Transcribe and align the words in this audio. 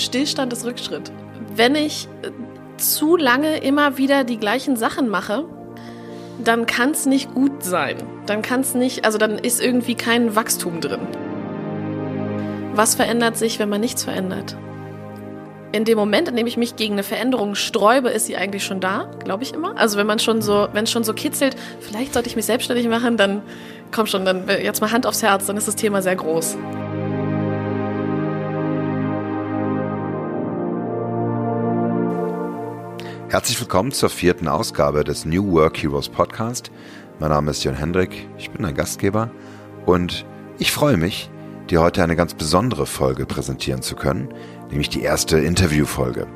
Stillstand 0.00 0.52
ist 0.52 0.64
Rückschritt. 0.64 1.12
Wenn 1.54 1.74
ich 1.74 2.08
äh, 2.22 2.30
zu 2.76 3.16
lange 3.16 3.58
immer 3.58 3.98
wieder 3.98 4.24
die 4.24 4.38
gleichen 4.38 4.76
Sachen 4.76 5.08
mache, 5.08 5.44
dann 6.42 6.66
kann 6.66 6.90
es 6.90 7.06
nicht 7.06 7.34
gut 7.34 7.62
sein. 7.62 7.96
Dann 8.26 8.42
kann 8.42 8.60
es 8.60 8.74
nicht, 8.74 9.04
also 9.04 9.18
dann 9.18 9.38
ist 9.38 9.62
irgendwie 9.62 9.94
kein 9.94 10.34
Wachstum 10.34 10.80
drin. 10.80 11.00
Was 12.74 12.94
verändert 12.94 13.36
sich, 13.36 13.58
wenn 13.58 13.68
man 13.68 13.80
nichts 13.80 14.04
verändert? 14.04 14.56
In 15.72 15.84
dem 15.84 15.98
Moment, 15.98 16.28
in 16.28 16.36
dem 16.36 16.46
ich 16.46 16.56
mich 16.56 16.74
gegen 16.76 16.94
eine 16.94 17.02
Veränderung 17.04 17.54
sträube, 17.54 18.08
ist 18.08 18.26
sie 18.26 18.36
eigentlich 18.36 18.64
schon 18.64 18.80
da, 18.80 19.08
glaube 19.22 19.44
ich 19.44 19.54
immer. 19.54 19.76
Also 19.76 19.98
wenn 19.98 20.06
man 20.06 20.18
schon 20.18 20.42
so, 20.42 20.68
wenn 20.72 20.84
es 20.84 20.90
schon 20.90 21.04
so 21.04 21.12
kitzelt, 21.12 21.56
vielleicht 21.80 22.14
sollte 22.14 22.28
ich 22.28 22.36
mich 22.36 22.46
selbstständig 22.46 22.88
machen, 22.88 23.16
dann 23.16 23.42
komm 23.92 24.06
schon, 24.06 24.24
dann 24.24 24.48
jetzt 24.48 24.80
mal 24.80 24.90
Hand 24.90 25.06
aufs 25.06 25.22
Herz, 25.22 25.46
dann 25.46 25.56
ist 25.56 25.68
das 25.68 25.76
Thema 25.76 26.02
sehr 26.02 26.16
groß. 26.16 26.56
Herzlich 33.30 33.60
willkommen 33.60 33.92
zur 33.92 34.10
vierten 34.10 34.48
Ausgabe 34.48 35.04
des 35.04 35.24
New 35.24 35.52
Work 35.52 35.80
Heroes 35.80 36.08
Podcast. 36.08 36.72
Mein 37.20 37.30
Name 37.30 37.52
ist 37.52 37.62
Jon 37.62 37.76
Hendrik, 37.76 38.26
ich 38.36 38.50
bin 38.50 38.64
ein 38.64 38.74
Gastgeber 38.74 39.30
und 39.86 40.26
ich 40.58 40.72
freue 40.72 40.96
mich, 40.96 41.30
dir 41.70 41.80
heute 41.80 42.02
eine 42.02 42.16
ganz 42.16 42.34
besondere 42.34 42.86
Folge 42.86 43.26
präsentieren 43.26 43.82
zu 43.82 43.94
können, 43.94 44.34
nämlich 44.68 44.88
die 44.88 45.02
erste 45.02 45.38
Interviewfolge. 45.38 46.26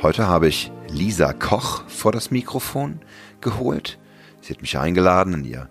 Heute 0.00 0.28
habe 0.28 0.46
ich 0.46 0.70
Lisa 0.86 1.32
Koch 1.32 1.82
vor 1.88 2.12
das 2.12 2.30
Mikrofon 2.30 3.00
geholt. 3.40 3.98
Sie 4.40 4.54
hat 4.54 4.60
mich 4.60 4.78
eingeladen 4.78 5.34
in 5.34 5.44
ihr 5.44 5.68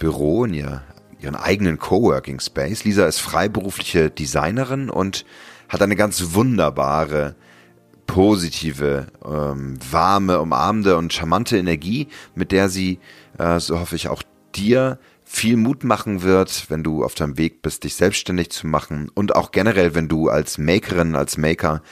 Büro, 0.00 0.44
in 0.44 0.54
ihr, 0.54 0.82
ihren 1.20 1.36
eigenen 1.36 1.78
Coworking 1.78 2.40
Space. 2.40 2.82
Lisa 2.82 3.06
ist 3.06 3.20
freiberufliche 3.20 4.10
Designerin 4.10 4.90
und 4.90 5.24
hat 5.68 5.82
eine 5.82 5.94
ganz 5.94 6.34
wunderbare 6.34 7.36
positive, 8.10 9.06
ähm, 9.24 9.78
warme, 9.88 10.40
umarmende 10.40 10.96
und 10.96 11.12
charmante 11.12 11.56
Energie, 11.56 12.08
mit 12.34 12.50
der 12.50 12.68
sie, 12.68 12.98
äh, 13.38 13.60
so 13.60 13.78
hoffe 13.78 13.94
ich, 13.94 14.08
auch 14.08 14.24
dir 14.54 14.98
viel 15.24 15.56
Mut 15.56 15.84
machen 15.84 16.22
wird, 16.22 16.68
wenn 16.70 16.82
du 16.82 17.04
auf 17.04 17.14
deinem 17.14 17.38
Weg 17.38 17.62
bist, 17.62 17.84
dich 17.84 17.94
selbstständig 17.94 18.50
zu 18.50 18.66
machen 18.66 19.10
und 19.14 19.36
auch 19.36 19.52
generell, 19.52 19.94
wenn 19.94 20.08
du 20.08 20.28
als 20.28 20.58
Makerin, 20.58 21.14
als 21.14 21.38
Maker 21.38 21.82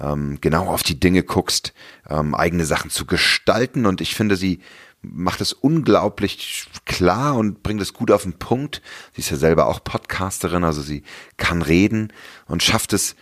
ähm, 0.00 0.38
genau 0.40 0.66
auf 0.66 0.82
die 0.82 0.98
Dinge 0.98 1.22
guckst, 1.22 1.72
ähm, 2.10 2.34
eigene 2.34 2.64
Sachen 2.64 2.90
zu 2.90 3.06
gestalten. 3.06 3.86
Und 3.86 4.00
ich 4.00 4.16
finde, 4.16 4.34
sie 4.34 4.58
macht 5.00 5.40
es 5.40 5.52
unglaublich 5.52 6.66
klar 6.86 7.36
und 7.36 7.62
bringt 7.62 7.80
es 7.80 7.92
gut 7.92 8.10
auf 8.10 8.24
den 8.24 8.32
Punkt. 8.32 8.82
Sie 9.14 9.20
ist 9.20 9.30
ja 9.30 9.36
selber 9.36 9.68
auch 9.68 9.84
Podcasterin, 9.84 10.64
also 10.64 10.82
sie 10.82 11.04
kann 11.36 11.62
reden 11.62 12.12
und 12.46 12.64
schafft 12.64 12.92
es 12.92 13.14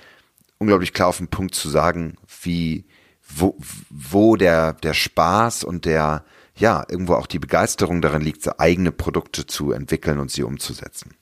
unglaublich 0.59 0.93
klar 0.93 1.09
auf 1.09 1.19
den 1.19 1.29
Punkt 1.29 1.55
zu 1.55 1.69
sagen, 1.69 2.17
wie, 2.47 2.87
wo, 3.29 3.59
wo 3.91 4.37
der, 4.37 4.73
der 4.73 4.95
Spaß 4.95 5.65
und 5.65 5.85
der, 5.85 6.25
ja, 6.57 6.85
irgendwo 6.89 7.15
auch 7.15 7.27
die 7.27 7.39
Begeisterung 7.39 8.01
darin 8.01 8.23
liegt, 8.23 8.59
eigene 8.59 8.93
Produkte 8.93 9.47
zu 9.47 9.73
entwickeln 9.73 10.19
und 10.19 10.31
sie 10.31 10.43
umzusetzen. 10.43 11.15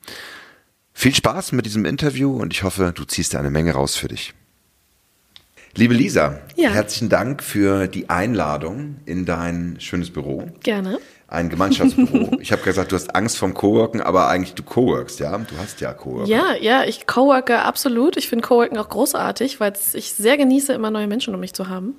Viel 0.92 1.14
Spaß 1.14 1.52
mit 1.52 1.66
diesem 1.66 1.84
Interview 1.84 2.36
und 2.36 2.52
ich 2.52 2.62
hoffe, 2.62 2.92
du 2.94 3.04
ziehst 3.04 3.34
eine 3.34 3.50
Menge 3.50 3.72
raus 3.72 3.96
für 3.96 4.08
dich. 4.08 4.34
Liebe 5.76 5.94
Lisa, 5.94 6.38
ja. 6.54 6.70
herzlichen 6.70 7.08
Dank 7.08 7.42
für 7.42 7.88
die 7.88 8.08
Einladung 8.08 8.96
in 9.06 9.24
dein 9.24 9.76
schönes 9.80 10.12
Büro. 10.12 10.44
Gerne 10.62 10.98
ein 11.34 11.48
Gemeinschaftsbüro. 11.48 12.36
ich 12.40 12.52
habe 12.52 12.62
gesagt, 12.62 12.92
du 12.92 12.96
hast 12.96 13.14
Angst 13.14 13.36
vom 13.36 13.54
Coworken, 13.54 14.00
aber 14.00 14.28
eigentlich 14.28 14.54
du 14.54 14.62
coworkst, 14.62 15.20
ja? 15.20 15.36
Du 15.36 15.56
hast 15.58 15.80
ja 15.80 15.92
Coworken. 15.92 16.30
Ja, 16.30 16.54
ja, 16.60 16.84
ich 16.84 17.06
coworke 17.06 17.62
absolut. 17.62 18.16
Ich 18.16 18.28
finde 18.28 18.46
Coworken 18.46 18.78
auch 18.78 18.88
großartig, 18.88 19.60
weil 19.60 19.72
ich 19.92 20.12
sehr 20.12 20.36
genieße, 20.36 20.72
immer 20.72 20.90
neue 20.90 21.06
Menschen 21.06 21.34
um 21.34 21.40
mich 21.40 21.54
zu 21.54 21.68
haben. 21.68 21.96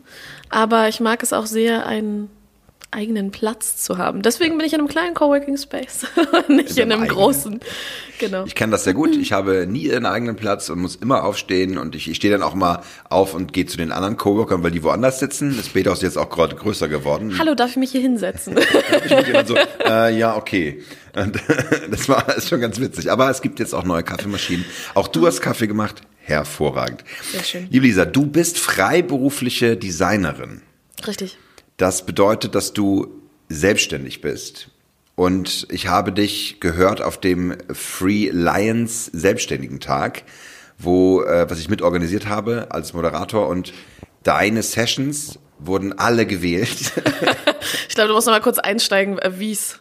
Aber 0.49 0.87
ich 0.87 0.99
mag 0.99 1.21
es 1.21 1.33
auch 1.33 1.45
sehr, 1.45 1.85
einen 1.85 2.29
eigenen 2.95 3.31
Platz 3.31 3.77
zu 3.77 3.97
haben. 3.97 4.21
Deswegen 4.21 4.57
bin 4.57 4.65
ich 4.65 4.73
in 4.73 4.79
einem 4.79 4.87
kleinen 4.87 5.13
Coworking 5.13 5.57
Space, 5.57 6.05
nicht 6.47 6.71
in, 6.71 6.83
in 6.85 6.91
einem 6.91 7.01
eigenen. 7.03 7.07
großen. 7.09 7.59
Genau. 8.19 8.45
Ich 8.45 8.55
kenne 8.55 8.71
das 8.71 8.85
sehr 8.85 8.93
gut. 8.93 9.15
Ich 9.15 9.33
habe 9.33 9.67
nie 9.67 9.91
einen 9.91 10.05
eigenen 10.05 10.35
Platz 10.37 10.69
und 10.69 10.79
muss 10.79 10.95
immer 10.95 11.23
aufstehen 11.23 11.77
und 11.77 11.95
ich, 11.95 12.09
ich 12.09 12.15
stehe 12.15 12.31
dann 12.31 12.41
auch 12.41 12.55
mal 12.55 12.81
auf 13.09 13.33
und 13.33 13.53
gehe 13.53 13.65
zu 13.65 13.77
den 13.77 13.91
anderen 13.91 14.17
Coworkern, 14.17 14.63
weil 14.63 14.71
die 14.71 14.83
woanders 14.83 15.19
sitzen. 15.19 15.55
Das 15.57 15.69
Beta 15.69 15.91
ist 15.91 16.01
jetzt 16.01 16.17
auch 16.17 16.29
gerade 16.29 16.55
größer 16.55 16.87
geworden. 16.87 17.37
Hallo, 17.37 17.53
darf 17.53 17.71
ich 17.71 17.77
mich 17.77 17.91
hier 17.91 18.01
hinsetzen? 18.01 18.55
so, 19.45 19.55
äh, 19.85 20.17
ja, 20.17 20.35
okay. 20.37 20.81
Und 21.15 21.37
das 21.91 22.07
war 22.09 22.35
ist 22.35 22.49
schon 22.49 22.61
ganz 22.61 22.79
witzig. 22.79 23.11
Aber 23.11 23.29
es 23.29 23.41
gibt 23.41 23.59
jetzt 23.59 23.75
auch 23.75 23.83
neue 23.83 24.03
Kaffeemaschinen. 24.03 24.65
Auch 24.93 25.07
du 25.07 25.27
hast 25.27 25.41
Kaffee 25.41 25.67
gemacht. 25.67 26.01
Hervorragend. 26.21 27.03
Sehr 27.31 27.43
schön. 27.43 27.67
Liebe 27.69 27.85
Lisa, 27.85 28.05
du 28.05 28.25
bist 28.25 28.57
freiberufliche 28.57 29.77
Designerin. 29.77 30.61
Richtig. 31.05 31.37
Das 31.77 32.05
bedeutet, 32.05 32.55
dass 32.55 32.73
du 32.73 33.21
selbstständig 33.49 34.21
bist. 34.21 34.69
Und 35.15 35.67
ich 35.69 35.87
habe 35.87 36.11
dich 36.11 36.59
gehört 36.59 37.01
auf 37.01 37.19
dem 37.19 37.55
Free 37.73 38.29
Lions 38.31 39.05
Selbstständigen 39.05 39.79
Tag, 39.79 40.23
wo, 40.77 41.21
äh, 41.23 41.49
was 41.49 41.59
ich 41.59 41.69
mitorganisiert 41.69 42.27
habe 42.27 42.67
als 42.69 42.93
Moderator 42.93 43.47
und 43.47 43.73
deine 44.23 44.61
Sessions 44.61 45.39
wurden 45.57 45.97
alle 45.97 46.25
gewählt. 46.25 46.69
ich 47.87 47.95
glaube, 47.95 48.09
du 48.09 48.13
musst 48.13 48.27
noch 48.27 48.33
mal 48.33 48.41
kurz 48.41 48.59
einsteigen, 48.59 49.17
äh, 49.19 49.31
wie's, 49.37 49.79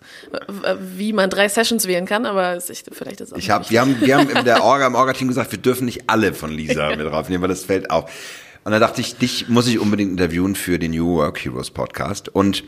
äh, 0.63 0.77
wie 0.79 1.13
man 1.13 1.31
drei 1.31 1.49
Sessions 1.49 1.89
wählen 1.89 2.07
kann, 2.07 2.27
aber 2.27 2.57
ich, 2.57 2.85
vielleicht 2.93 3.21
ist 3.21 3.33
auch 3.33 3.39
ich 3.39 3.51
hab, 3.51 3.71
wir 3.71 3.81
haben, 3.81 4.01
wir 4.01 4.17
haben 4.17 4.31
in 4.31 4.45
der 4.45 4.63
Orga, 4.65 4.87
im 4.87 4.95
Orga-Team 4.95 5.27
gesagt, 5.27 5.51
wir 5.51 5.59
dürfen 5.59 5.87
nicht 5.87 6.09
alle 6.09 6.33
von 6.33 6.51
Lisa 6.53 6.95
mit 6.95 7.07
draufnehmen, 7.07 7.43
weil 7.43 7.49
das 7.49 7.65
fällt 7.65 7.91
auf. 7.91 8.11
Und 8.65 8.73
da 8.73 8.79
dachte 8.79 9.03
ich, 9.03 9.17
dich 9.17 9.49
muss 9.49 9.67
ich 9.67 9.79
unbedingt 9.79 10.11
interviewen 10.11 10.55
für 10.55 10.79
den 10.79 10.93
New 10.93 11.17
Work 11.17 11.45
Heroes 11.45 11.71
Podcast. 11.71 12.31
Und 12.31 12.65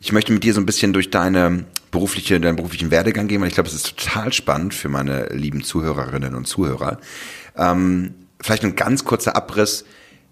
ich 0.00 0.12
möchte 0.12 0.32
mit 0.32 0.42
dir 0.42 0.52
so 0.52 0.60
ein 0.60 0.66
bisschen 0.66 0.92
durch 0.92 1.10
deine 1.10 1.64
berufliche, 1.92 2.40
deinen 2.40 2.56
beruflichen 2.56 2.90
Werdegang 2.90 3.28
gehen, 3.28 3.40
weil 3.40 3.48
ich 3.48 3.54
glaube, 3.54 3.68
es 3.68 3.74
ist 3.76 3.96
total 3.96 4.32
spannend 4.32 4.74
für 4.74 4.88
meine 4.88 5.28
lieben 5.28 5.62
Zuhörerinnen 5.62 6.34
und 6.34 6.46
Zuhörer. 6.46 6.98
Ähm, 7.56 8.14
vielleicht 8.40 8.64
ein 8.64 8.74
ganz 8.74 9.04
kurzer 9.04 9.36
Abriss 9.36 9.84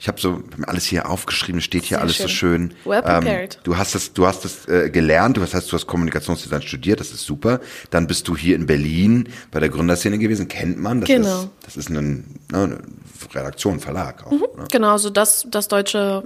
ich 0.04 0.08
habe 0.08 0.20
so 0.20 0.42
alles 0.66 0.84
hier 0.84 1.08
aufgeschrieben, 1.08 1.62
steht 1.62 1.84
hier 1.84 1.96
Sehr 1.96 2.02
alles 2.02 2.16
schön. 2.16 2.26
so 2.26 2.28
schön. 2.28 2.74
Well 2.84 3.02
ähm, 3.06 3.20
prepared. 3.20 3.54
Ähm, 3.54 3.60
du 3.64 3.78
hast 3.78 3.94
das, 3.94 4.12
du 4.12 4.26
hast 4.26 4.44
das 4.44 4.68
äh, 4.68 4.90
gelernt, 4.90 5.38
du 5.38 5.40
hast, 5.40 5.54
du 5.54 5.72
hast 5.72 5.86
Kommunikationsdesign 5.86 6.60
studiert, 6.60 7.00
das 7.00 7.10
ist 7.10 7.24
super. 7.24 7.58
Dann 7.88 8.06
bist 8.06 8.28
du 8.28 8.36
hier 8.36 8.54
in 8.54 8.66
Berlin 8.66 9.30
bei 9.50 9.60
der 9.60 9.70
Gründerszene 9.70 10.18
gewesen, 10.18 10.46
kennt 10.46 10.78
man. 10.78 11.00
Das 11.00 11.08
genau. 11.08 11.44
Ist, 11.44 11.48
das 11.62 11.76
ist 11.78 11.88
eine, 11.88 12.02
ne, 12.02 12.22
eine 12.52 12.78
Redaktion, 13.34 13.80
Verlag 13.80 14.26
auch. 14.26 14.30
Mhm, 14.32 14.40
ne? 14.58 14.68
Genau, 14.70 14.98
so 14.98 15.08
das, 15.08 15.46
das 15.50 15.68
deutsche 15.68 16.24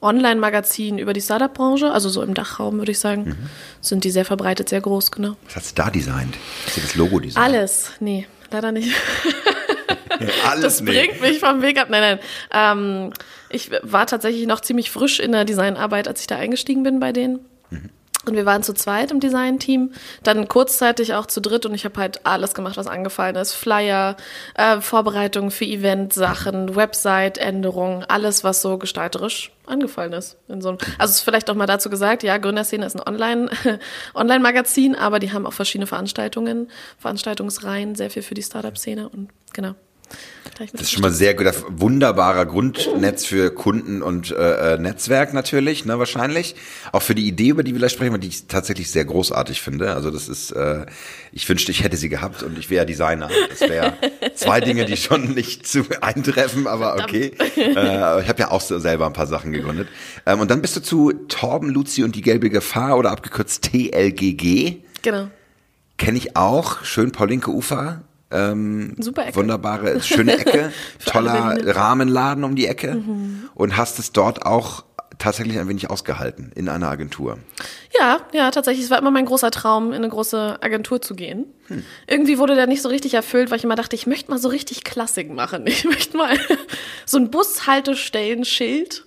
Online-Magazin 0.00 0.98
über 0.98 1.12
die 1.12 1.20
Startup-Branche, 1.20 1.90
also 1.90 2.08
so 2.10 2.22
im 2.22 2.34
Dachraum 2.34 2.78
würde 2.78 2.92
ich 2.92 3.00
sagen, 3.00 3.24
mhm. 3.24 3.36
sind 3.80 4.04
die 4.04 4.12
sehr 4.12 4.26
verbreitet, 4.26 4.68
sehr 4.68 4.80
groß, 4.80 5.10
genau. 5.10 5.34
Was 5.46 5.56
hast 5.56 5.76
du 5.76 5.82
da 5.82 5.90
designt? 5.90 6.36
Hast 6.66 6.76
du 6.76 6.80
das 6.82 6.94
Logo 6.94 7.18
designt? 7.18 7.44
Alles, 7.44 7.90
nee, 7.98 8.28
leider 8.52 8.70
nicht. 8.70 8.94
Alles 10.48 10.62
das 10.62 10.80
nee. 10.80 10.92
bringt 10.92 11.20
mich 11.20 11.40
vom 11.40 11.62
Weg 11.62 11.78
ab. 11.80 11.88
Nein, 11.90 12.18
nein. 12.18 12.18
Ähm, 12.52 13.12
ich 13.48 13.70
war 13.82 14.06
tatsächlich 14.06 14.46
noch 14.46 14.60
ziemlich 14.60 14.90
frisch 14.90 15.20
in 15.20 15.32
der 15.32 15.44
Designarbeit, 15.44 16.08
als 16.08 16.20
ich 16.20 16.26
da 16.26 16.36
eingestiegen 16.36 16.82
bin 16.82 17.00
bei 17.00 17.12
denen. 17.12 17.40
Mhm. 17.70 17.90
Und 18.28 18.34
wir 18.34 18.44
waren 18.44 18.62
zu 18.62 18.74
zweit 18.74 19.10
im 19.10 19.20
Design-Team, 19.20 19.92
dann 20.22 20.48
kurzzeitig 20.48 21.14
auch 21.14 21.24
zu 21.24 21.40
dritt 21.40 21.64
und 21.64 21.74
ich 21.74 21.86
habe 21.86 21.98
halt 21.98 22.26
alles 22.26 22.52
gemacht, 22.52 22.76
was 22.76 22.86
angefallen 22.86 23.36
ist. 23.36 23.54
Flyer, 23.54 24.16
äh, 24.54 24.82
Vorbereitungen 24.82 25.50
für 25.50 25.64
Event-Sachen, 25.64 26.76
Website-Änderungen, 26.76 28.04
alles, 28.04 28.44
was 28.44 28.60
so 28.60 28.76
gestalterisch 28.76 29.50
angefallen 29.66 30.12
ist. 30.12 30.36
In 30.48 30.60
so 30.60 30.70
einem, 30.70 30.78
also 30.98 31.12
ist 31.12 31.20
vielleicht 31.22 31.48
auch 31.48 31.54
mal 31.54 31.66
dazu 31.66 31.88
gesagt, 31.88 32.22
ja, 32.22 32.36
Gründerszene 32.36 32.84
ist 32.84 32.96
ein 32.96 33.08
Online, 33.08 33.48
Online-Magazin, 34.14 34.94
aber 34.94 35.20
die 35.20 35.32
haben 35.32 35.46
auch 35.46 35.54
verschiedene 35.54 35.86
Veranstaltungen, 35.86 36.70
Veranstaltungsreihen, 36.98 37.94
sehr 37.94 38.10
viel 38.10 38.22
für 38.22 38.34
die 38.34 38.42
Startup-Szene 38.42 39.08
und 39.08 39.30
genau. 39.54 39.74
Das 40.58 40.82
ist 40.82 40.92
schon 40.92 41.02
mal 41.02 41.12
sehr 41.12 41.34
gut, 41.34 41.46
wunderbarer 41.68 42.44
Grundnetz 42.44 43.24
für 43.24 43.50
Kunden 43.50 44.02
und 44.02 44.32
äh, 44.32 44.74
äh, 44.74 44.78
Netzwerk 44.78 45.32
natürlich, 45.32 45.84
ne, 45.84 46.00
wahrscheinlich. 46.00 46.56
Auch 46.90 47.02
für 47.02 47.14
die 47.14 47.28
Idee, 47.28 47.50
über 47.50 47.62
die 47.62 47.72
wir 47.72 47.78
gleich 47.78 47.92
sprechen, 47.92 48.18
die 48.20 48.28
ich 48.28 48.48
tatsächlich 48.48 48.90
sehr 48.90 49.04
großartig 49.04 49.60
finde. 49.60 49.94
Also 49.94 50.10
das 50.10 50.28
ist, 50.28 50.50
äh, 50.50 50.86
ich 51.32 51.48
wünschte, 51.48 51.70
ich 51.70 51.84
hätte 51.84 51.96
sie 51.96 52.08
gehabt 52.08 52.42
und 52.42 52.58
ich 52.58 52.70
wäre 52.70 52.86
Designer. 52.86 53.28
Das 53.50 53.60
wäre 53.60 53.94
zwei 54.34 54.60
Dinge, 54.60 54.84
die 54.84 54.96
schon 54.96 55.34
nicht 55.34 55.66
zu 55.66 55.84
eintreffen, 56.00 56.66
aber 56.66 56.94
okay. 56.96 57.32
Äh, 57.56 58.22
ich 58.22 58.28
habe 58.28 58.38
ja 58.38 58.50
auch 58.50 58.60
selber 58.60 59.06
ein 59.06 59.12
paar 59.12 59.26
Sachen 59.28 59.52
gegründet. 59.52 59.88
Ähm, 60.26 60.40
und 60.40 60.50
dann 60.50 60.60
bist 60.60 60.76
du 60.76 60.80
zu 60.80 61.12
Torben, 61.28 61.70
Luzi 61.70 62.02
und 62.02 62.16
die 62.16 62.22
gelbe 62.22 62.50
Gefahr 62.50 62.98
oder 62.98 63.12
abgekürzt 63.12 63.70
TLGG. 63.70 64.78
Genau. 65.02 65.28
Kenne 65.98 66.18
ich 66.18 66.36
auch. 66.36 66.84
Schön 66.84 67.12
Paulinke 67.12 67.50
Ufer. 67.50 68.02
Ähm, 68.30 68.94
Super 68.98 69.26
Ecke. 69.26 69.36
Wunderbare, 69.36 70.00
schöne 70.02 70.38
Ecke, 70.38 70.72
toller 71.04 71.58
Rahmenladen 71.74 72.44
um 72.44 72.56
die 72.56 72.66
Ecke. 72.66 72.94
Mhm. 72.94 73.48
Und 73.54 73.76
hast 73.76 73.98
es 73.98 74.12
dort 74.12 74.44
auch 74.44 74.84
tatsächlich 75.18 75.58
ein 75.58 75.68
wenig 75.68 75.90
ausgehalten 75.90 76.52
in 76.54 76.68
einer 76.68 76.88
Agentur. 76.88 77.38
Ja, 77.98 78.18
ja, 78.32 78.50
tatsächlich. 78.50 78.84
Es 78.84 78.90
war 78.90 78.98
immer 78.98 79.10
mein 79.10 79.26
großer 79.26 79.50
Traum, 79.50 79.88
in 79.88 79.96
eine 79.96 80.08
große 80.08 80.58
Agentur 80.60 81.02
zu 81.02 81.14
gehen. 81.14 81.46
Hm. 81.66 81.84
Irgendwie 82.06 82.38
wurde 82.38 82.54
der 82.54 82.66
nicht 82.66 82.82
so 82.82 82.88
richtig 82.88 83.14
erfüllt, 83.14 83.50
weil 83.50 83.58
ich 83.58 83.64
immer 83.64 83.74
dachte, 83.74 83.96
ich 83.96 84.06
möchte 84.06 84.30
mal 84.30 84.38
so 84.38 84.48
richtig 84.48 84.84
Klassik 84.84 85.32
machen. 85.32 85.64
Ich 85.78 85.84
möchte 85.84 86.16
mal 86.16 86.36
so 87.04 87.18
ein 87.18 87.30
Bushaltestellenschild 87.30 89.06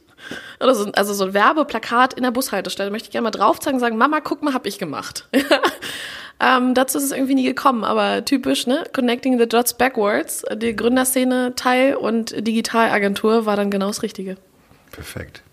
oder 0.60 0.76
so, 0.76 0.90
also 0.94 1.14
so 1.14 1.26
ein 1.26 1.34
Werbeplakat 1.34 2.14
in 2.14 2.24
der 2.24 2.32
Bushaltestelle 2.32 2.92
möchte 2.92 3.08
ich 3.08 3.12
gerne 3.12 3.24
mal 3.24 3.32
drauf 3.32 3.60
zeigen 3.60 3.76
und 3.76 3.82
sagen, 3.82 3.98
Mama, 3.98 4.22
guck 4.22 4.42
mal, 4.42 4.54
hab 4.54 4.66
ich 4.66 4.78
gemacht. 4.78 5.28
ähm, 6.42 6.74
dazu 6.74 6.98
ist 6.98 7.04
es 7.04 7.12
irgendwie 7.12 7.36
nie 7.36 7.46
gekommen, 7.46 7.84
aber 7.84 8.26
typisch, 8.26 8.66
ne? 8.66 8.84
Connecting 8.94 9.38
the 9.38 9.48
Dots 9.48 9.76
Backwards, 9.76 10.44
die 10.56 10.76
Gründerszene 10.76 11.54
Teil 11.56 11.96
und 11.96 12.36
Digitalagentur 12.48 13.46
war 13.46 13.56
dann 13.56 13.70
genau 13.70 13.88
das 13.88 14.02
Richtige. 14.02 14.38
Perfekt. 14.92 15.44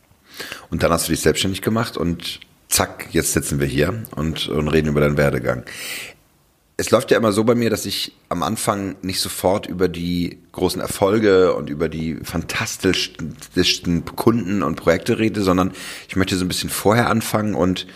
Und 0.70 0.82
dann 0.82 0.90
hast 0.90 1.06
du 1.06 1.12
dich 1.12 1.20
selbstständig 1.20 1.60
gemacht 1.60 1.96
und 1.96 2.40
zack, 2.68 3.08
jetzt 3.10 3.34
sitzen 3.34 3.60
wir 3.60 3.66
hier 3.66 4.02
und, 4.16 4.48
und 4.48 4.68
reden 4.68 4.88
über 4.88 5.00
deinen 5.00 5.18
Werdegang. 5.18 5.64
Es 6.78 6.90
läuft 6.90 7.10
ja 7.10 7.18
immer 7.18 7.32
so 7.32 7.42
bei 7.44 7.56
mir, 7.56 7.70
dass 7.70 7.84
ich 7.86 8.12
am 8.28 8.42
Anfang 8.42 8.96
nicht 9.02 9.20
sofort 9.20 9.66
über 9.66 9.88
die 9.88 10.38
großen 10.52 10.80
Erfolge 10.80 11.54
und 11.54 11.68
über 11.68 11.88
die 11.88 12.14
fantastischsten 12.22 14.04
Kunden 14.04 14.62
und 14.62 14.76
Projekte 14.76 15.18
rede, 15.18 15.42
sondern 15.42 15.72
ich 16.08 16.16
möchte 16.16 16.36
so 16.36 16.44
ein 16.44 16.48
bisschen 16.48 16.70
vorher 16.70 17.10
anfangen 17.10 17.54
und 17.54 17.86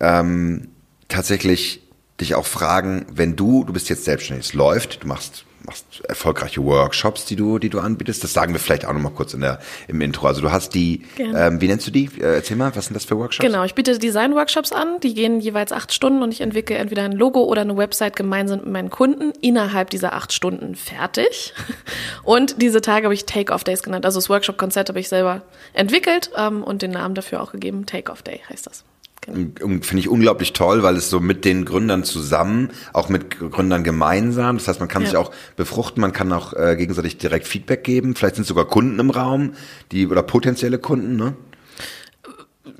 ähm, 0.00 0.68
tatsächlich 1.08 1.85
dich 2.20 2.34
auch 2.34 2.46
fragen, 2.46 3.06
wenn 3.12 3.36
du, 3.36 3.64
du 3.64 3.72
bist 3.72 3.88
jetzt 3.88 4.04
selbstständig, 4.04 4.46
es 4.46 4.54
läuft, 4.54 5.02
du 5.02 5.08
machst 5.08 5.46
machst 5.66 6.02
erfolgreiche 6.08 6.64
Workshops, 6.64 7.24
die 7.24 7.36
du, 7.36 7.58
die 7.58 7.68
du 7.68 7.80
anbietest. 7.80 8.22
Das 8.22 8.32
sagen 8.32 8.52
wir 8.52 8.60
vielleicht 8.60 8.84
auch 8.86 8.92
nochmal 8.92 9.12
kurz 9.12 9.34
in 9.34 9.40
der, 9.40 9.58
im 9.88 10.00
Intro. 10.00 10.26
Also 10.26 10.40
du 10.40 10.52
hast 10.52 10.74
die, 10.74 11.02
ähm, 11.18 11.60
wie 11.60 11.66
nennst 11.66 11.86
du 11.86 11.90
die? 11.90 12.08
Äh, 12.18 12.36
erzähl 12.36 12.56
mal, 12.56 12.74
was 12.74 12.86
sind 12.86 12.94
das 12.94 13.04
für 13.04 13.18
Workshops? 13.18 13.44
Genau, 13.44 13.64
ich 13.64 13.74
biete 13.74 13.98
Design-Workshops 13.98 14.72
an. 14.72 15.00
Die 15.02 15.14
gehen 15.14 15.40
jeweils 15.40 15.72
acht 15.72 15.92
Stunden 15.92 16.22
und 16.22 16.32
ich 16.32 16.40
entwickle 16.40 16.76
entweder 16.76 17.02
ein 17.02 17.12
Logo 17.12 17.44
oder 17.44 17.62
eine 17.62 17.76
Website 17.76 18.16
gemeinsam 18.16 18.60
mit 18.60 18.68
meinen 18.68 18.90
Kunden 18.90 19.32
innerhalb 19.40 19.90
dieser 19.90 20.12
acht 20.14 20.32
Stunden 20.32 20.74
fertig. 20.76 21.52
Und 22.22 22.60
diese 22.60 22.80
Tage 22.80 23.04
habe 23.04 23.14
ich 23.14 23.24
Take-Off-Days 23.24 23.82
genannt. 23.82 24.04
Also 24.04 24.18
das 24.18 24.28
Workshop-Konzept 24.28 24.88
habe 24.88 25.00
ich 25.00 25.08
selber 25.08 25.42
entwickelt 25.72 26.30
ähm, 26.36 26.62
und 26.62 26.82
den 26.82 26.90
Namen 26.90 27.14
dafür 27.14 27.42
auch 27.42 27.52
gegeben. 27.52 27.86
Take-Off-Day 27.86 28.42
heißt 28.48 28.66
das. 28.66 28.84
Finde 29.26 29.98
ich 29.98 30.08
unglaublich 30.08 30.52
toll, 30.52 30.84
weil 30.84 30.96
es 30.96 31.10
so 31.10 31.18
mit 31.18 31.44
den 31.44 31.64
Gründern 31.64 32.04
zusammen, 32.04 32.70
auch 32.92 33.08
mit 33.08 33.38
Gründern 33.40 33.82
gemeinsam, 33.82 34.56
das 34.56 34.68
heißt, 34.68 34.78
man 34.78 34.88
kann 34.88 35.02
ja. 35.02 35.08
sich 35.08 35.16
auch 35.16 35.32
befruchten, 35.56 36.00
man 36.00 36.12
kann 36.12 36.32
auch 36.32 36.52
äh, 36.52 36.76
gegenseitig 36.76 37.18
direkt 37.18 37.48
Feedback 37.48 37.82
geben. 37.82 38.14
Vielleicht 38.14 38.36
sind 38.36 38.46
sogar 38.46 38.66
Kunden 38.66 39.00
im 39.00 39.10
Raum, 39.10 39.52
die 39.90 40.06
oder 40.06 40.22
potenzielle 40.22 40.78
Kunden, 40.78 41.16
ne? 41.16 41.34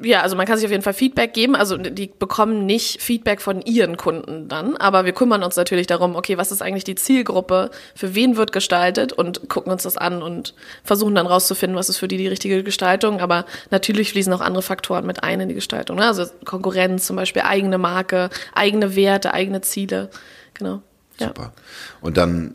Ja, 0.02 0.22
also 0.22 0.36
man 0.36 0.46
kann 0.46 0.56
sich 0.56 0.66
auf 0.66 0.70
jeden 0.70 0.82
Fall 0.82 0.94
Feedback 0.94 1.32
geben. 1.32 1.54
Also 1.54 1.76
die 1.76 2.10
bekommen 2.18 2.66
nicht 2.66 3.00
Feedback 3.00 3.40
von 3.40 3.62
ihren 3.62 3.96
Kunden 3.96 4.48
dann, 4.48 4.76
aber 4.76 5.04
wir 5.04 5.12
kümmern 5.12 5.42
uns 5.42 5.56
natürlich 5.56 5.86
darum, 5.86 6.16
okay, 6.16 6.38
was 6.38 6.52
ist 6.52 6.62
eigentlich 6.62 6.84
die 6.84 6.94
Zielgruppe, 6.94 7.70
für 7.94 8.14
wen 8.14 8.36
wird 8.36 8.52
gestaltet 8.52 9.12
und 9.12 9.48
gucken 9.48 9.72
uns 9.72 9.84
das 9.84 9.96
an 9.96 10.22
und 10.22 10.54
versuchen 10.84 11.14
dann 11.14 11.26
rauszufinden, 11.26 11.78
was 11.78 11.88
ist 11.88 11.98
für 11.98 12.08
die 12.08 12.16
die 12.16 12.28
richtige 12.28 12.62
Gestaltung. 12.62 13.20
Aber 13.20 13.46
natürlich 13.70 14.10
fließen 14.10 14.32
auch 14.32 14.40
andere 14.40 14.62
Faktoren 14.62 15.06
mit 15.06 15.22
ein 15.22 15.40
in 15.40 15.48
die 15.48 15.54
Gestaltung. 15.54 15.96
Ne? 15.98 16.06
Also 16.06 16.26
Konkurrenz 16.44 17.06
zum 17.06 17.16
Beispiel, 17.16 17.42
eigene 17.42 17.78
Marke, 17.78 18.30
eigene 18.54 18.96
Werte, 18.96 19.32
eigene 19.34 19.60
Ziele. 19.60 20.10
Genau. 20.54 20.82
Ja. 21.18 21.28
Super. 21.28 21.52
Und 22.00 22.16
dann 22.16 22.54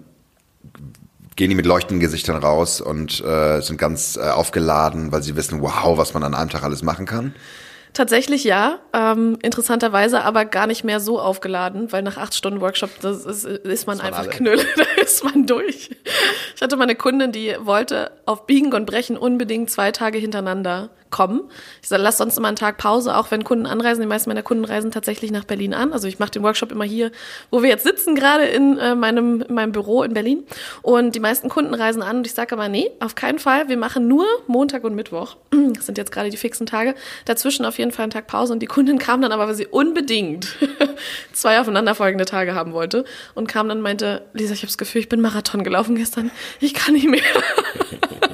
gehen 1.42 1.50
die 1.50 1.56
mit 1.56 1.66
leuchtenden 1.66 2.00
Gesichtern 2.00 2.36
raus 2.36 2.82
und 2.82 3.20
äh, 3.26 3.62
sind 3.62 3.78
ganz 3.78 4.16
äh, 4.16 4.30
aufgeladen, 4.30 5.12
weil 5.12 5.24
sie 5.24 5.36
wissen, 5.36 5.60
wow, 5.64 5.98
was 5.98 6.14
man 6.14 6.22
an 6.22 6.36
einem 6.36 6.52
Tag 6.52 6.62
alles 6.62 6.84
machen 6.84 7.08
kann? 7.08 7.34
Tatsächlich 7.94 8.44
ja, 8.44 8.78
ähm, 8.94 9.40
interessanterweise 9.42 10.24
aber 10.24 10.46
gar 10.46 10.68
nicht 10.68 10.84
mehr 10.84 11.00
so 11.00 11.20
aufgeladen, 11.20 11.92
weil 11.92 12.04
nach 12.04 12.18
acht 12.18 12.36
Stunden 12.36 12.62
Workshop 12.62 12.92
das 13.02 13.26
ist, 13.26 13.46
ist 13.46 13.88
man 13.88 14.00
einfach 14.00 14.20
alle. 14.20 14.30
Knülle, 14.30 14.64
da 14.78 15.02
ist 15.02 15.24
man 15.24 15.48
durch. 15.48 15.90
Ich 16.56 16.62
hatte 16.62 16.78
meine 16.78 16.94
Kundin, 16.94 17.32
die 17.32 17.56
wollte 17.60 18.12
auf 18.28 18.46
Biegen 18.46 18.72
und 18.74 18.86
Brechen 18.86 19.18
unbedingt 19.18 19.72
zwei 19.72 19.92
Tage 19.92 20.20
hintereinander 20.20 20.92
kommen. 21.12 21.42
Ich 21.82 21.90
sage, 21.90 22.02
lass 22.02 22.18
sonst 22.18 22.38
immer 22.38 22.48
einen 22.48 22.58
Tag 22.58 22.78
Pause, 22.78 23.16
auch 23.16 23.30
wenn 23.32 23.44
Kunden 23.44 23.66
anreisen. 23.66 24.02
Die 24.02 24.08
meisten 24.08 24.30
meiner 24.30 24.44
Kunden 24.44 24.66
reisen 24.66 24.92
tatsächlich 24.92 25.32
nach 25.32 25.44
Berlin 25.44 25.74
an. 25.74 25.94
Also 25.94 26.08
ich 26.08 26.20
mache 26.20 26.32
den 26.32 26.44
Workshop 26.44 26.72
immer 26.72 26.86
hier, 26.86 27.12
wo 27.52 27.62
wir 27.62 27.70
jetzt 27.70 27.84
sitzen, 27.84 28.16
gerade 28.16 28.46
in, 28.46 28.78
äh, 28.78 28.96
meinem, 28.96 29.42
in 29.42 29.54
meinem 29.54 29.72
Büro 29.72 30.04
in 30.04 30.14
Berlin. 30.14 30.44
Und 30.82 31.16
die 31.16 31.20
meisten 31.20 31.50
Kunden 31.50 31.74
reisen 31.74 32.02
an 32.02 32.18
und 32.18 32.28
ich 32.28 32.34
sage 32.34 32.54
aber, 32.54 32.70
nee, 32.70 32.90
auf 33.00 33.16
keinen 33.16 33.40
Fall. 33.40 33.70
Wir 33.70 33.78
machen 33.78 34.08
nur 34.08 34.26
Montag 34.48 34.84
und 34.84 34.96
Mittwoch. 34.96 35.38
Das 35.82 35.86
sind 35.86 35.98
jetzt 35.98 36.12
gerade 36.12 36.30
die 36.30 36.38
fixen 36.38 36.68
Tage. 36.68 36.96
Dazwischen 37.26 37.66
auf 37.66 37.80
jeden 37.80 37.92
Fall 37.92 38.04
einen 38.04 38.12
Tag 38.12 38.28
Pause. 38.28 38.54
Und 38.54 38.60
die 38.60 38.68
Kundin 38.68 39.00
kam 39.00 39.22
dann 39.22 39.32
aber, 39.32 39.48
weil 39.48 39.56
sie 39.56 39.66
unbedingt 39.68 40.56
zwei 41.34 41.60
aufeinanderfolgende 41.60 42.26
Tage 42.26 42.54
haben 42.54 42.74
wollte 42.74 43.04
und 43.34 43.48
kam 43.48 43.68
dann 43.68 43.82
und 43.82 43.84
meinte, 43.84 44.22
Lisa, 44.34 44.54
ich 44.54 44.60
habe 44.60 44.68
das 44.68 44.78
Gefühl, 44.78 45.02
ich 45.02 45.10
bin 45.10 45.22
Marathon 45.22 45.64
gelaufen 45.64 45.96
gestern. 45.96 46.32
Ich 46.60 46.74
kann 46.74 46.94
nicht 46.94 47.08
mehr. 47.08 47.22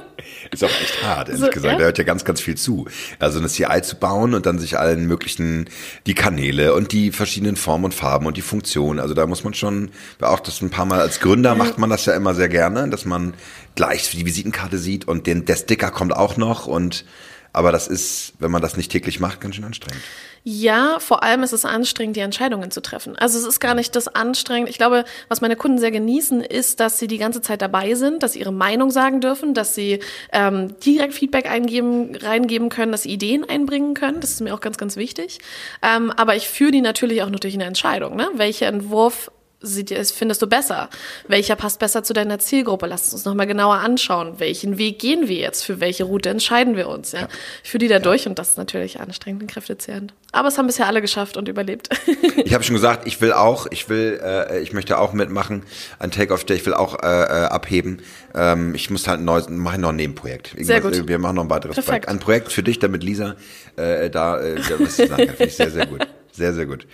Ist 0.51 0.63
auch 0.63 0.69
echt 0.69 1.03
hart, 1.03 1.29
ehrlich 1.29 1.43
so, 1.43 1.49
gesagt. 1.49 1.73
Ja? 1.73 1.77
Da 1.77 1.85
hört 1.85 1.97
ja 1.97 2.03
ganz, 2.03 2.25
ganz 2.25 2.41
viel 2.41 2.55
zu. 2.55 2.87
Also 3.19 3.39
eine 3.39 3.47
CI 3.47 3.81
zu 3.81 3.95
bauen 3.97 4.33
und 4.33 4.45
dann 4.45 4.59
sich 4.59 4.77
allen 4.77 5.05
möglichen, 5.05 5.69
die 6.05 6.13
Kanäle 6.13 6.73
und 6.73 6.91
die 6.91 7.11
verschiedenen 7.11 7.55
Formen 7.55 7.85
und 7.85 7.93
Farben 7.93 8.25
und 8.25 8.37
die 8.37 8.41
Funktionen. 8.41 8.99
Also 8.99 9.13
da 9.13 9.25
muss 9.27 9.43
man 9.43 9.53
schon, 9.53 9.91
auch 10.21 10.39
das 10.39 10.61
ein 10.61 10.69
paar 10.69 10.85
Mal 10.85 10.99
als 10.99 11.19
Gründer 11.19 11.55
macht 11.55 11.77
man 11.77 11.89
das 11.89 12.05
ja 12.05 12.13
immer 12.13 12.33
sehr 12.33 12.49
gerne, 12.49 12.89
dass 12.89 13.05
man 13.05 13.33
gleich 13.75 14.09
die 14.11 14.25
Visitenkarte 14.25 14.77
sieht 14.77 15.07
und 15.07 15.27
den, 15.27 15.45
der 15.45 15.55
Sticker 15.55 15.91
kommt 15.91 16.15
auch 16.15 16.37
noch 16.37 16.67
und 16.67 17.05
aber 17.57 17.71
das 17.71 17.87
ist, 17.87 18.33
wenn 18.39 18.51
man 18.51 18.61
das 18.61 18.77
nicht 18.77 18.91
täglich 18.91 19.19
macht, 19.19 19.41
ganz 19.41 19.55
schön 19.55 19.63
anstrengend. 19.63 20.03
Ja, 20.43 20.99
vor 20.99 21.23
allem 21.23 21.43
ist 21.43 21.51
es 21.51 21.65
anstrengend, 21.65 22.15
die 22.15 22.21
Entscheidungen 22.21 22.71
zu 22.71 22.81
treffen. 22.81 23.17
Also 23.17 23.37
es 23.37 23.45
ist 23.45 23.59
gar 23.59 23.73
nicht 23.73 23.95
das 23.95 24.07
anstrengend. 24.07 24.69
Ich 24.69 24.77
glaube, 24.77 25.03
was 25.27 25.41
meine 25.41 25.55
Kunden 25.55 25.77
sehr 25.77 25.91
genießen, 25.91 26.41
ist, 26.41 26.79
dass 26.79 26.99
sie 26.99 27.07
die 27.07 27.17
ganze 27.17 27.41
Zeit 27.41 27.61
dabei 27.61 27.95
sind, 27.95 28.23
dass 28.23 28.33
sie 28.33 28.39
ihre 28.39 28.53
Meinung 28.53 28.91
sagen 28.91 29.19
dürfen, 29.19 29.53
dass 29.53 29.75
sie 29.75 29.99
ähm, 30.31 30.79
direkt 30.79 31.15
Feedback 31.15 31.49
eingeben, 31.49 32.15
reingeben 32.15 32.69
können, 32.69 32.91
dass 32.91 33.01
sie 33.01 33.11
Ideen 33.11 33.43
einbringen 33.43 33.93
können. 33.95 34.21
Das 34.21 34.29
ist 34.29 34.41
mir 34.41 34.53
auch 34.53 34.61
ganz, 34.61 34.77
ganz 34.77 34.95
wichtig. 34.95 35.39
Ähm, 35.81 36.11
aber 36.11 36.35
ich 36.35 36.47
führe 36.47 36.71
die 36.71 36.81
natürlich 36.81 37.23
auch 37.23 37.29
nur 37.29 37.39
durch 37.39 37.55
eine 37.55 37.65
Entscheidung. 37.65 38.15
Ne? 38.15 38.29
Welcher 38.35 38.67
Entwurf 38.67 39.31
findest 39.61 40.41
du 40.41 40.47
besser? 40.47 40.89
Welcher 41.27 41.55
passt 41.55 41.79
besser 41.79 42.03
zu 42.03 42.13
deiner 42.13 42.39
Zielgruppe? 42.39 42.85
Lass 42.85 43.05
uns 43.05 43.17
uns 43.17 43.25
nochmal 43.25 43.47
genauer 43.47 43.75
anschauen. 43.75 44.39
Welchen 44.39 44.77
Weg 44.77 44.99
gehen 44.99 45.27
wir 45.27 45.37
jetzt? 45.37 45.63
Für 45.63 45.79
welche 45.79 46.03
Route 46.03 46.29
entscheiden 46.29 46.75
wir 46.75 46.87
uns? 46.87 47.11
Ja? 47.11 47.21
ja. 47.21 47.27
Führe 47.63 47.79
die 47.79 47.87
da 47.87 47.95
ja. 47.95 47.99
durch 47.99 48.27
und 48.27 48.37
das 48.39 48.51
ist 48.51 48.57
natürlich 48.57 48.99
anstrengend 48.99 49.41
und 49.41 49.51
kräftezehrend. 49.51 50.13
Aber 50.31 50.47
es 50.47 50.57
haben 50.57 50.67
bisher 50.67 50.87
alle 50.87 51.01
geschafft 51.01 51.37
und 51.37 51.47
überlebt. 51.47 51.89
ich 52.37 52.53
habe 52.53 52.63
schon 52.63 52.75
gesagt, 52.75 53.07
ich 53.07 53.19
will 53.21 53.33
auch, 53.33 53.67
ich 53.71 53.89
will, 53.89 54.19
äh, 54.23 54.59
ich 54.59 54.73
möchte 54.73 54.99
auch 54.99 55.13
mitmachen. 55.13 55.63
Ein 55.99 56.11
Take-Off, 56.11 56.43
der 56.43 56.55
ich 56.55 56.65
will 56.65 56.73
auch 56.73 57.01
äh, 57.01 57.07
äh, 57.07 57.45
abheben. 57.45 58.01
Ähm, 58.35 58.75
ich 58.75 58.89
muss 58.89 59.07
halt 59.07 59.21
ein 59.21 59.25
neues, 59.25 59.49
mache 59.49 59.79
noch 59.79 59.89
ein 59.89 59.95
Nebenprojekt. 59.95 60.53
Irgendwas, 60.53 60.67
sehr 60.67 60.81
gut. 60.81 61.07
Wir 61.07 61.17
machen 61.17 61.35
noch 61.35 61.43
ein 61.43 61.49
weiteres 61.49 61.75
Perfekt. 61.75 62.05
Projekt. 62.05 62.09
Ein 62.09 62.19
Projekt 62.19 62.51
für 62.51 62.63
dich, 62.63 62.79
damit 62.79 63.03
Lisa 63.03 63.35
äh, 63.75 64.09
da, 64.09 64.39
äh, 64.39 64.57
was 64.79 64.99
ich 64.99 65.09
sagen 65.09 65.25
kann. 65.25 65.35
Finde 65.35 65.45
ich 65.45 65.55
sehr, 65.55 65.71
sehr 65.71 65.87
gut. 65.87 66.07
Sehr, 66.37 66.53
sehr 66.53 66.67
gut. 66.67 66.85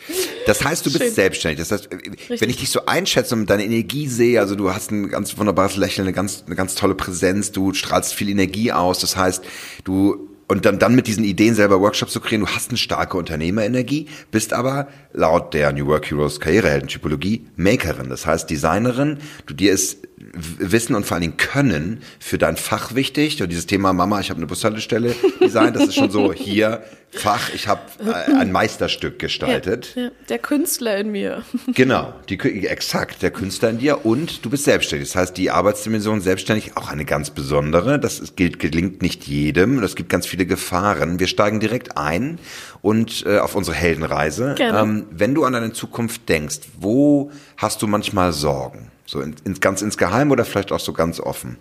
Das 0.46 0.64
heißt, 0.64 0.86
du 0.86 0.90
bist 0.90 1.04
Schön. 1.04 1.14
selbstständig. 1.14 1.60
Das 1.60 1.72
heißt, 1.72 1.92
Richtig. 1.92 2.40
wenn 2.40 2.50
ich 2.50 2.58
dich 2.58 2.70
so 2.70 2.86
einschätze 2.86 3.36
und 3.36 3.50
deine 3.50 3.66
Energie 3.66 4.08
sehe, 4.08 4.40
also 4.40 4.56
du 4.56 4.74
hast 4.74 4.92
ein 4.92 5.10
ganz 5.10 5.38
wunderbares 5.38 5.76
Lächeln, 5.76 6.08
eine 6.08 6.14
ganz, 6.14 6.44
eine 6.46 6.56
ganz 6.56 6.76
tolle 6.76 6.96
Präsenz, 6.96 7.52
du 7.52 7.74
strahlst 7.74 8.14
viel 8.14 8.30
Energie 8.30 8.72
aus. 8.72 9.00
Das 9.00 9.18
heißt, 9.18 9.44
du 9.84 10.30
und 10.48 10.66
dann, 10.66 10.80
dann 10.80 10.96
mit 10.96 11.08
diesen 11.08 11.24
Ideen 11.26 11.56
selber 11.56 11.82
Workshops 11.82 12.14
zu 12.14 12.22
kreieren, 12.22 12.46
du 12.46 12.52
hast 12.52 12.70
eine 12.70 12.78
starke 12.78 13.18
Unternehmerenergie, 13.18 14.08
bist 14.32 14.54
aber 14.54 14.88
laut 15.12 15.54
der 15.54 15.74
New 15.74 15.88
Work 15.88 16.10
Heroes 16.10 16.40
Karrierehelden-Typologie 16.40 17.48
Makerin, 17.56 18.10
das 18.10 18.26
heißt 18.26 18.50
Designerin. 18.50 19.18
Du 19.46 19.54
dir 19.54 19.74
ist 19.74 20.08
Wissen 20.34 20.96
und 20.96 21.06
vor 21.06 21.16
allen 21.16 21.22
Dingen 21.22 21.38
Können 21.38 22.02
für 22.20 22.38
dein 22.38 22.58
Fach 22.58 22.96
wichtig. 22.96 23.42
Und 23.42 23.50
dieses 23.50 23.68
Thema 23.68 23.94
Mama, 23.94 24.20
ich 24.20 24.30
habe 24.30 24.38
eine 24.38 24.48
Bushaltestelle 24.48 25.16
designt, 25.40 25.76
das 25.76 25.84
ist 25.84 25.96
schon 25.96 26.10
so 26.10 26.34
hier 26.34 26.84
Fach, 27.16 27.54
ich 27.54 27.68
habe 27.68 27.82
äh, 28.04 28.34
ein 28.34 28.52
Meisterstück 28.52 29.20
gestaltet. 29.20 29.94
Ja, 29.96 30.04
ja, 30.06 30.12
der 30.30 30.40
Künstler 30.40 30.98
in 30.98 31.12
mir. 31.12 31.44
Genau, 31.76 32.14
die, 32.30 32.40
exakt, 32.68 33.22
der 33.22 33.32
Künstler 33.32 33.70
in 33.70 33.78
dir 33.78 34.06
und 34.06 34.44
du 34.44 34.50
bist 34.50 34.64
selbstständig. 34.64 35.10
Das 35.10 35.16
heißt, 35.16 35.38
die 35.38 35.52
Arbeitsdimension 35.52 36.22
selbstständig 36.22 36.76
auch 36.76 36.90
eine 36.90 37.06
ganz 37.06 37.30
besondere. 37.30 38.00
Das 38.00 38.36
gilt, 38.36 38.60
gelingt 38.60 39.02
nicht 39.02 39.26
jedem. 39.26 39.82
Es 39.84 39.96
gibt 39.96 40.10
ganz 40.10 40.26
viele 40.26 40.46
Gefahren. 40.46 41.20
Wir 41.20 41.28
steigen 41.28 41.60
direkt 41.60 41.98
ein 41.98 42.40
und 42.82 43.26
äh, 43.26 43.40
auf 43.40 43.56
unsere 43.56 43.76
Heldenreise. 43.76 44.56
Ähm, 44.60 45.06
wenn 45.12 45.36
du 45.36 45.46
an 45.46 45.54
deine 45.54 45.72
Zukunft 45.72 46.28
denkst, 46.30 46.62
wo 46.80 47.32
hast 47.64 47.82
du 47.82 47.88
manchmal 47.88 48.32
Sorgen? 48.32 48.92
So 49.06 49.22
in, 49.22 49.36
in, 49.44 49.60
ganz 49.60 49.82
insgeheim 49.82 50.30
oder 50.32 50.46
vielleicht 50.46 50.72
auch 50.72 50.80
so 50.80 50.94
ganz 50.94 51.20
offen? 51.20 51.58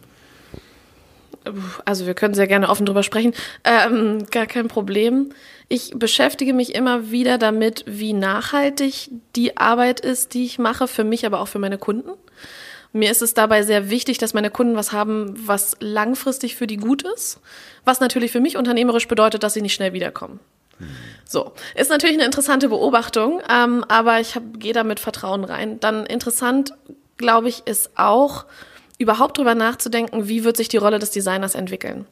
Also 1.84 2.06
wir 2.06 2.14
können 2.14 2.34
sehr 2.34 2.46
gerne 2.46 2.68
offen 2.68 2.86
drüber 2.86 3.02
sprechen. 3.02 3.32
Ähm, 3.64 4.26
gar 4.30 4.46
kein 4.46 4.68
Problem. 4.68 5.30
Ich 5.68 5.92
beschäftige 5.96 6.52
mich 6.52 6.74
immer 6.74 7.10
wieder 7.10 7.38
damit, 7.38 7.84
wie 7.86 8.12
nachhaltig 8.12 9.10
die 9.34 9.56
Arbeit 9.56 10.00
ist, 10.00 10.34
die 10.34 10.44
ich 10.44 10.58
mache, 10.58 10.86
für 10.86 11.04
mich, 11.04 11.24
aber 11.26 11.40
auch 11.40 11.48
für 11.48 11.58
meine 11.58 11.78
Kunden. 11.78 12.10
Mir 12.92 13.10
ist 13.10 13.22
es 13.22 13.32
dabei 13.32 13.62
sehr 13.62 13.88
wichtig, 13.88 14.18
dass 14.18 14.34
meine 14.34 14.50
Kunden 14.50 14.76
was 14.76 14.92
haben, 14.92 15.34
was 15.46 15.76
langfristig 15.80 16.56
für 16.56 16.66
die 16.66 16.76
gut 16.76 17.02
ist. 17.02 17.40
Was 17.84 18.00
natürlich 18.00 18.30
für 18.30 18.40
mich 18.40 18.56
unternehmerisch 18.56 19.08
bedeutet, 19.08 19.42
dass 19.42 19.54
sie 19.54 19.62
nicht 19.62 19.74
schnell 19.74 19.94
wiederkommen. 19.94 20.40
So, 21.24 21.52
ist 21.74 21.90
natürlich 21.90 22.16
eine 22.16 22.24
interessante 22.24 22.68
Beobachtung, 22.68 23.40
ähm, 23.48 23.84
aber 23.88 24.20
ich 24.20 24.38
gehe 24.58 24.72
da 24.72 24.84
mit 24.84 25.00
Vertrauen 25.00 25.44
rein. 25.44 25.80
Dann 25.80 26.04
interessant, 26.06 26.74
glaube 27.16 27.48
ich, 27.48 27.66
ist 27.66 27.90
auch 27.96 28.44
überhaupt 28.98 29.38
drüber 29.38 29.54
nachzudenken, 29.54 30.28
wie 30.28 30.44
wird 30.44 30.56
sich 30.56 30.68
die 30.68 30.76
Rolle 30.76 30.98
des 30.98 31.10
Designers 31.10 31.54
entwickeln. 31.54 32.06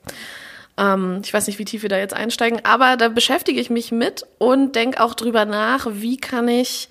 Ähm, 0.77 1.21
ich 1.25 1.33
weiß 1.33 1.47
nicht, 1.47 1.59
wie 1.59 1.65
tief 1.65 1.83
wir 1.83 1.89
da 1.89 1.99
jetzt 1.99 2.15
einsteigen, 2.15 2.61
aber 2.65 2.97
da 2.97 3.09
beschäftige 3.09 3.61
ich 3.61 3.71
mich 3.71 3.93
mit 3.93 4.25
und 4.39 4.75
denke 4.75 5.03
auch 5.03 5.15
drüber 5.15 5.45
nach, 5.45 5.87
wie 5.91 6.17
kann 6.17 6.49
ich 6.49 6.89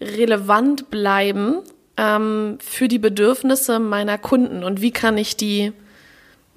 relevant 0.00 0.90
bleiben 0.90 1.60
ähm, 1.96 2.58
für 2.60 2.88
die 2.88 2.98
Bedürfnisse 2.98 3.78
meiner 3.78 4.18
Kunden 4.18 4.64
und 4.64 4.80
wie 4.80 4.90
kann 4.90 5.18
ich 5.18 5.36
die 5.36 5.72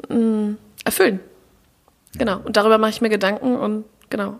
mh, 0.09 0.17
mm, 0.17 0.57
erfüllen. 0.85 1.19
Genau, 2.17 2.39
und 2.43 2.57
darüber 2.57 2.77
mache 2.77 2.91
ich 2.91 3.01
mir 3.01 3.09
Gedanken 3.09 3.55
und 3.55 3.85
genau. 4.09 4.39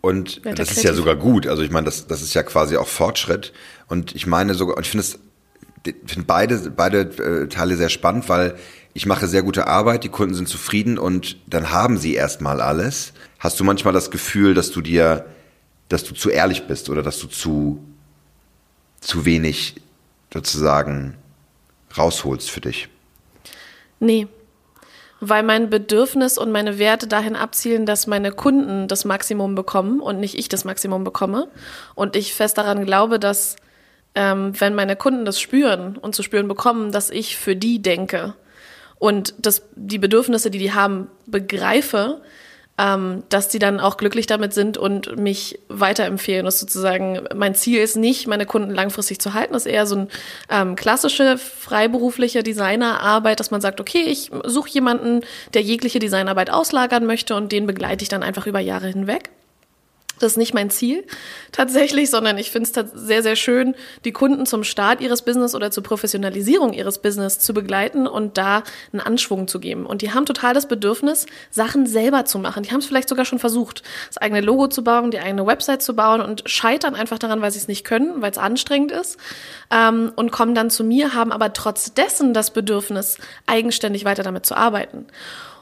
Und 0.00 0.44
ja, 0.44 0.54
das 0.54 0.70
ist 0.70 0.84
ja 0.84 0.94
sogar 0.94 1.16
gut. 1.16 1.46
Also 1.46 1.62
ich 1.62 1.70
meine, 1.70 1.86
das, 1.86 2.06
das 2.06 2.22
ist 2.22 2.34
ja 2.34 2.42
quasi 2.42 2.76
auch 2.76 2.88
Fortschritt. 2.88 3.52
Und 3.88 4.14
ich 4.14 4.26
meine 4.26 4.54
sogar, 4.54 4.76
und 4.76 4.84
ich 4.84 4.90
finde 4.90 5.04
es, 5.04 5.18
finde 6.06 6.26
beide, 6.26 6.70
beide 6.70 7.00
äh, 7.00 7.48
Teile 7.48 7.76
sehr 7.76 7.88
spannend, 7.88 8.28
weil 8.28 8.56
ich 8.94 9.06
mache 9.06 9.28
sehr 9.28 9.42
gute 9.42 9.66
Arbeit, 9.66 10.04
die 10.04 10.08
Kunden 10.08 10.34
sind 10.34 10.48
zufrieden 10.48 10.98
und 10.98 11.36
dann 11.46 11.70
haben 11.70 11.98
sie 11.98 12.14
erstmal 12.14 12.60
alles. 12.60 13.12
Hast 13.38 13.58
du 13.60 13.64
manchmal 13.64 13.92
das 13.92 14.10
Gefühl, 14.10 14.54
dass 14.54 14.70
du 14.70 14.80
dir, 14.80 15.26
dass 15.88 16.04
du 16.04 16.14
zu 16.14 16.30
ehrlich 16.30 16.66
bist 16.66 16.90
oder 16.90 17.02
dass 17.02 17.18
du 17.18 17.28
zu, 17.28 17.84
zu 19.00 19.24
wenig 19.24 19.76
sozusagen 20.32 21.14
rausholst 21.96 22.50
für 22.50 22.60
dich? 22.60 22.88
Nee, 24.00 24.26
weil 25.20 25.42
mein 25.42 25.70
Bedürfnis 25.70 26.38
und 26.38 26.52
meine 26.52 26.78
Werte 26.78 27.06
dahin 27.06 27.36
abzielen, 27.36 27.86
dass 27.86 28.06
meine 28.06 28.30
Kunden 28.30 28.88
das 28.88 29.04
Maximum 29.04 29.54
bekommen 29.54 30.00
und 30.00 30.20
nicht 30.20 30.38
ich 30.38 30.48
das 30.48 30.64
Maximum 30.64 31.04
bekomme. 31.04 31.48
Und 31.94 32.14
ich 32.14 32.34
fest 32.34 32.58
daran 32.58 32.84
glaube, 32.84 33.18
dass 33.18 33.56
ähm, 34.14 34.52
wenn 34.60 34.74
meine 34.74 34.96
Kunden 34.96 35.24
das 35.24 35.40
spüren 35.40 35.96
und 35.96 36.14
zu 36.14 36.22
spüren 36.22 36.48
bekommen, 36.48 36.92
dass 36.92 37.10
ich 37.10 37.36
für 37.36 37.56
die 37.56 37.82
denke 37.82 38.34
und 38.98 39.34
dass 39.38 39.62
die 39.74 39.98
Bedürfnisse, 39.98 40.50
die 40.50 40.58
die 40.58 40.72
haben, 40.72 41.08
begreife, 41.26 42.20
ähm, 42.78 43.24
dass 43.28 43.48
die 43.48 43.58
dann 43.58 43.80
auch 43.80 43.96
glücklich 43.96 44.26
damit 44.26 44.54
sind 44.54 44.78
und 44.78 45.18
mich 45.18 45.58
weiterempfehlen. 45.68 46.44
Das 46.44 46.60
sozusagen, 46.60 47.20
mein 47.34 47.54
Ziel 47.54 47.80
ist 47.80 47.96
nicht, 47.96 48.26
meine 48.26 48.46
Kunden 48.46 48.70
langfristig 48.70 49.20
zu 49.20 49.34
halten. 49.34 49.52
Das 49.52 49.66
ist 49.66 49.72
eher 49.72 49.86
so 49.86 49.96
eine 49.96 50.08
ähm, 50.48 50.76
klassische 50.76 51.38
freiberufliche 51.38 52.42
Designerarbeit, 52.42 53.40
dass 53.40 53.50
man 53.50 53.60
sagt, 53.60 53.80
okay, 53.80 54.02
ich 54.02 54.30
suche 54.44 54.70
jemanden, 54.70 55.22
der 55.54 55.62
jegliche 55.62 55.98
Designarbeit 55.98 56.50
auslagern 56.50 57.04
möchte 57.04 57.34
und 57.34 57.50
den 57.50 57.66
begleite 57.66 58.02
ich 58.02 58.08
dann 58.08 58.22
einfach 58.22 58.46
über 58.46 58.60
Jahre 58.60 58.86
hinweg. 58.86 59.30
Das 60.18 60.32
ist 60.32 60.36
nicht 60.36 60.54
mein 60.54 60.70
Ziel 60.70 61.04
tatsächlich, 61.52 62.10
sondern 62.10 62.38
ich 62.38 62.50
finde 62.50 62.70
es 62.70 62.90
sehr, 62.94 63.22
sehr 63.22 63.36
schön, 63.36 63.74
die 64.04 64.12
Kunden 64.12 64.46
zum 64.46 64.64
Start 64.64 65.00
ihres 65.00 65.22
Business 65.22 65.54
oder 65.54 65.70
zur 65.70 65.82
Professionalisierung 65.82 66.72
ihres 66.72 66.98
Business 66.98 67.38
zu 67.38 67.54
begleiten 67.54 68.06
und 68.06 68.38
da 68.38 68.62
einen 68.92 69.00
Anschwung 69.00 69.48
zu 69.48 69.60
geben. 69.60 69.86
Und 69.86 70.02
die 70.02 70.12
haben 70.12 70.26
total 70.26 70.54
das 70.54 70.66
Bedürfnis, 70.68 71.26
Sachen 71.50 71.86
selber 71.86 72.24
zu 72.24 72.38
machen. 72.38 72.62
Die 72.62 72.70
haben 72.70 72.80
es 72.80 72.86
vielleicht 72.86 73.08
sogar 73.08 73.24
schon 73.24 73.38
versucht, 73.38 73.82
das 74.08 74.18
eigene 74.18 74.40
Logo 74.40 74.68
zu 74.68 74.84
bauen, 74.84 75.10
die 75.10 75.20
eigene 75.20 75.46
Website 75.46 75.82
zu 75.82 75.94
bauen 75.94 76.20
und 76.20 76.42
scheitern 76.46 76.94
einfach 76.94 77.18
daran, 77.18 77.40
weil 77.40 77.50
sie 77.50 77.58
es 77.58 77.68
nicht 77.68 77.84
können, 77.84 78.20
weil 78.22 78.30
es 78.30 78.38
anstrengend 78.38 78.92
ist 78.92 79.18
ähm, 79.70 80.12
und 80.16 80.32
kommen 80.32 80.54
dann 80.54 80.70
zu 80.70 80.84
mir, 80.84 81.14
haben 81.14 81.32
aber 81.32 81.52
trotz 81.52 81.94
dessen 81.94 82.34
das 82.34 82.52
Bedürfnis, 82.52 83.18
eigenständig 83.46 84.04
weiter 84.04 84.22
damit 84.22 84.46
zu 84.46 84.56
arbeiten. 84.56 85.06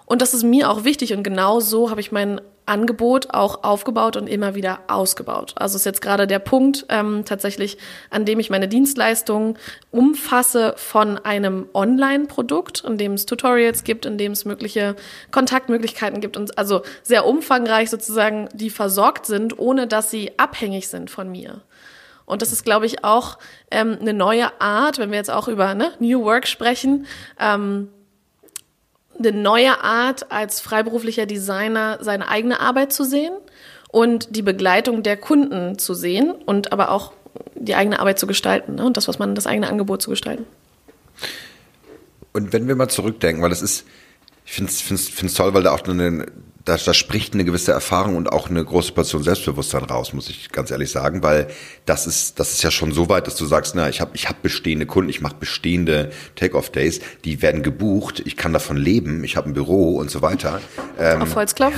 Und 0.07 0.23
das 0.23 0.35
ist 0.35 0.45
mir 0.45 0.71
auch 0.71 0.85
wichtig 0.85 1.13
und 1.13 1.23
genau 1.23 1.61
so 1.61 1.91
habe 1.91 2.01
ich 2.01 2.13
mein 2.13 2.41
Angebot 2.67 3.31
auch 3.31 3.63
aufgebaut 3.65 4.17
und 4.17 4.27
immer 4.27 4.55
wieder 4.55 4.81
ausgebaut. 4.89 5.55
Also 5.57 5.77
ist 5.77 5.87
jetzt 5.87 6.03
gerade 6.03 6.27
der 6.27 6.41
Punkt 6.41 6.85
ähm, 6.89 7.25
tatsächlich, 7.25 7.79
an 8.11 8.25
dem 8.25 8.41
ich 8.41 8.51
meine 8.51 8.69
Dienstleistungen 8.69 9.57
umfasse 9.91 10.75
von 10.77 11.19
einem 11.19 11.69
Online-Produkt, 11.73 12.85
in 12.85 12.99
dem 12.99 13.13
es 13.13 13.25
Tutorials 13.25 13.85
gibt, 13.85 14.05
in 14.05 14.19
dem 14.19 14.33
es 14.33 14.45
mögliche 14.45 14.97
Kontaktmöglichkeiten 15.31 16.21
gibt 16.21 16.37
und 16.37 16.59
also 16.59 16.83
sehr 17.03 17.25
umfangreich 17.25 17.89
sozusagen, 17.89 18.49
die 18.53 18.71
versorgt 18.71 19.27
sind, 19.27 19.59
ohne 19.59 19.87
dass 19.87 20.11
sie 20.11 20.39
abhängig 20.39 20.89
sind 20.89 21.11
von 21.11 21.31
mir. 21.31 21.63
Und 22.27 22.43
das 22.43 22.53
ist, 22.53 22.65
glaube 22.65 22.87
ich, 22.87 23.05
auch 23.05 23.39
ähm, 23.71 23.97
eine 24.01 24.13
neue 24.13 24.61
Art, 24.61 24.99
wenn 24.99 25.11
wir 25.11 25.19
jetzt 25.19 25.31
auch 25.31 25.47
über 25.49 25.75
ne, 25.75 25.93
New 26.01 26.25
Work 26.25 26.49
sprechen, 26.49 27.07
ähm, 27.39 27.89
eine 29.19 29.33
neue 29.33 29.83
Art, 29.83 30.31
als 30.31 30.61
freiberuflicher 30.61 31.27
Designer 31.27 31.99
seine 32.01 32.29
eigene 32.29 32.61
Arbeit 32.61 32.93
zu 32.93 33.05
sehen 33.05 33.33
und 33.91 34.35
die 34.37 34.43
Begleitung 34.43 35.03
der 35.03 35.17
Kunden 35.17 35.79
zu 35.79 35.95
sehen 35.95 36.33
und 36.33 36.73
aber 36.73 36.91
auch 36.91 37.13
die 37.55 37.75
eigene 37.75 38.01
Arbeit 38.01 38.19
zu 38.19 38.27
gestalten 38.27 38.77
ne? 38.77 38.85
und 38.85 38.97
das, 38.97 39.09
was 39.09 39.19
man, 39.19 39.35
das 39.35 39.47
eigene 39.47 39.69
Angebot 39.69 40.03
zu 40.03 40.11
gestalten. 40.11 40.47
Und 42.33 42.53
wenn 42.53 42.69
wir 42.69 42.77
mal 42.77 42.89
zurückdenken, 42.89 43.43
weil 43.43 43.51
das 43.51 43.63
ist, 43.63 43.87
ich 44.45 44.53
finde 44.53 44.71
es 44.71 45.35
toll, 45.35 45.55
weil 45.55 45.63
da 45.63 45.73
auch 45.73 45.83
eine, 45.85 46.27
da, 46.67 46.77
da 46.77 46.93
spricht 46.93 47.33
eine 47.33 47.45
gewisse 47.45 47.71
Erfahrung 47.71 48.17
und 48.17 48.33
auch 48.33 48.51
eine 48.51 48.63
große 48.63 48.93
Portion 48.93 49.23
Selbstbewusstsein 49.23 49.85
raus, 49.85 50.13
muss 50.13 50.29
ich 50.29 50.51
ganz 50.51 50.73
ehrlich 50.73 50.91
sagen, 50.91 51.23
weil 51.23 51.47
das 51.87 52.09
ist, 52.09 52.41
das 52.41 52.53
ist 52.53 52.63
ja 52.65 52.73
schon 52.73 52.91
so 52.91 53.09
weit, 53.09 53.29
dass 53.29 53.37
du 53.37 53.47
sagst, 53.47 53.77
na, 53.77 53.89
ich 53.89 54.01
habe 54.01 54.11
ich 54.15 54.29
hab 54.29 54.43
bestehende 54.43 54.85
Kunden, 54.85 55.09
ich 55.09 55.21
mache 55.21 55.37
bestehende 55.39 56.11
Take-off-Days, 56.35 57.01
die 57.25 57.41
werden 57.41 57.63
gebucht, 57.63 58.21
ich 58.27 58.37
kann 58.37 58.53
davon 58.53 58.77
leben, 58.77 59.23
ich 59.23 59.37
habe 59.37 59.49
ein 59.49 59.55
Büro 59.55 59.97
und 59.97 60.11
so 60.11 60.23
weiter. 60.23 60.61
Ähm, 60.99 61.23
Auf 61.23 61.37
Holzklopf. 61.37 61.77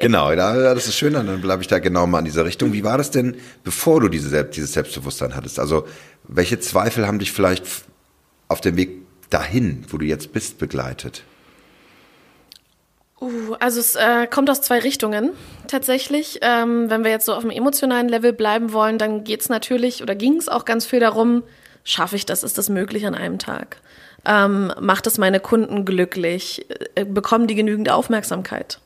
genau, 0.00 0.34
da, 0.34 0.74
das 0.74 0.88
ist 0.88 0.96
schön, 0.96 1.12
dann 1.12 1.42
bleibe 1.42 1.60
ich 1.60 1.68
da 1.68 1.80
genau 1.80 2.06
mal 2.06 2.20
in 2.20 2.24
dieser 2.24 2.46
Richtung. 2.46 2.72
Wie 2.72 2.82
war 2.82 2.96
das 2.96 3.10
denn, 3.10 3.36
bevor 3.62 4.00
du 4.00 4.08
diese, 4.08 4.42
dieses 4.42 4.72
Selbstbewusstsein 4.72 5.36
hattest? 5.36 5.60
Also 5.60 5.86
welche 6.26 6.60
Zweifel 6.60 7.06
haben 7.06 7.18
dich 7.18 7.30
vielleicht 7.30 7.66
auf 8.48 8.62
dem 8.62 8.78
Weg 8.78 9.02
dahin, 9.28 9.84
wo 9.90 9.98
du 9.98 10.06
jetzt 10.06 10.32
bist, 10.32 10.56
begleitet? 10.56 11.24
Uh, 13.20 13.54
also 13.60 13.80
es 13.80 13.96
äh, 13.96 14.26
kommt 14.26 14.48
aus 14.48 14.62
zwei 14.62 14.78
Richtungen 14.78 15.30
tatsächlich. 15.68 16.38
Ähm, 16.42 16.88
wenn 16.88 17.04
wir 17.04 17.10
jetzt 17.10 17.26
so 17.26 17.34
auf 17.34 17.42
dem 17.42 17.50
emotionalen 17.50 18.08
Level 18.08 18.32
bleiben 18.32 18.72
wollen, 18.72 18.98
dann 18.98 19.24
geht 19.24 19.42
es 19.42 19.48
natürlich 19.48 20.02
oder 20.02 20.14
ging 20.14 20.36
es 20.36 20.48
auch 20.48 20.64
ganz 20.64 20.86
viel 20.86 21.00
darum, 21.00 21.42
schaffe 21.84 22.16
ich 22.16 22.24
das, 22.24 22.42
ist 22.42 22.56
das 22.56 22.68
möglich 22.68 23.06
an 23.06 23.14
einem 23.14 23.38
Tag? 23.38 23.76
Ähm, 24.24 24.72
macht 24.80 25.06
es 25.06 25.18
meine 25.18 25.40
Kunden 25.40 25.84
glücklich? 25.84 26.66
Äh, 26.94 27.04
bekommen 27.04 27.46
die 27.46 27.54
genügend 27.54 27.90
Aufmerksamkeit? 27.90 28.78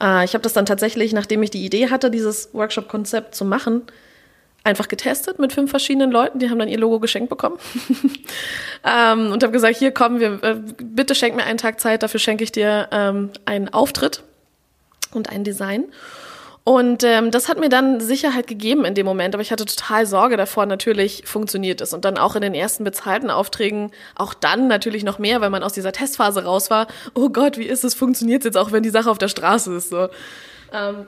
Äh, 0.00 0.24
ich 0.24 0.34
habe 0.34 0.42
das 0.42 0.52
dann 0.52 0.66
tatsächlich, 0.66 1.12
nachdem 1.12 1.42
ich 1.42 1.50
die 1.50 1.64
Idee 1.64 1.90
hatte, 1.90 2.10
dieses 2.10 2.50
Workshop-Konzept 2.52 3.34
zu 3.34 3.44
machen, 3.44 3.82
einfach 4.66 4.88
getestet 4.88 5.38
mit 5.38 5.52
fünf 5.52 5.70
verschiedenen 5.70 6.10
Leuten. 6.10 6.38
Die 6.38 6.50
haben 6.50 6.58
dann 6.58 6.68
ihr 6.68 6.78
Logo 6.78 7.00
geschenkt 7.00 7.30
bekommen. 7.30 7.58
ähm, 8.84 9.32
und 9.32 9.42
habe 9.42 9.52
gesagt, 9.52 9.76
hier 9.76 9.92
kommen 9.92 10.20
wir, 10.20 10.42
äh, 10.42 10.56
bitte 10.82 11.14
schenk 11.14 11.36
mir 11.36 11.44
einen 11.44 11.58
Tag 11.58 11.80
Zeit, 11.80 12.02
dafür 12.02 12.20
schenke 12.20 12.44
ich 12.44 12.52
dir 12.52 12.88
ähm, 12.90 13.30
einen 13.46 13.72
Auftritt 13.72 14.22
und 15.12 15.30
ein 15.30 15.44
Design. 15.44 15.84
Und 16.64 17.04
ähm, 17.04 17.30
das 17.30 17.48
hat 17.48 17.60
mir 17.60 17.68
dann 17.68 18.00
Sicherheit 18.00 18.48
gegeben 18.48 18.84
in 18.84 18.96
dem 18.96 19.06
Moment, 19.06 19.36
aber 19.36 19.42
ich 19.42 19.52
hatte 19.52 19.66
total 19.66 20.04
Sorge 20.04 20.36
davor, 20.36 20.66
natürlich 20.66 21.22
funktioniert 21.24 21.80
es. 21.80 21.94
Und 21.94 22.04
dann 22.04 22.18
auch 22.18 22.34
in 22.34 22.42
den 22.42 22.54
ersten 22.54 22.82
bezahlten 22.82 23.30
Aufträgen, 23.30 23.92
auch 24.16 24.34
dann 24.34 24.66
natürlich 24.66 25.04
noch 25.04 25.20
mehr, 25.20 25.40
weil 25.40 25.50
man 25.50 25.62
aus 25.62 25.74
dieser 25.74 25.92
Testphase 25.92 26.44
raus 26.44 26.68
war. 26.68 26.88
Oh 27.14 27.28
Gott, 27.28 27.56
wie 27.56 27.66
ist 27.66 27.84
es, 27.84 27.94
funktioniert 27.94 28.40
es 28.40 28.46
jetzt 28.46 28.56
auch, 28.56 28.72
wenn 28.72 28.82
die 28.82 28.90
Sache 28.90 29.08
auf 29.08 29.18
der 29.18 29.28
Straße 29.28 29.76
ist? 29.76 29.90
So. 29.90 30.08
Ähm 30.72 31.06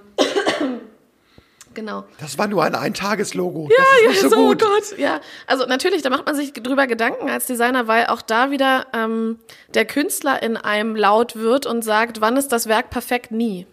genau. 1.75 2.05
Das 2.21 2.39
war 2.39 2.47
nur 2.47 2.65
ein 2.65 2.75
Eintageslogo. 2.75 3.69
Ja, 3.71 4.11
ja, 4.11 4.21
so, 4.21 4.29
so 4.29 4.37
gut. 4.37 4.63
Gott. 4.63 4.99
Ja, 4.99 5.21
also 5.47 5.67
natürlich, 5.67 6.03
da 6.03 6.11
macht 6.11 6.27
man 6.27 6.35
sich 6.35 6.53
drüber 6.53 6.87
Gedanken 6.87 7.29
als 7.29 7.47
Designer, 7.47 7.87
weil 7.87 8.07
auch 8.07 8.23
da 8.23 8.51
wieder 8.51 8.87
ähm, 8.93 9.39
der 9.75 9.85
Künstler 9.85 10.43
in 10.43 10.57
einem 10.57 10.97
laut 10.97 11.37
wird 11.37 11.67
und 11.67 11.83
sagt, 11.83 12.21
wann 12.21 12.37
ist 12.37 12.53
das 12.53 12.67
Werk 12.67 12.91
perfekt? 12.91 13.31
Nie. 13.31 13.67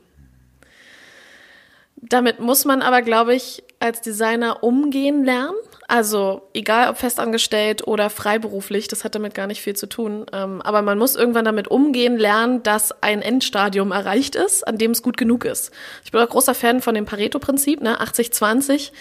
Damit 1.98 2.40
muss 2.40 2.66
man 2.66 2.82
aber, 2.82 3.02
glaube 3.02 3.34
ich, 3.34 3.64
als 3.80 4.02
Designer 4.02 4.64
umgehen 4.64 5.24
lernen. 5.24 5.56
Also 5.88 6.42
egal 6.54 6.90
ob 6.90 6.98
festangestellt 6.98 7.88
oder 7.88 8.10
freiberuflich, 8.10 8.88
das 8.88 9.04
hat 9.04 9.14
damit 9.14 9.36
gar 9.36 9.46
nicht 9.46 9.62
viel 9.62 9.76
zu 9.76 9.88
tun. 9.88 10.26
Ähm, 10.34 10.62
aber 10.64 10.82
man 10.82 10.98
muss 10.98 11.16
irgendwann 11.16 11.46
damit 11.46 11.68
umgehen 11.68 12.18
lernen, 12.18 12.64
dass 12.64 13.04
ein 13.04 13.22
Endstadium 13.22 13.92
erreicht 13.92 14.36
ist, 14.36 14.68
an 14.68 14.80
dem 14.80 14.92
es 14.92 15.04
gut 15.04 15.16
genug 15.16 15.46
ist. 15.46 15.72
Ich 16.04 16.12
bin 16.12 16.22
auch 16.22 16.30
großer 16.30 16.56
Fan 16.56 16.82
von 16.82 16.96
dem 16.96 17.06
Pareto-Prinzip, 17.06 17.82
ne, 17.82 18.02
80-20. 18.02 18.92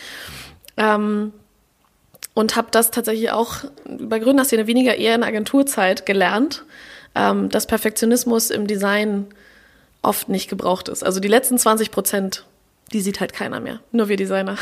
Ähm, 0.76 1.32
und 2.34 2.56
habe 2.56 2.68
das 2.70 2.90
tatsächlich 2.90 3.30
auch 3.30 3.58
bei 3.86 4.18
Gründerszene 4.18 4.66
weniger 4.66 4.96
eher 4.96 5.14
in 5.14 5.22
Agenturzeit 5.22 6.04
gelernt, 6.04 6.64
ähm, 7.14 7.48
dass 7.48 7.66
Perfektionismus 7.66 8.50
im 8.50 8.66
Design 8.66 9.26
oft 10.02 10.28
nicht 10.28 10.50
gebraucht 10.50 10.88
ist. 10.88 11.02
Also 11.02 11.20
die 11.20 11.28
letzten 11.28 11.56
20 11.56 11.90
Prozent 11.90 12.44
die 12.94 13.00
sieht 13.00 13.20
halt 13.20 13.32
keiner 13.32 13.60
mehr. 13.60 13.80
Nur 13.92 14.08
wir 14.08 14.16
Designer. 14.16 14.56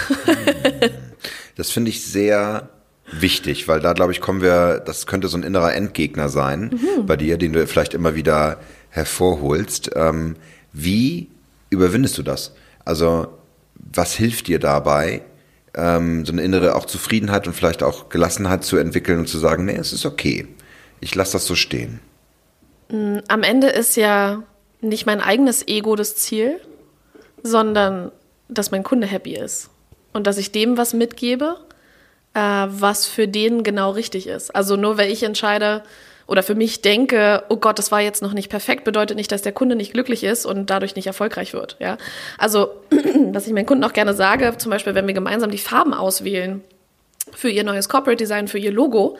das 1.56 1.70
finde 1.70 1.90
ich 1.90 2.04
sehr 2.04 2.70
wichtig, 3.12 3.68
weil 3.68 3.80
da 3.80 3.92
glaube 3.92 4.12
ich 4.12 4.20
kommen 4.20 4.40
wir, 4.40 4.80
das 4.80 5.06
könnte 5.06 5.28
so 5.28 5.36
ein 5.36 5.42
innerer 5.42 5.74
Endgegner 5.74 6.28
sein 6.30 6.70
mhm. 6.72 7.06
bei 7.06 7.16
dir, 7.16 7.36
den 7.36 7.52
du 7.52 7.66
vielleicht 7.66 7.94
immer 7.94 8.14
wieder 8.14 8.58
hervorholst. 8.88 9.90
Ähm, 9.94 10.36
wie 10.72 11.28
überwindest 11.70 12.16
du 12.16 12.22
das? 12.22 12.54
Also 12.84 13.28
was 13.74 14.14
hilft 14.14 14.48
dir 14.48 14.58
dabei, 14.58 15.22
ähm, 15.74 16.24
so 16.24 16.32
eine 16.32 16.42
innere 16.42 16.74
auch 16.74 16.86
Zufriedenheit 16.86 17.46
und 17.46 17.52
vielleicht 17.52 17.82
auch 17.82 18.08
Gelassenheit 18.08 18.64
zu 18.64 18.78
entwickeln 18.78 19.18
und 19.18 19.28
zu 19.28 19.38
sagen, 19.38 19.66
nee, 19.66 19.76
es 19.76 19.92
ist 19.92 20.06
okay, 20.06 20.48
ich 21.00 21.14
lasse 21.14 21.32
das 21.32 21.46
so 21.46 21.54
stehen? 21.54 22.00
Mm, 22.88 23.18
am 23.28 23.42
Ende 23.42 23.68
ist 23.68 23.96
ja 23.96 24.42
nicht 24.80 25.04
mein 25.04 25.20
eigenes 25.20 25.66
Ego 25.68 25.96
das 25.96 26.16
Ziel, 26.16 26.60
sondern 27.42 28.12
dass 28.52 28.71
mein 28.71 28.82
Kunde 28.82 29.06
happy 29.06 29.37
ist 29.37 29.71
und 30.12 30.26
dass 30.26 30.38
ich 30.38 30.52
dem 30.52 30.76
was 30.76 30.94
mitgebe, 30.94 31.56
äh, 32.35 32.40
was 32.40 33.06
für 33.06 33.28
den 33.28 33.62
genau 33.62 33.90
richtig 33.90 34.26
ist. 34.26 34.54
Also 34.54 34.76
nur 34.76 34.99
weil 34.99 35.11
ich 35.11 35.23
entscheide 35.23 35.82
oder 36.26 36.42
für 36.42 36.54
mich 36.54 36.82
denke, 36.82 37.42
oh 37.49 37.56
Gott, 37.56 37.78
das 37.78 37.90
war 37.90 38.00
jetzt 38.00 38.23
noch 38.23 38.32
nicht 38.32 38.49
perfekt, 38.49 38.85
bedeutet 38.85 39.16
nicht, 39.16 39.32
dass 39.32 39.42
der 39.42 39.52
Kunde 39.52 39.76
nicht 39.76 39.92
glücklich 39.92 40.25
ist 40.25 40.47
und 40.47 40.71
dadurch 40.71 40.97
nicht 40.97 41.06
erfolgreich 41.06 41.52
wird. 41.52 41.76
Ja? 41.80 41.99
Also 42.38 42.71
was 43.32 43.47
ich 43.47 43.52
meinen 43.52 43.66
Kunden 43.66 43.85
auch 43.85 43.92
gerne 43.92 44.14
sage, 44.14 44.56
zum 44.59 44.71
Beispiel, 44.71 44.94
wenn 44.94 45.06
wir 45.06 45.14
gemeinsam 45.14 45.50
die 45.50 45.59
Farben 45.59 45.94
auswählen 45.94 46.62
für 47.32 47.50
ihr 47.50 47.64
neues 47.64 47.88
Corporate 47.88 48.16
Design, 48.16 48.49
für 48.49 48.59
ihr 48.59 48.73
Logo, 48.73 49.18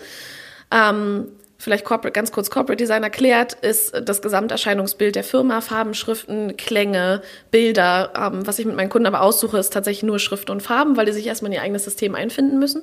ähm, 0.71 1.29
vielleicht 1.63 1.85
Corporate, 1.85 2.13
ganz 2.13 2.33
kurz 2.33 2.51
Corporate 2.51 2.83
Design 2.83 3.05
erklärt, 3.05 3.55
ist 3.55 3.95
das 4.05 4.21
Gesamterscheinungsbild 4.21 5.15
der 5.15 5.23
Firma, 5.23 5.61
Farben, 5.61 5.95
Schriften, 5.95 6.57
Klänge, 6.57 7.23
Bilder. 7.53 8.13
Ähm, 8.17 8.45
was 8.47 8.59
ich 8.59 8.67
mit 8.67 8.75
meinen 8.75 8.89
Kunden 8.89 9.07
aber 9.07 9.23
aussuche, 9.23 9.59
ist 9.59 9.73
tatsächlich 9.73 10.03
nur 10.03 10.19
Schrift 10.19 10.51
und 10.51 10.61
Farben, 10.61 10.97
weil 10.97 11.07
die 11.07 11.13
sich 11.13 11.27
erstmal 11.27 11.53
in 11.53 11.59
ihr 11.59 11.63
eigenes 11.63 11.85
System 11.85 12.17
einfinden 12.17 12.59
müssen. 12.59 12.83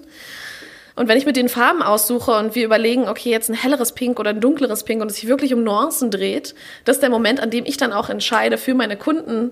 Und 0.96 1.10
wenn 1.10 1.18
ich 1.18 1.26
mit 1.26 1.36
den 1.36 1.50
Farben 1.50 1.82
aussuche 1.82 2.32
und 2.38 2.56
wir 2.56 2.66
überlegen, 2.66 3.10
okay, 3.10 3.30
jetzt 3.30 3.50
ein 3.50 3.54
helleres 3.54 3.92
Pink 3.92 4.18
oder 4.18 4.30
ein 4.30 4.40
dunkleres 4.40 4.86
Pink 4.86 5.02
und 5.02 5.12
es 5.12 5.18
sich 5.18 5.28
wirklich 5.28 5.54
um 5.54 5.64
Nuancen 5.64 6.10
dreht, 6.10 6.56
das 6.86 6.98
ist 6.98 7.02
der 7.02 7.10
Moment, 7.10 7.42
an 7.42 7.50
dem 7.50 7.66
ich 7.66 7.76
dann 7.76 7.92
auch 7.92 8.10
entscheide 8.10 8.58
für 8.58 8.76
meine 8.76 8.96
Kunden, 8.96 9.52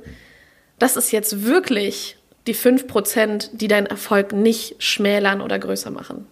das 0.80 0.96
ist 0.96 1.12
jetzt 1.12 1.46
wirklich 1.46 2.18
die 2.48 2.56
5%, 2.56 3.50
die 3.54 3.68
deinen 3.68 3.88
Erfolg 3.88 4.32
nicht 4.32 4.82
schmälern 4.82 5.42
oder 5.42 5.60
größer 5.60 5.92
machen. 5.92 6.28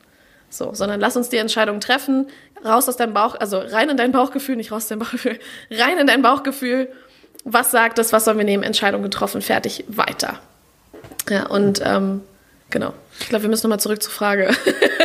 So, 0.50 0.74
sondern 0.74 1.00
lass 1.00 1.18
uns 1.18 1.30
die 1.30 1.38
Entscheidung 1.38 1.80
treffen, 1.80 2.28
raus 2.64 2.88
aus 2.88 2.98
deinem 2.98 3.14
Bauch, 3.14 3.36
also 3.36 3.60
rein 3.60 3.90
in 3.90 3.98
dein 3.98 4.12
Bauchgefühl, 4.12 4.56
nicht 4.56 4.72
raus 4.72 4.84
aus 4.84 4.88
deinem 4.90 5.00
Bauchgefühl, 5.00 5.40
rein 5.72 5.98
in 5.98 6.08
dein 6.08 6.22
Bauchgefühl. 6.22 6.90
Was 7.44 7.72
sagt 7.72 8.00
es, 8.00 8.12
was 8.12 8.26
sollen 8.26 8.38
wir 8.38 8.46
nehmen? 8.46 8.64
Entscheidung 8.64 9.04
getroffen, 9.04 9.42
fertig, 9.42 9.86
weiter. 9.88 10.40
Ja, 11.30 11.48
und 11.48 11.82
ähm, 11.84 12.22
genau. 12.70 12.94
Ich 13.20 13.30
glaube, 13.30 13.44
wir 13.44 13.50
müssen 13.50 13.68
nochmal 13.68 13.80
zurück 13.80 14.02
zur 14.02 14.12
Frage. 14.12 14.50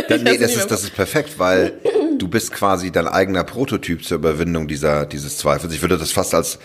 Das, 0.09 0.23
nee, 0.23 0.38
das 0.38 0.56
ist, 0.56 0.68
das 0.68 0.82
ist 0.82 0.94
perfekt, 0.97 1.38
weil 1.38 1.73
du 2.18 2.26
bist 2.26 2.50
quasi 2.50 2.90
dein 2.90 3.06
eigener 3.06 3.44
Prototyp 3.44 4.04
zur 4.04 4.16
Überwindung 4.16 4.66
dieser, 4.66 5.06
dieses 5.06 5.38
Zweifels. 5.38 5.73
Ich 5.73 5.82
würde 5.82 5.97
das 5.99 6.11
fast 6.11 6.35
als, 6.35 6.59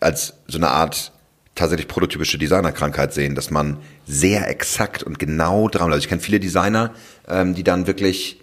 als 0.00 0.34
so 0.48 0.58
eine 0.58 0.68
Art 0.68 1.12
tatsächlich 1.58 1.88
prototypische 1.88 2.38
Designerkrankheit 2.38 3.12
sehen, 3.12 3.34
dass 3.34 3.50
man 3.50 3.78
sehr 4.06 4.48
exakt 4.48 5.02
und 5.02 5.18
genau 5.18 5.68
dran, 5.68 5.92
also 5.92 5.98
ich 6.02 6.08
kenne 6.08 6.20
viele 6.20 6.40
Designer, 6.40 6.94
ähm, 7.28 7.54
die 7.54 7.64
dann 7.64 7.86
wirklich 7.86 8.40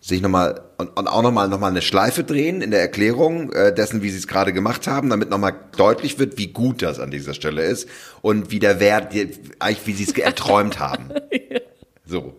sich 0.00 0.22
nochmal 0.22 0.62
und, 0.76 0.96
und 0.96 1.08
auch 1.08 1.22
nochmal 1.22 1.48
noch 1.48 1.58
mal 1.58 1.70
eine 1.70 1.82
Schleife 1.82 2.22
drehen 2.22 2.62
in 2.62 2.70
der 2.70 2.80
Erklärung 2.80 3.52
äh, 3.52 3.74
dessen, 3.74 4.02
wie 4.02 4.10
sie 4.10 4.18
es 4.18 4.28
gerade 4.28 4.52
gemacht 4.52 4.86
haben, 4.86 5.10
damit 5.10 5.28
nochmal 5.28 5.54
deutlich 5.76 6.18
wird, 6.18 6.38
wie 6.38 6.48
gut 6.48 6.82
das 6.82 7.00
an 7.00 7.10
dieser 7.10 7.34
Stelle 7.34 7.62
ist 7.62 7.88
und 8.22 8.50
wie 8.52 8.60
der 8.60 8.78
Wert, 8.78 9.12
eigentlich 9.58 9.86
wie 9.86 9.92
sie 9.92 10.04
es 10.04 10.12
erträumt 10.16 10.78
haben. 10.78 11.10
So. 12.04 12.36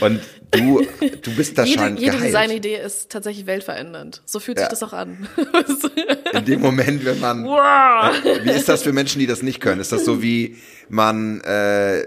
Und 0.00 0.20
du, 0.50 0.86
du 1.22 1.34
bist 1.36 1.58
da 1.58 1.64
jede, 1.64 1.82
schon 1.82 1.96
Jede 1.96 2.18
Designidee 2.18 2.76
ist 2.76 3.10
tatsächlich 3.10 3.46
weltverändernd. 3.46 4.22
So 4.24 4.40
fühlt 4.40 4.58
sich 4.58 4.66
ja. 4.66 4.70
das 4.70 4.82
auch 4.82 4.92
an. 4.92 5.28
In 6.32 6.44
dem 6.44 6.60
Moment, 6.60 7.04
wenn 7.04 7.20
man. 7.20 7.44
Wow. 7.44 8.14
Wie 8.42 8.50
ist 8.50 8.68
das 8.68 8.82
für 8.82 8.92
Menschen, 8.92 9.18
die 9.18 9.26
das 9.26 9.42
nicht 9.42 9.60
können? 9.60 9.80
Ist 9.80 9.92
das 9.92 10.04
so 10.04 10.22
wie 10.22 10.56
man 10.88 11.40
äh, 11.42 12.04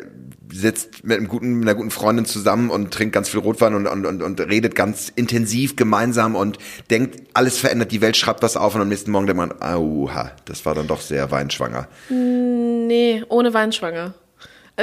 sitzt 0.51 1.03
mit 1.03 1.17
einem 1.17 1.27
guten, 1.27 1.56
mit 1.56 1.67
einer 1.67 1.75
guten 1.75 1.91
Freundin 1.91 2.25
zusammen 2.25 2.70
und 2.70 2.94
trinkt 2.94 3.13
ganz 3.13 3.29
viel 3.29 3.39
Rotwein 3.39 3.74
und, 3.74 3.88
und, 3.88 4.06
und, 4.06 4.22
und 4.22 4.39
redet 4.39 4.75
ganz 4.75 5.12
intensiv 5.15 5.75
gemeinsam 5.75 6.36
und 6.36 6.58
denkt, 6.89 7.22
alles 7.34 7.58
verändert, 7.58 7.91
die 7.91 8.01
Welt 8.01 8.15
schreibt 8.15 8.44
was 8.44 8.56
auf 8.58 8.75
und 8.75 8.82
am 8.82 8.89
nächsten 8.89 9.12
Morgen 9.12 9.28
denkt 9.28 9.38
man, 9.38 9.62
auha, 9.62 10.32
das 10.45 10.65
war 10.65 10.76
dann 10.76 10.88
doch 10.88 11.02
sehr 11.02 11.32
weinschwanger. 11.32 11.88
Nee, 12.10 13.23
ohne 13.30 13.54
weinschwanger. 13.54 14.13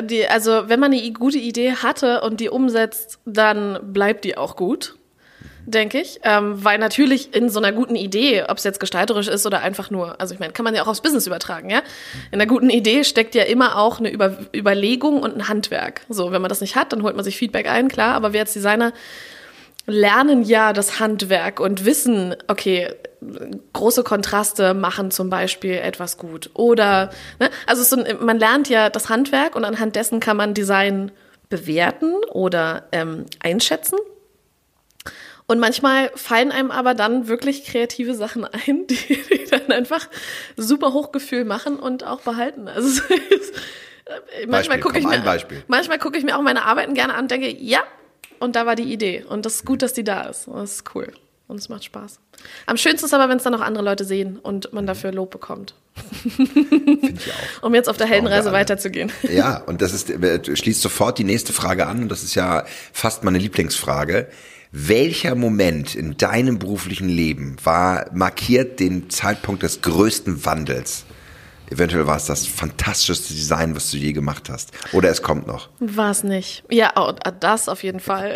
Die, 0.03 0.27
also, 0.27 0.69
wenn 0.69 0.81
man 0.81 0.93
eine 0.93 1.13
gute 1.13 1.39
Idee 1.39 1.75
hatte 1.75 2.23
und 2.23 2.41
die 2.41 2.49
umsetzt, 2.49 3.21
dann 3.25 3.79
bleibt 3.93 4.25
die 4.25 4.37
auch 4.37 4.57
gut, 4.57 4.97
denke 5.67 6.01
ich. 6.01 6.19
Ähm, 6.25 6.65
weil 6.65 6.79
natürlich 6.79 7.33
in 7.35 7.49
so 7.49 7.61
einer 7.61 7.71
guten 7.71 7.95
Idee, 7.95 8.45
ob 8.49 8.59
es 8.59 8.65
jetzt 8.65 8.81
gestalterisch 8.81 9.29
ist 9.29 9.47
oder 9.47 9.61
einfach 9.61 9.91
nur, 9.91 10.21
also 10.21 10.35
ich 10.35 10.41
meine, 10.41 10.53
kann 10.53 10.65
man 10.65 10.75
ja 10.75 10.83
auch 10.83 10.89
aufs 10.89 11.01
Business 11.01 11.29
übertragen, 11.29 11.71
ja? 11.71 11.83
In 12.33 12.41
einer 12.41 12.47
guten 12.49 12.71
Idee 12.71 13.05
steckt 13.05 13.37
ja 13.37 13.45
immer 13.45 13.77
auch 13.77 14.01
eine 14.01 14.11
Über 14.11 14.37
Überlegung 14.53 15.23
und 15.23 15.37
ein 15.37 15.49
Handwerk. 15.49 16.01
So, 16.09 16.33
wenn 16.33 16.43
man 16.43 16.49
das 16.49 16.61
nicht 16.61 16.75
hat, 16.75 16.93
dann 16.93 17.05
holt 17.05 17.15
man 17.15 17.25
sich 17.25 17.37
Feedback 17.37 17.71
ein, 17.71 17.87
klar, 17.89 18.15
aber 18.15 18.33
wir 18.33 18.41
als 18.41 18.53
Designer 18.53 18.93
lernen 19.87 20.43
ja 20.43 20.73
das 20.73 20.99
Handwerk 21.01 21.61
und 21.61 21.85
wissen, 21.85 22.35
okay, 22.49 22.95
große 23.73 24.03
Kontraste 24.03 24.75
machen 24.75 25.11
zum 25.11 25.31
Beispiel 25.31 25.75
etwas 25.75 26.19
gut. 26.19 26.51
Oder, 26.55 27.11
ne, 27.39 27.51
also 27.67 27.83
so, 27.83 28.03
man 28.21 28.39
lernt 28.39 28.69
ja 28.69 28.91
das 28.91 29.09
Handwerk 29.09 29.57
und 29.57 29.65
anhand 29.65 29.97
dessen 29.97 30.21
kann 30.21 30.37
man 30.37 30.55
Design 30.55 31.13
bewerten 31.49 32.15
oder 32.31 32.89
ähm, 32.93 33.27
einschätzen. 33.41 33.99
Und 35.47 35.59
manchmal 35.59 36.11
fallen 36.15 36.53
einem 36.53 36.71
aber 36.71 36.95
dann 36.95 37.29
wirklich 37.29 37.65
kreative 37.65 38.15
Sachen 38.15 38.45
ein, 38.67 38.87
die, 38.87 38.97
die 38.97 39.45
dann 39.51 39.71
einfach 39.71 40.09
super 40.57 40.93
Hochgefühl 40.93 41.45
machen 41.45 41.79
und 41.79 42.05
auch 42.05 42.21
behalten. 42.23 42.69
Also 42.69 43.03
äh, 43.11 44.47
manchmal 44.47 44.81
gucke 44.81 44.99
ich, 44.99 45.07
mir, 45.07 45.23
manchmal 45.69 45.99
guck 45.99 46.17
ich 46.17 46.25
mir 46.25 46.37
auch 46.37 46.43
meine 46.43 46.65
Arbeiten 46.65 46.95
gerne 46.95 47.15
an 47.15 47.25
und 47.25 47.31
denke, 47.31 47.51
ja, 47.51 47.83
und 48.41 48.57
da 48.57 48.67
war 48.67 48.77
die 48.77 48.93
Idee. 48.93 49.25
Und 49.29 49.47
das 49.47 49.57
ist 49.57 49.67
gut, 49.67 49.83
dass 49.83 49.93
die 49.93 50.05
da 50.05 50.23
ist. 50.23 50.49
Das 50.49 50.73
ist 50.73 50.95
cool. 50.95 51.13
Und 51.47 51.59
es 51.59 51.69
macht 51.69 51.85
Spaß. 51.85 52.19
Am 52.67 52.77
schönsten 52.77 53.07
ist 53.07 53.15
aber, 53.15 53.29
wenn 53.29 53.37
es 53.37 53.43
dann 53.43 53.55
auch 53.55 53.61
andere 53.61 53.85
Leute 53.85 54.05
sehen 54.05 54.39
und 54.39 54.73
man 54.73 54.87
dafür 54.87 55.13
Lob 55.13 55.31
bekommt. 55.31 55.75
Finde 55.95 57.11
ich 57.19 57.31
auch. 57.31 57.63
Um 57.63 57.75
jetzt 57.75 57.89
auf 57.89 57.97
der 57.97 58.07
Heldenreise 58.07 58.53
weiterzugehen. 58.53 59.13
Ja, 59.31 59.59
und 59.59 59.83
das 59.83 59.93
ist, 59.93 60.09
schließt 60.59 60.81
sofort 60.81 61.19
die 61.19 61.25
nächste 61.25 61.53
Frage 61.53 61.87
an. 61.87 62.03
Und 62.03 62.09
das 62.09 62.23
ist 62.23 62.35
ja 62.35 62.65
fast 62.93 63.25
meine 63.25 63.39
Lieblingsfrage. 63.39 64.29
Welcher 64.73 65.35
Moment 65.35 65.95
in 65.95 66.17
deinem 66.17 66.59
beruflichen 66.59 67.09
Leben 67.09 67.57
war, 67.63 68.07
markiert 68.13 68.81
den 68.81 69.09
Zeitpunkt 69.11 69.63
des 69.63 69.83
größten 69.83 70.45
Wandels? 70.45 71.05
Eventuell 71.71 72.07
war 72.07 72.17
es 72.17 72.27
das 72.27 72.47
fantastischste 72.47 73.33
Design, 73.33 73.75
was 73.75 73.91
du 73.91 73.97
je 73.97 74.13
gemacht 74.13 74.51
hast. 74.51 74.73
Oder 74.93 75.09
es 75.11 75.23
kommt 75.23 75.47
noch. 75.47 75.71
War 75.81 76.11
es 76.11 76.23
nicht. 76.23 76.63
Ja, 76.71 76.93
oh, 76.97 77.13
das 77.41 77.69
auf 77.69 77.83
jeden 77.83 78.01
Fall. 78.01 78.35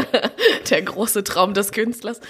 Der 0.70 0.82
große 0.82 1.24
Traum 1.24 1.54
des 1.54 1.72
Künstlers. 1.72 2.20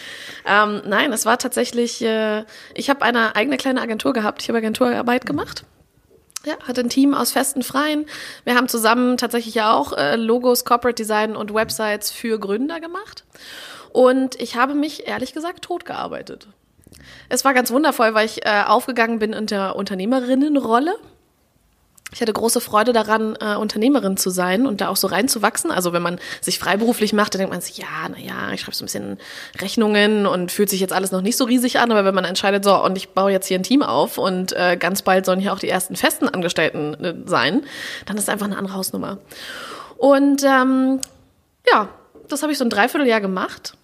Ähm, 0.46 0.82
nein, 0.86 1.12
es 1.12 1.24
war 1.26 1.38
tatsächlich, 1.38 2.02
äh, 2.02 2.44
ich 2.74 2.90
habe 2.90 3.02
eine 3.02 3.36
eigene 3.36 3.56
kleine 3.56 3.80
Agentur 3.80 4.12
gehabt. 4.12 4.42
Ich 4.42 4.48
habe 4.48 4.58
Agenturarbeit 4.58 5.24
gemacht. 5.26 5.64
Ja, 6.44 6.54
hatte 6.66 6.82
ein 6.82 6.88
Team 6.88 7.14
aus 7.14 7.32
festen 7.32 7.62
Freien. 7.62 8.06
Wir 8.44 8.54
haben 8.54 8.68
zusammen 8.68 9.16
tatsächlich 9.16 9.54
ja 9.54 9.72
auch 9.72 9.92
äh, 9.92 10.16
Logos, 10.16 10.64
Corporate 10.64 10.94
Design 10.94 11.36
und 11.36 11.52
Websites 11.52 12.10
für 12.10 12.38
Gründer 12.38 12.80
gemacht. 12.80 13.24
Und 13.92 14.40
ich 14.40 14.56
habe 14.56 14.74
mich 14.74 15.08
ehrlich 15.08 15.32
gesagt 15.32 15.64
totgearbeitet. 15.64 16.48
Es 17.28 17.44
war 17.44 17.54
ganz 17.54 17.70
wundervoll, 17.70 18.14
weil 18.14 18.26
ich 18.26 18.44
äh, 18.46 18.62
aufgegangen 18.66 19.18
bin 19.18 19.32
in 19.32 19.46
der 19.46 19.76
Unternehmerinnenrolle. 19.76 20.94
Ich 22.10 22.22
hatte 22.22 22.32
große 22.32 22.62
Freude 22.62 22.94
daran, 22.94 23.36
äh, 23.38 23.56
Unternehmerin 23.56 24.16
zu 24.16 24.30
sein 24.30 24.66
und 24.66 24.80
da 24.80 24.88
auch 24.88 24.96
so 24.96 25.08
reinzuwachsen. 25.08 25.70
Also 25.70 25.92
wenn 25.92 26.00
man 26.00 26.18
sich 26.40 26.58
freiberuflich 26.58 27.12
macht, 27.12 27.34
dann 27.34 27.40
denkt 27.40 27.52
man 27.52 27.60
sich, 27.60 27.76
ja, 27.76 28.08
naja, 28.08 28.50
ich 28.54 28.62
schreibe 28.62 28.74
so 28.74 28.84
ein 28.84 28.86
bisschen 28.86 29.18
Rechnungen 29.60 30.26
und 30.26 30.50
fühlt 30.50 30.70
sich 30.70 30.80
jetzt 30.80 30.94
alles 30.94 31.12
noch 31.12 31.20
nicht 31.20 31.36
so 31.36 31.44
riesig 31.44 31.80
an. 31.80 31.92
Aber 31.92 32.06
wenn 32.06 32.14
man 32.14 32.24
entscheidet, 32.24 32.64
so, 32.64 32.82
und 32.82 32.96
ich 32.96 33.10
baue 33.10 33.30
jetzt 33.30 33.46
hier 33.46 33.58
ein 33.58 33.62
Team 33.62 33.82
auf 33.82 34.16
und 34.16 34.54
äh, 34.54 34.78
ganz 34.78 35.02
bald 35.02 35.26
sollen 35.26 35.38
hier 35.38 35.52
auch 35.52 35.58
die 35.58 35.68
ersten 35.68 35.96
festen 35.96 36.28
Angestellten 36.30 36.94
äh, 37.04 37.14
sein, 37.26 37.66
dann 38.06 38.16
ist 38.16 38.30
einfach 38.30 38.46
eine 38.46 38.56
andere 38.56 38.74
Hausnummer. 38.74 39.18
Und 39.98 40.42
ähm, 40.44 41.00
ja, 41.70 41.90
das 42.28 42.40
habe 42.42 42.52
ich 42.52 42.58
so 42.58 42.64
ein 42.64 42.70
Dreivierteljahr 42.70 43.20
gemacht. 43.20 43.74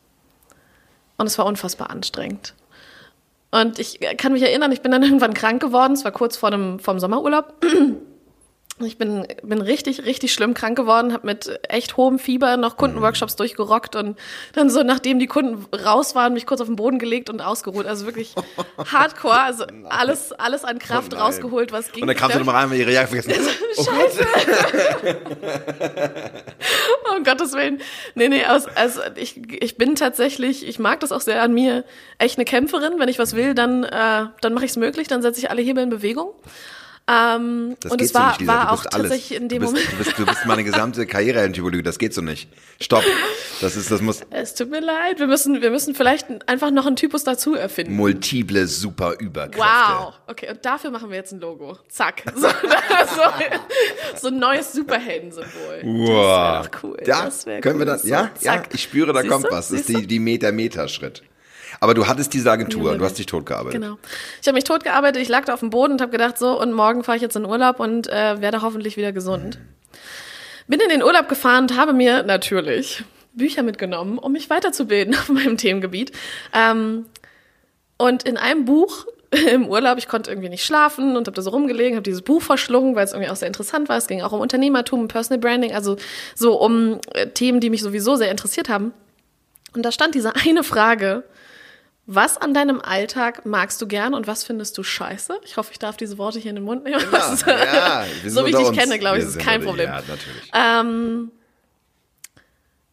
Und 1.18 1.26
es 1.26 1.36
war 1.36 1.44
unfassbar 1.44 1.90
anstrengend. 1.90 2.54
Und 3.54 3.78
ich 3.78 4.00
kann 4.16 4.32
mich 4.32 4.42
erinnern, 4.42 4.72
ich 4.72 4.82
bin 4.82 4.90
dann 4.90 5.02
irgendwann 5.04 5.32
krank 5.32 5.62
geworden. 5.62 5.92
Es 5.92 6.04
war 6.04 6.10
kurz 6.10 6.36
vor 6.36 6.50
dem 6.50 6.80
vom 6.80 6.98
Sommerurlaub. 6.98 7.54
Ich 8.80 8.98
bin, 8.98 9.24
bin 9.44 9.60
richtig, 9.60 10.04
richtig 10.04 10.32
schlimm 10.32 10.52
krank 10.52 10.76
geworden, 10.76 11.12
habe 11.12 11.28
mit 11.28 11.60
echt 11.68 11.96
hohem 11.96 12.18
Fieber 12.18 12.56
noch 12.56 12.76
Kundenworkshops 12.76 13.36
durchgerockt 13.36 13.94
und 13.94 14.18
dann 14.52 14.68
so, 14.68 14.82
nachdem 14.82 15.20
die 15.20 15.28
Kunden 15.28 15.64
raus 15.72 16.16
waren, 16.16 16.32
mich 16.32 16.44
kurz 16.44 16.60
auf 16.60 16.66
den 16.66 16.74
Boden 16.74 16.98
gelegt 16.98 17.30
und 17.30 17.40
ausgeruht. 17.40 17.86
Also 17.86 18.04
wirklich 18.04 18.34
hardcore, 18.92 19.40
also 19.40 19.64
alles, 19.88 20.32
alles 20.32 20.64
an 20.64 20.80
Kraft 20.80 21.14
Oh 21.14 21.18
rausgeholt, 21.18 21.70
was 21.70 21.92
ging. 21.92 22.02
Und 22.02 22.08
dann 22.08 22.16
kamst 22.16 22.34
du 22.34 22.40
nochmal 22.40 22.56
rein, 22.56 22.70
weil 22.70 22.80
ihre 22.80 22.92
Jacke 22.92 23.22
vergessen. 23.22 23.34
Oh 23.76 23.82
Scheiße. 23.82 24.24
um 27.16 27.24
Gottes 27.24 27.54
Willen. 27.54 27.80
Nee, 28.14 28.28
nee, 28.28 28.44
aus, 28.44 28.68
also 28.68 29.00
ich, 29.16 29.40
ich 29.60 29.76
bin 29.76 29.96
tatsächlich, 29.96 30.66
ich 30.66 30.78
mag 30.78 31.00
das 31.00 31.10
auch 31.10 31.20
sehr 31.20 31.42
an 31.42 31.52
mir, 31.52 31.84
echt 32.18 32.38
eine 32.38 32.44
Kämpferin. 32.44 32.98
Wenn 32.98 33.08
ich 33.08 33.18
was 33.18 33.34
will, 33.34 33.54
dann, 33.54 33.82
äh, 33.82 34.26
dann 34.40 34.54
mache 34.54 34.64
ich 34.64 34.70
es 34.70 34.76
möglich, 34.76 35.08
dann 35.08 35.22
setze 35.22 35.40
ich 35.40 35.50
alle 35.50 35.60
Hebel 35.60 35.82
in 35.82 35.90
Bewegung. 35.90 36.30
Ähm, 37.06 37.76
Das 37.80 37.92
und 37.92 37.98
geht 37.98 38.08
es 38.08 38.14
war, 38.14 38.22
so 38.22 38.28
nicht, 38.30 38.40
Lisa. 38.40 38.52
war 38.54 38.72
auch 38.72 38.84
tatsächlich 38.84 39.34
in 39.38 39.48
dem 39.50 39.60
du 39.62 39.70
bist, 39.72 39.72
Moment. 39.74 39.92
Du 39.92 40.04
bist, 40.04 40.18
du 40.18 40.24
bist 40.26 40.46
meine 40.46 40.64
gesamte 40.64 41.04
Karrieretypologie. 41.06 41.82
Das 41.82 41.98
geht 41.98 42.14
so 42.14 42.22
nicht. 42.22 42.48
Stopp. 42.80 43.04
Das 43.60 43.76
ist, 43.76 43.90
das 43.90 44.00
muss 44.00 44.22
Es 44.30 44.54
tut 44.54 44.70
mir 44.70 44.80
leid, 44.80 45.18
wir 45.18 45.26
müssen, 45.26 45.60
wir 45.60 45.70
müssen 45.70 45.94
vielleicht 45.94 46.48
einfach 46.48 46.70
noch 46.70 46.86
einen 46.86 46.96
Typus 46.96 47.22
dazu 47.24 47.54
erfinden. 47.54 47.94
multiple 47.94 48.66
super 48.66 49.16
Überkräfte. 49.18 49.60
Wow. 49.60 50.14
Okay, 50.28 50.48
und 50.50 50.64
dafür 50.64 50.90
machen 50.90 51.10
wir 51.10 51.16
jetzt 51.18 51.32
ein 51.32 51.40
Logo. 51.40 51.76
Zack. 51.88 52.22
So, 52.34 52.48
so, 52.48 53.22
so 54.22 54.28
ein 54.28 54.38
neues 54.38 54.72
Superheldensymbol. 54.72 55.82
Wow. 55.82 56.08
Das 56.08 56.64
wäre 56.64 56.70
cool. 56.82 56.96
Ja, 57.06 57.24
das 57.26 57.46
wär 57.46 57.60
können 57.60 57.78
wir 57.78 57.86
cool. 57.86 57.92
das? 57.92 58.04
Ja, 58.04 58.30
So, 58.38 58.46
ja. 58.46 58.52
zack. 58.54 58.68
Ich 58.72 58.82
spüre, 58.82 59.12
da 59.12 59.20
Siehst 59.20 59.30
kommt 59.32 59.44
du? 59.46 59.50
was. 59.50 59.68
Das 59.68 59.80
ist 59.80 59.86
Siehst 59.88 60.00
die, 60.00 60.06
die 60.06 60.18
Meter-Meter-Schritt. 60.18 61.22
Aber 61.84 61.92
du 61.92 62.06
hattest 62.06 62.32
diese 62.32 62.50
Agentur 62.50 62.92
und 62.92 62.98
du 62.98 63.04
hast 63.04 63.18
dich 63.18 63.26
totgearbeitet. 63.26 63.78
Genau. 63.78 63.98
Ich 64.40 64.48
habe 64.48 64.54
mich 64.54 64.64
totgearbeitet, 64.64 65.20
ich 65.20 65.28
lag 65.28 65.44
da 65.44 65.52
auf 65.52 65.60
dem 65.60 65.68
Boden 65.68 65.92
und 65.92 66.00
habe 66.00 66.10
gedacht, 66.10 66.38
so, 66.38 66.58
und 66.58 66.72
morgen 66.72 67.04
fahre 67.04 67.16
ich 67.16 67.22
jetzt 67.22 67.36
in 67.36 67.44
Urlaub 67.44 67.78
und 67.78 68.08
äh, 68.08 68.40
werde 68.40 68.62
hoffentlich 68.62 68.96
wieder 68.96 69.12
gesund. 69.12 69.58
Bin 70.66 70.80
in 70.80 70.88
den 70.88 71.02
Urlaub 71.02 71.28
gefahren 71.28 71.64
und 71.64 71.76
habe 71.76 71.92
mir 71.92 72.22
natürlich 72.22 73.04
Bücher 73.34 73.62
mitgenommen, 73.62 74.16
um 74.16 74.32
mich 74.32 74.48
weiterzubilden 74.48 75.14
auf 75.18 75.28
meinem 75.28 75.58
Themengebiet. 75.58 76.12
Ähm, 76.54 77.04
und 77.98 78.22
in 78.22 78.38
einem 78.38 78.64
Buch 78.64 79.04
im 79.52 79.68
Urlaub, 79.68 79.98
ich 79.98 80.08
konnte 80.08 80.30
irgendwie 80.30 80.48
nicht 80.48 80.64
schlafen 80.64 81.18
und 81.18 81.26
habe 81.26 81.36
da 81.36 81.42
so 81.42 81.50
rumgelegen, 81.50 81.96
habe 81.96 82.02
dieses 82.02 82.22
Buch 82.22 82.40
verschlungen, 82.40 82.96
weil 82.96 83.04
es 83.04 83.12
irgendwie 83.12 83.30
auch 83.30 83.36
sehr 83.36 83.48
interessant 83.48 83.90
war. 83.90 83.98
Es 83.98 84.06
ging 84.06 84.22
auch 84.22 84.32
um 84.32 84.40
Unternehmertum, 84.40 85.00
um 85.00 85.08
Personal 85.08 85.38
Branding, 85.38 85.74
also 85.74 85.98
so 86.34 86.58
um 86.58 86.98
äh, 87.12 87.26
Themen, 87.26 87.60
die 87.60 87.68
mich 87.68 87.82
sowieso 87.82 88.16
sehr 88.16 88.30
interessiert 88.30 88.70
haben. 88.70 88.94
Und 89.74 89.82
da 89.82 89.92
stand 89.92 90.14
diese 90.14 90.34
eine 90.34 90.64
Frage, 90.64 91.24
was 92.06 92.36
an 92.36 92.52
deinem 92.52 92.80
Alltag 92.80 93.46
magst 93.46 93.80
du 93.80 93.86
gern 93.86 94.12
und 94.12 94.26
was 94.26 94.44
findest 94.44 94.76
du 94.76 94.82
scheiße? 94.82 95.40
Ich 95.44 95.56
hoffe, 95.56 95.72
ich 95.72 95.78
darf 95.78 95.96
diese 95.96 96.18
Worte 96.18 96.38
hier 96.38 96.50
in 96.50 96.56
den 96.56 96.64
Mund 96.64 96.84
nehmen. 96.84 97.00
Ja, 97.10 97.34
ja, 97.46 98.04
so 98.26 98.44
wie 98.44 98.50
ich 98.50 98.56
dich 98.56 98.72
kenne, 98.72 98.98
glaube 98.98 99.18
ich, 99.18 99.24
ist 99.24 99.38
kein 99.38 99.62
Problem. 99.62 99.88
Ja, 99.88 99.96
natürlich. 99.96 100.50
Ähm, 100.52 101.30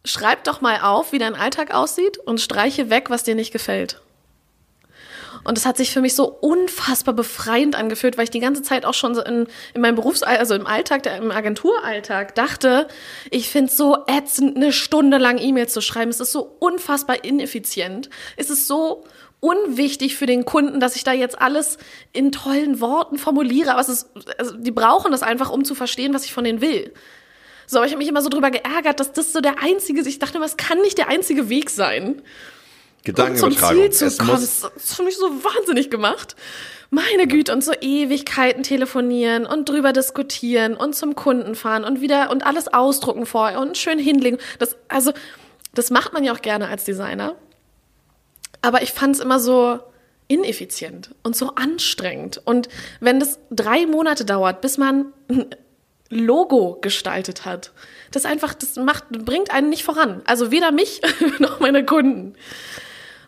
schreib 0.06 0.46
doch 0.46 0.62
mal 0.62 0.80
auf, 0.82 1.12
wie 1.12 1.20
dein 1.20 1.36
Alltag 1.36 1.74
aussieht 1.74 2.18
und 2.20 2.40
streiche 2.40 2.90
weg, 2.90 3.10
was 3.10 3.24
dir 3.24 3.36
nicht 3.36 3.52
gefällt. 3.52 4.02
Und 5.44 5.58
es 5.58 5.66
hat 5.66 5.78
sich 5.78 5.92
für 5.92 6.02
mich 6.02 6.16
so 6.16 6.26
unfassbar 6.26 7.14
befreiend 7.14 7.76
angefühlt, 7.76 8.18
weil 8.18 8.26
ich 8.26 8.30
die 8.30 8.40
ganze 8.40 8.62
Zeit 8.62 8.86
auch 8.86 8.94
schon 8.94 9.18
in, 9.18 9.48
in 9.74 9.82
meinem 9.82 9.96
Berufs-, 9.96 10.24
also 10.24 10.56
im 10.56 10.68
Alltag, 10.68 11.06
im 11.06 11.32
Agenturalltag 11.32 12.36
dachte, 12.36 12.88
ich 13.30 13.50
finde 13.50 13.72
es 13.72 13.78
so 13.78 13.98
ätzend, 14.08 14.56
eine 14.56 14.72
Stunde 14.72 15.18
lang 15.18 15.38
E-Mails 15.40 15.74
zu 15.74 15.82
schreiben. 15.82 16.12
Es 16.12 16.20
ist 16.20 16.32
so 16.32 16.56
unfassbar 16.60 17.24
ineffizient. 17.24 18.10
Es 18.38 18.50
ist 18.50 18.68
so 18.68 19.04
unwichtig 19.40 20.16
für 20.16 20.28
den 20.28 20.46
Kunden, 20.46 20.80
dass 20.80 20.96
ich 20.96 21.04
da 21.04 21.14
jetzt 21.14 21.42
alles 21.42 21.78
in 22.14 22.32
tollen 22.32 22.80
Worten 22.80 23.18
formuliere. 23.18 23.72
Aber 23.72 23.82
es 23.82 23.90
ist, 23.90 24.10
also 24.38 24.56
die 24.56 24.72
brauchen 24.72 25.12
das 25.12 25.24
einfach, 25.24 25.50
um 25.50 25.66
zu 25.66 25.76
verstehen, 25.76 26.14
was 26.14 26.26
ich 26.26 26.34
von 26.34 26.44
denen 26.44 26.62
will. 26.62 26.94
So, 27.66 27.78
aber 27.78 27.86
ich 27.86 27.94
habe 27.94 28.00
mich 28.00 28.10
immer 28.10 28.22
so 28.22 28.30
drüber 28.30 28.52
geärgert, 28.52 29.00
dass 29.00 29.14
das 29.14 29.34
so 29.34 29.42
der 29.42 29.64
einzige, 29.64 30.02
ich 30.02 30.20
dachte 30.20 30.38
immer, 30.38 30.46
es 30.46 30.58
kann 30.58 30.80
nicht 30.82 30.98
der 30.98 31.08
einzige 31.08 31.50
Weg 31.50 31.70
sein 31.70 32.22
um 33.08 33.16
zum 33.16 33.16
Gedankenübertragung. 33.16 33.92
Ziel 33.92 34.12
zu 34.12 34.18
kommen. 34.18 34.32
Das 34.32 34.44
ist 34.76 34.96
für 34.96 35.04
mich 35.04 35.18
so 35.18 35.26
wahnsinnig 35.44 35.90
gemacht. 35.90 36.36
Meine 36.90 37.26
Güte, 37.28 37.54
und 37.54 37.64
so 37.64 37.72
Ewigkeiten 37.80 38.64
telefonieren 38.64 39.46
und 39.46 39.70
drüber 39.70 39.94
diskutieren 39.94 40.76
und 40.76 40.94
zum 40.94 41.16
Kunden 41.16 41.56
fahren 41.56 41.84
und 41.84 42.02
wieder 42.02 42.30
und 42.30 42.46
alles 42.46 42.68
ausdrucken 42.68 43.26
vorher 43.26 43.60
und 43.60 43.78
schön 43.78 43.98
hinlegen. 43.98 44.38
Das, 44.60 44.76
also, 44.90 45.14
das 45.74 45.90
macht 45.90 46.14
man 46.14 46.24
ja 46.24 46.34
auch 46.34 46.42
gerne 46.42 46.68
als 46.68 46.84
Designer. 46.84 47.36
Aber 48.62 48.82
ich 48.84 48.92
fand 48.92 49.16
es 49.16 49.22
immer 49.22 49.40
so 49.40 49.80
ineffizient 50.28 51.16
und 51.24 51.36
so 51.36 51.56
anstrengend. 51.56 52.42
Und 52.46 52.70
wenn 53.00 53.20
das 53.20 53.40
drei 53.50 53.86
Monate 53.86 54.26
dauert, 54.26 54.62
bis 54.62 54.78
man 54.78 55.14
ein 55.30 55.56
Logo 56.10 56.78
gestaltet 56.82 57.46
hat, 57.46 57.72
das 58.12 58.26
einfach, 58.26 58.54
das 58.54 58.76
macht, 58.76 59.10
bringt 59.10 59.52
einen 59.52 59.70
nicht 59.70 59.84
voran. 59.84 60.22
Also 60.26 60.52
weder 60.52 60.72
mich 60.72 61.02
noch 61.40 61.60
meine 61.60 61.86
Kunden. 61.86 62.36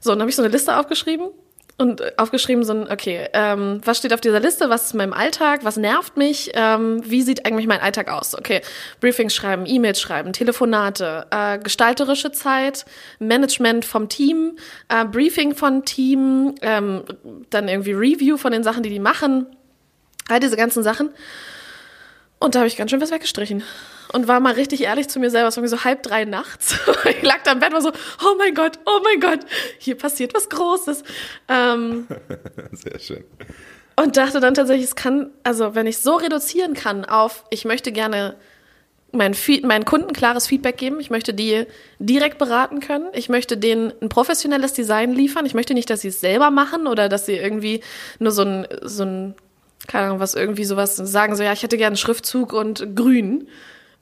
So, 0.04 0.10
dann 0.10 0.20
habe 0.20 0.30
ich 0.30 0.36
so 0.36 0.42
eine 0.42 0.52
Liste 0.52 0.78
aufgeschrieben 0.78 1.30
und 1.78 2.02
äh, 2.02 2.12
aufgeschrieben 2.18 2.66
so 2.66 2.74
ein, 2.74 2.92
okay, 2.92 3.30
ähm, 3.32 3.80
was 3.86 4.00
steht 4.00 4.14
auf 4.14 4.20
dieser 4.20 4.42
Liste, 4.42 4.70
was 4.70 4.88
ist 4.88 4.92
in 4.92 4.98
meinem 4.98 5.14
Alltag, 5.14 5.62
was 5.64 5.78
nervt 5.78 6.18
mich, 6.18 6.52
ähm, 6.56 7.02
wie 7.10 7.22
sieht 7.22 7.46
eigentlich 7.46 7.68
mein 7.68 7.80
Alltag 7.80 8.10
aus? 8.12 8.38
Okay, 8.38 8.62
Briefings 9.00 9.34
schreiben, 9.34 9.66
E-Mails 9.66 10.02
schreiben, 10.02 10.34
Telefonate, 10.34 11.26
äh, 11.32 11.58
gestalterische 11.58 12.34
Zeit, 12.34 12.84
Management 13.20 13.86
vom 13.86 14.10
Team, 14.10 14.58
äh, 14.90 15.06
Briefing 15.06 15.56
von 15.56 15.86
Team, 15.86 16.56
ähm, 16.62 17.04
dann 17.50 17.70
irgendwie 17.70 17.94
Review 17.94 18.36
von 18.36 18.52
den 18.52 18.64
Sachen, 18.66 18.84
die 18.84 18.90
die 18.90 19.00
machen, 19.00 19.46
all 20.28 20.42
diese 20.42 20.58
ganzen 20.58 20.84
Sachen. 20.84 21.12
Und 22.40 22.56
da 22.56 22.60
habe 22.60 22.68
ich 22.68 22.76
ganz 22.76 22.92
schön 22.92 23.00
was 23.00 23.12
weggestrichen. 23.12 23.64
Und 24.14 24.28
war 24.28 24.40
mal 24.40 24.54
richtig 24.54 24.84
ehrlich 24.84 25.10
zu 25.10 25.20
mir 25.20 25.32
selber. 25.32 25.48
Es 25.48 25.58
war 25.58 25.64
irgendwie 25.64 25.76
so 25.76 25.84
halb 25.84 26.04
drei 26.04 26.24
nachts. 26.24 26.78
ich 27.10 27.24
lag 27.24 27.42
da 27.44 27.52
im 27.52 27.60
Bett 27.60 27.70
und 27.70 27.76
war 27.76 27.82
so, 27.82 27.92
oh 28.24 28.36
mein 28.38 28.54
Gott, 28.54 28.80
oh 28.86 29.00
mein 29.04 29.20
Gott, 29.20 29.40
hier 29.80 29.98
passiert 29.98 30.34
was 30.36 30.50
Großes. 30.50 31.04
Ähm, 31.48 32.08
sehr 32.72 33.00
schön. 33.00 33.24
und 33.96 34.16
dachte 34.16 34.40
dann 34.40 34.54
tatsächlich, 34.54 34.86
es 34.86 34.96
kann, 34.96 35.32
also 35.44 35.74
wenn 35.74 35.88
ich 35.88 35.98
so 35.98 36.16
reduzieren 36.16 36.76
kann 36.76 37.06
auf, 37.06 37.44
ich 37.50 37.66
möchte 37.66 37.92
gerne 37.92 38.36
meinen, 39.14 39.34
Feed, 39.34 39.64
meinen 39.64 39.86
Kunden 39.86 40.14
klares 40.14 40.48
Feedback 40.48 40.78
geben, 40.78 41.00
ich 41.00 41.10
möchte 41.10 41.34
die 41.34 41.66
direkt 42.00 42.38
beraten 42.38 42.80
können, 42.80 43.08
ich 43.14 43.30
möchte 43.30 43.58
denen 43.58 43.94
ein 44.02 44.10
professionelles 44.10 44.74
Design 44.74 45.14
liefern, 45.14 45.46
ich 45.46 45.54
möchte 45.54 45.74
nicht, 45.74 45.90
dass 45.90 46.02
sie 46.02 46.10
es 46.10 46.20
selber 46.20 46.52
machen 46.52 46.88
oder 46.88 47.10
dass 47.10 47.26
sie 47.26 47.34
irgendwie 47.34 47.82
nur 48.20 48.32
so 48.32 48.42
ein, 48.44 48.68
so 48.82 49.04
ein, 49.04 49.36
keine 49.88 50.06
Ahnung, 50.06 50.20
was 50.20 50.34
irgendwie 50.34 50.66
sowas 50.66 50.96
sagen, 50.98 51.36
so 51.36 51.44
ja, 51.44 51.54
ich 51.54 51.64
hätte 51.64 51.78
gerne 51.78 51.94
einen 51.94 51.98
Schriftzug 51.98 52.54
und 52.54 52.96
grün. 52.96 53.48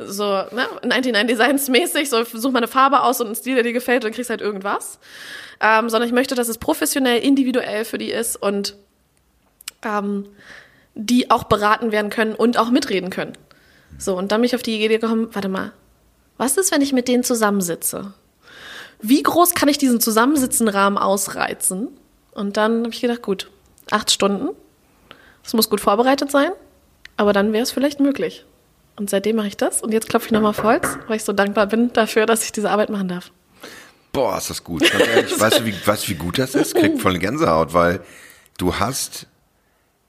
So, 0.05 0.23
ne, 0.25 0.67
99 0.83 1.27
Designs 1.27 1.69
mäßig, 1.69 2.09
so 2.09 2.23
such 2.23 2.51
mal 2.51 2.59
eine 2.59 2.67
Farbe 2.67 3.01
aus 3.01 3.19
und 3.21 3.27
einen 3.27 3.35
Stil, 3.35 3.55
der 3.55 3.63
dir 3.63 3.73
gefällt 3.73 4.05
und 4.05 4.13
kriegst 4.13 4.29
halt 4.29 4.41
irgendwas. 4.41 4.99
Ähm, 5.59 5.89
sondern 5.89 6.07
ich 6.07 6.13
möchte, 6.13 6.35
dass 6.35 6.47
es 6.47 6.57
professionell, 6.57 7.19
individuell 7.19 7.85
für 7.85 7.97
die 7.97 8.11
ist 8.11 8.35
und 8.35 8.75
ähm, 9.83 10.27
die 10.95 11.29
auch 11.29 11.43
beraten 11.43 11.91
werden 11.91 12.09
können 12.09 12.35
und 12.35 12.57
auch 12.57 12.71
mitreden 12.71 13.09
können. 13.09 13.33
So, 13.97 14.17
und 14.17 14.31
dann 14.31 14.41
bin 14.41 14.47
ich 14.47 14.55
auf 14.55 14.63
die 14.63 14.83
Idee 14.83 14.97
gekommen, 14.97 15.29
warte 15.33 15.49
mal, 15.49 15.73
was 16.37 16.57
ist, 16.57 16.71
wenn 16.71 16.81
ich 16.81 16.93
mit 16.93 17.07
denen 17.07 17.23
zusammensitze? 17.23 18.13
Wie 19.01 19.21
groß 19.21 19.53
kann 19.53 19.69
ich 19.69 19.77
diesen 19.77 19.99
Zusammensitzenrahmen 19.99 20.97
ausreizen? 20.97 21.89
Und 22.31 22.57
dann 22.57 22.83
habe 22.83 22.93
ich 22.93 23.01
gedacht, 23.01 23.21
gut, 23.21 23.49
acht 23.89 24.11
Stunden. 24.11 24.49
Es 25.43 25.53
muss 25.53 25.69
gut 25.69 25.81
vorbereitet 25.81 26.31
sein, 26.31 26.51
aber 27.17 27.33
dann 27.33 27.53
wäre 27.53 27.63
es 27.63 27.71
vielleicht 27.71 27.99
möglich. 27.99 28.45
Und 28.95 29.09
seitdem 29.09 29.37
mache 29.37 29.47
ich 29.47 29.57
das. 29.57 29.81
Und 29.81 29.93
jetzt 29.93 30.09
klopfe 30.09 30.27
ich 30.27 30.31
nochmal 30.31 30.51
auf 30.51 30.63
Holz, 30.63 30.97
weil 31.07 31.17
ich 31.17 31.23
so 31.23 31.33
dankbar 31.33 31.67
bin 31.67 31.91
dafür, 31.93 32.25
dass 32.25 32.43
ich 32.43 32.51
diese 32.51 32.69
Arbeit 32.69 32.89
machen 32.89 33.07
darf. 33.07 33.31
Boah, 34.13 34.37
ist 34.37 34.49
das 34.49 34.63
gut. 34.63 34.81
Ganz 34.91 35.07
ehrlich, 35.07 35.39
weißt 35.39 35.59
du, 35.59 35.65
wie, 35.65 35.73
weißt 35.85 36.09
wie 36.09 36.15
gut 36.15 36.37
das 36.37 36.53
ist? 36.55 36.75
Kriegt 36.75 36.99
voll 36.99 37.11
eine 37.11 37.19
Gänsehaut, 37.19 37.73
weil 37.73 38.01
du 38.57 38.75
hast 38.75 39.27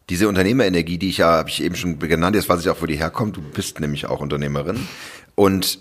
diese 0.08 0.28
Unternehmerenergie, 0.28 0.98
die 0.98 1.10
ich 1.10 1.18
ja, 1.18 1.38
habe 1.38 1.48
ich 1.48 1.62
eben 1.62 1.76
schon 1.76 1.98
genannt, 1.98 2.34
jetzt 2.34 2.48
weiß 2.48 2.60
ich 2.60 2.68
auch, 2.68 2.82
wo 2.82 2.86
die 2.86 2.96
herkommt. 2.96 3.36
Du 3.36 3.40
bist 3.40 3.78
nämlich 3.80 4.06
auch 4.06 4.20
Unternehmerin 4.20 4.88
und 5.36 5.78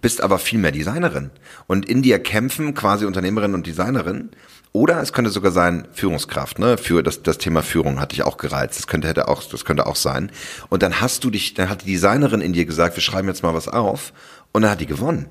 bist 0.00 0.20
aber 0.20 0.38
viel 0.38 0.58
mehr 0.58 0.72
Designerin. 0.72 1.30
Und 1.66 1.86
in 1.86 2.02
dir 2.02 2.18
kämpfen 2.18 2.74
quasi 2.74 3.04
Unternehmerin 3.04 3.54
und 3.54 3.66
Designerin. 3.66 4.30
Oder 4.76 5.00
es 5.00 5.14
könnte 5.14 5.30
sogar 5.30 5.52
sein 5.52 5.88
Führungskraft, 5.94 6.58
ne? 6.58 6.76
Für 6.76 7.02
das, 7.02 7.22
das 7.22 7.38
Thema 7.38 7.62
Führung 7.62 7.98
hatte 7.98 8.14
ich 8.14 8.22
auch 8.24 8.36
gereizt. 8.36 8.78
Das 8.78 8.86
könnte, 8.86 9.08
hätte 9.08 9.26
auch, 9.26 9.42
das 9.42 9.64
könnte 9.64 9.86
auch 9.86 9.96
sein. 9.96 10.30
Und 10.68 10.82
dann 10.82 11.00
hast 11.00 11.24
du 11.24 11.30
dich, 11.30 11.54
dann 11.54 11.70
hat 11.70 11.80
die 11.80 11.92
Designerin 11.92 12.42
in 12.42 12.52
dir 12.52 12.66
gesagt, 12.66 12.94
wir 12.94 13.02
schreiben 13.02 13.26
jetzt 13.26 13.42
mal 13.42 13.54
was 13.54 13.68
auf. 13.68 14.12
Und 14.52 14.60
dann 14.60 14.70
hat 14.70 14.82
die 14.82 14.86
gewonnen. 14.86 15.28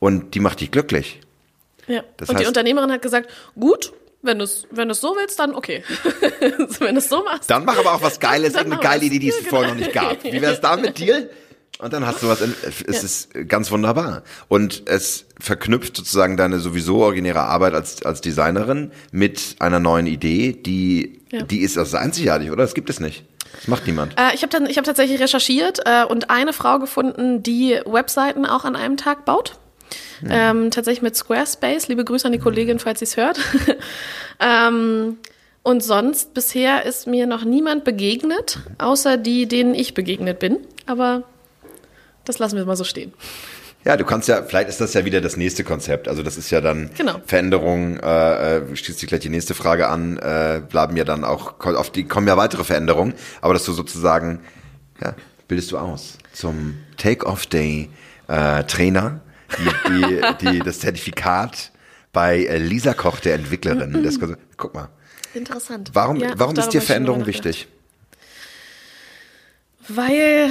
Und 0.00 0.34
die 0.34 0.40
macht 0.40 0.60
dich 0.60 0.70
glücklich. 0.70 1.20
Ja. 1.86 2.02
Das 2.18 2.28
und 2.28 2.38
die 2.38 2.44
heißt- 2.44 2.48
Unternehmerin 2.48 2.92
hat 2.92 3.00
gesagt, 3.00 3.30
gut, 3.58 3.94
wenn 4.20 4.38
du 4.38 4.44
es 4.44 4.66
wenn 4.70 4.88
du's 4.88 5.00
so 5.00 5.16
willst, 5.18 5.38
dann 5.38 5.54
okay. 5.54 5.82
wenn 6.80 6.94
du 6.94 6.98
es 6.98 7.08
so 7.08 7.24
machst. 7.24 7.50
Dann 7.50 7.64
mach 7.64 7.78
aber 7.78 7.94
auch 7.94 8.02
was 8.02 8.20
Geiles, 8.20 8.52
irgendeine 8.52 8.82
geile. 8.82 9.04
Idee, 9.06 9.18
die 9.18 9.30
es 9.30 9.44
Ja, 9.44 9.48
vorher 9.48 9.70
noch 9.74 9.78
genau. 9.80 10.10
nicht 10.10 10.22
gab. 10.22 10.24
Wie 10.30 10.42
wär's 10.42 10.60
da 10.60 10.76
mit 10.76 10.98
dir? 10.98 11.30
Und 11.78 11.92
dann 11.92 12.06
hast 12.06 12.22
du 12.22 12.28
was, 12.28 12.40
in, 12.40 12.54
es 12.86 13.02
ist 13.02 13.30
ganz 13.48 13.70
wunderbar. 13.70 14.22
Und 14.48 14.82
es 14.86 15.26
verknüpft 15.40 15.96
sozusagen 15.96 16.36
deine 16.36 16.60
sowieso 16.60 16.98
originäre 16.98 17.40
Arbeit 17.40 17.74
als, 17.74 18.04
als 18.04 18.20
Designerin 18.20 18.92
mit 19.10 19.56
einer 19.58 19.80
neuen 19.80 20.06
Idee, 20.06 20.52
die, 20.52 21.20
Ja. 21.32 21.42
die 21.42 21.60
ist 21.60 21.76
also 21.76 21.96
einzigartig, 21.96 22.50
oder? 22.50 22.62
Das 22.62 22.74
gibt 22.74 22.90
es 22.90 23.00
nicht. 23.00 23.24
Das 23.56 23.68
macht 23.68 23.86
niemand. 23.86 24.14
Äh, 24.18 24.34
ich 24.34 24.42
habe 24.42 24.50
dann, 24.50 24.66
ich 24.66 24.76
habe 24.76 24.86
tatsächlich 24.86 25.20
recherchiert 25.20 25.80
äh, 25.84 26.04
und 26.04 26.30
eine 26.30 26.52
Frau 26.52 26.78
gefunden, 26.78 27.42
die 27.42 27.80
Webseiten 27.86 28.46
auch 28.46 28.64
an 28.64 28.76
einem 28.76 28.96
Tag 28.96 29.24
baut. 29.24 29.58
Mhm. 30.22 30.28
Ähm, 30.30 30.70
tatsächlich 30.70 31.02
mit 31.02 31.16
Squarespace. 31.16 31.88
Liebe 31.88 32.04
Grüße 32.04 32.26
an 32.26 32.32
die 32.32 32.38
Kollegin, 32.38 32.78
falls 32.78 33.00
sie 33.00 33.04
es 33.04 33.16
hört. 33.16 33.38
ähm, 34.40 35.18
und 35.62 35.82
sonst 35.82 36.34
bisher 36.34 36.84
ist 36.84 37.06
mir 37.06 37.26
noch 37.26 37.44
niemand 37.44 37.84
begegnet, 37.84 38.58
außer 38.78 39.16
die, 39.16 39.46
denen 39.46 39.74
ich 39.74 39.94
begegnet 39.94 40.38
bin. 40.38 40.58
Aber 40.86 41.24
das 42.24 42.38
lassen 42.38 42.56
wir 42.56 42.64
mal 42.64 42.76
so 42.76 42.84
stehen. 42.84 43.12
Ja, 43.84 43.98
du 43.98 44.04
kannst 44.04 44.28
ja, 44.28 44.42
vielleicht 44.42 44.70
ist 44.70 44.80
das 44.80 44.94
ja 44.94 45.04
wieder 45.04 45.20
das 45.20 45.36
nächste 45.36 45.62
Konzept. 45.62 46.08
Also 46.08 46.22
das 46.22 46.38
ist 46.38 46.50
ja 46.50 46.62
dann 46.62 46.90
genau. 46.96 47.20
Veränderung, 47.26 47.98
äh, 47.98 48.56
äh, 48.56 48.76
schließt 48.76 48.98
sich 48.98 49.08
gleich 49.08 49.20
die 49.20 49.28
nächste 49.28 49.54
Frage 49.54 49.88
an, 49.88 50.16
äh, 50.16 50.62
bleiben 50.66 50.96
ja 50.96 51.04
dann 51.04 51.22
auch, 51.22 51.60
auf 51.60 51.90
die 51.90 52.04
kommen 52.04 52.26
ja 52.26 52.38
weitere 52.38 52.64
Veränderungen, 52.64 53.12
aber 53.42 53.52
dass 53.52 53.64
du 53.64 53.72
sozusagen, 53.72 54.40
ja, 55.02 55.14
bildest 55.48 55.70
du 55.70 55.78
aus 55.78 56.16
zum 56.32 56.78
Take-Off-Day 56.96 57.90
äh, 58.28 58.64
Trainer, 58.64 59.20
die, 59.58 59.90
die, 59.90 60.22
die, 60.50 60.58
das 60.60 60.80
Zertifikat 60.80 61.70
bei 62.14 62.46
äh, 62.46 62.56
Lisa 62.56 62.94
Koch, 62.94 63.20
der 63.20 63.34
Entwicklerin. 63.34 64.02
Das, 64.02 64.18
guck 64.56 64.74
mal. 64.74 64.88
Interessant. 65.34 65.90
Warum, 65.92 66.16
ja, 66.16 66.32
warum 66.36 66.56
ist 66.56 66.70
dir 66.70 66.80
Veränderung 66.80 67.26
wichtig? 67.26 67.68
Weil, 69.88 70.50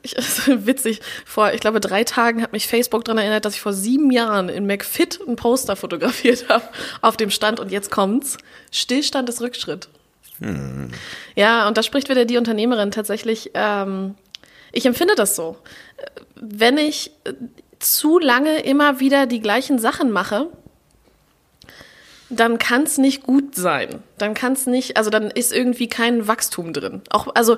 ich, 0.16 0.16
witzig, 0.46 1.00
vor, 1.24 1.52
ich 1.52 1.60
glaube, 1.60 1.80
drei 1.80 2.04
Tagen 2.04 2.42
hat 2.42 2.52
mich 2.52 2.66
Facebook 2.66 3.04
daran 3.04 3.18
erinnert, 3.18 3.44
dass 3.44 3.54
ich 3.54 3.60
vor 3.60 3.72
sieben 3.72 4.10
Jahren 4.10 4.48
in 4.48 4.66
McFit 4.66 5.20
ein 5.26 5.36
Poster 5.36 5.76
fotografiert 5.76 6.48
habe 6.48 6.64
auf 7.02 7.16
dem 7.16 7.30
Stand 7.30 7.60
und 7.60 7.70
jetzt 7.70 7.90
kommt's. 7.90 8.38
Stillstand 8.72 9.28
ist 9.28 9.40
Rückschritt. 9.40 9.88
Hm. 10.40 10.90
Ja, 11.36 11.68
und 11.68 11.76
da 11.76 11.82
spricht 11.82 12.08
wieder 12.08 12.24
die 12.24 12.38
Unternehmerin 12.38 12.90
tatsächlich. 12.90 13.50
Ähm, 13.54 14.14
ich 14.72 14.86
empfinde 14.86 15.14
das 15.14 15.36
so. 15.36 15.58
Wenn 16.34 16.78
ich 16.78 17.12
zu 17.78 18.18
lange 18.18 18.60
immer 18.60 19.00
wieder 19.00 19.26
die 19.26 19.40
gleichen 19.40 19.78
Sachen 19.78 20.10
mache, 20.10 20.48
dann 22.30 22.58
kann 22.58 22.84
es 22.84 22.96
nicht 22.96 23.24
gut 23.24 23.56
sein. 23.56 24.02
Dann 24.18 24.34
kann 24.34 24.52
es 24.52 24.66
nicht, 24.66 24.96
also 24.96 25.10
dann 25.10 25.30
ist 25.30 25.52
irgendwie 25.52 25.88
kein 25.88 26.28
Wachstum 26.28 26.72
drin. 26.72 27.02
Auch, 27.10 27.34
also 27.34 27.56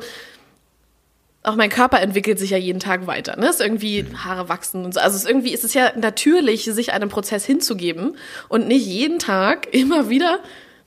auch 1.44 1.57
mein 1.57 1.70
Körper 1.70 2.00
entwickelt 2.00 2.38
sich 2.38 2.50
ja 2.50 2.57
jeden 2.57 2.78
Tag 2.78 3.07
weiter. 3.07 3.37
Ne? 3.37 3.46
Es 3.46 3.57
ist 3.57 3.61
irgendwie 3.61 4.07
Haare 4.16 4.48
wachsen 4.48 4.85
und 4.85 4.94
so. 4.94 5.00
Also 5.00 5.16
es 5.16 5.22
ist 5.22 5.28
irgendwie 5.28 5.52
ist 5.52 5.64
es 5.64 5.74
ja 5.74 5.92
natürlich, 5.96 6.64
sich 6.64 6.92
einem 6.92 7.09
Prozess 7.09 7.44
hinzugeben 7.44 8.16
und 8.48 8.68
nicht 8.68 8.87
jeden 8.87 9.18
Tag 9.18 9.66
immer 9.74 10.09
wieder 10.09 10.38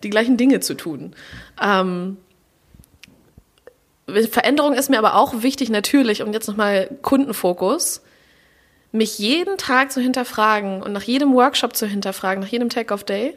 die 0.04 0.10
gleichen 0.10 0.38
Dinge 0.38 0.62
zu 0.62 0.76
tun. 0.76 1.14
Ähm, 1.62 2.18
Veränderung 4.08 4.74
ist 4.74 4.90
mir 4.90 5.00
aber 5.00 5.16
auch 5.16 5.42
wichtig, 5.42 5.70
natürlich, 5.70 6.22
und 6.22 6.32
jetzt 6.32 6.48
nochmal 6.48 6.90
Kundenfokus, 7.02 8.02
mich 8.92 9.18
jeden 9.18 9.58
Tag 9.58 9.92
zu 9.92 10.00
hinterfragen 10.00 10.82
und 10.84 10.94
nach 10.94 11.02
jedem 11.02 11.34
Workshop 11.34 11.76
zu 11.76 11.88
hinterfragen, 11.88 12.42
nach 12.42 12.50
jedem 12.50 12.70
Take-Off-Day, 12.70 13.36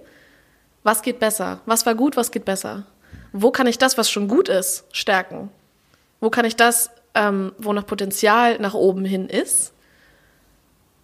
was 0.85 1.03
geht 1.03 1.19
besser? 1.19 1.61
Was 1.67 1.87
war 1.87 1.95
gut, 1.95 2.17
was 2.17 2.31
geht 2.31 2.45
besser? 2.45 2.87
Wo 3.33 3.51
kann 3.51 3.67
ich 3.67 3.79
das, 3.79 3.99
was 3.99 4.11
schon 4.11 4.29
gut 4.29 4.49
ist, 4.49 4.85
stärken? 4.93 5.51
Wo 6.21 6.31
kann 6.31 6.45
ich 6.45 6.55
das 6.55 6.91
ähm, 7.19 7.53
wo 7.59 7.73
noch 7.73 7.87
Potenzial 7.87 8.59
nach 8.59 8.75
oben 8.75 9.05
hin 9.05 9.29
ist, 9.29 9.73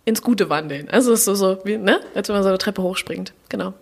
ins 0.04 0.22
Gute 0.22 0.48
wandeln. 0.48 0.88
Also 0.88 1.12
es 1.12 1.20
ist 1.20 1.24
so, 1.24 1.34
so 1.34 1.58
wie, 1.64 1.76
ne? 1.76 2.00
als 2.14 2.28
wenn 2.28 2.36
man 2.36 2.42
so 2.42 2.48
eine 2.48 2.58
Treppe 2.58 2.82
hochspringt. 2.82 3.32
Genau. 3.48 3.74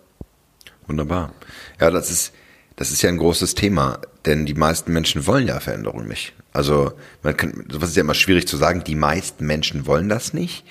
Wunderbar. 0.87 1.33
Ja, 1.79 1.91
das 1.91 2.09
ist, 2.09 2.33
das 2.75 2.91
ist 2.91 3.01
ja 3.01 3.09
ein 3.09 3.17
großes 3.17 3.55
Thema, 3.55 3.99
denn 4.25 4.45
die 4.45 4.53
meisten 4.53 4.91
Menschen 4.93 5.27
wollen 5.27 5.47
ja 5.47 5.59
Veränderung 5.59 6.07
nicht. 6.07 6.33
Also, 6.51 6.93
man 7.23 7.35
kann, 7.37 7.65
sowas 7.69 7.89
ist 7.89 7.95
ja 7.95 8.01
immer 8.01 8.13
schwierig 8.13 8.47
zu 8.47 8.57
sagen, 8.57 8.83
die 8.83 8.95
meisten 8.95 9.45
Menschen 9.45 9.85
wollen 9.85 10.09
das 10.09 10.33
nicht. 10.33 10.65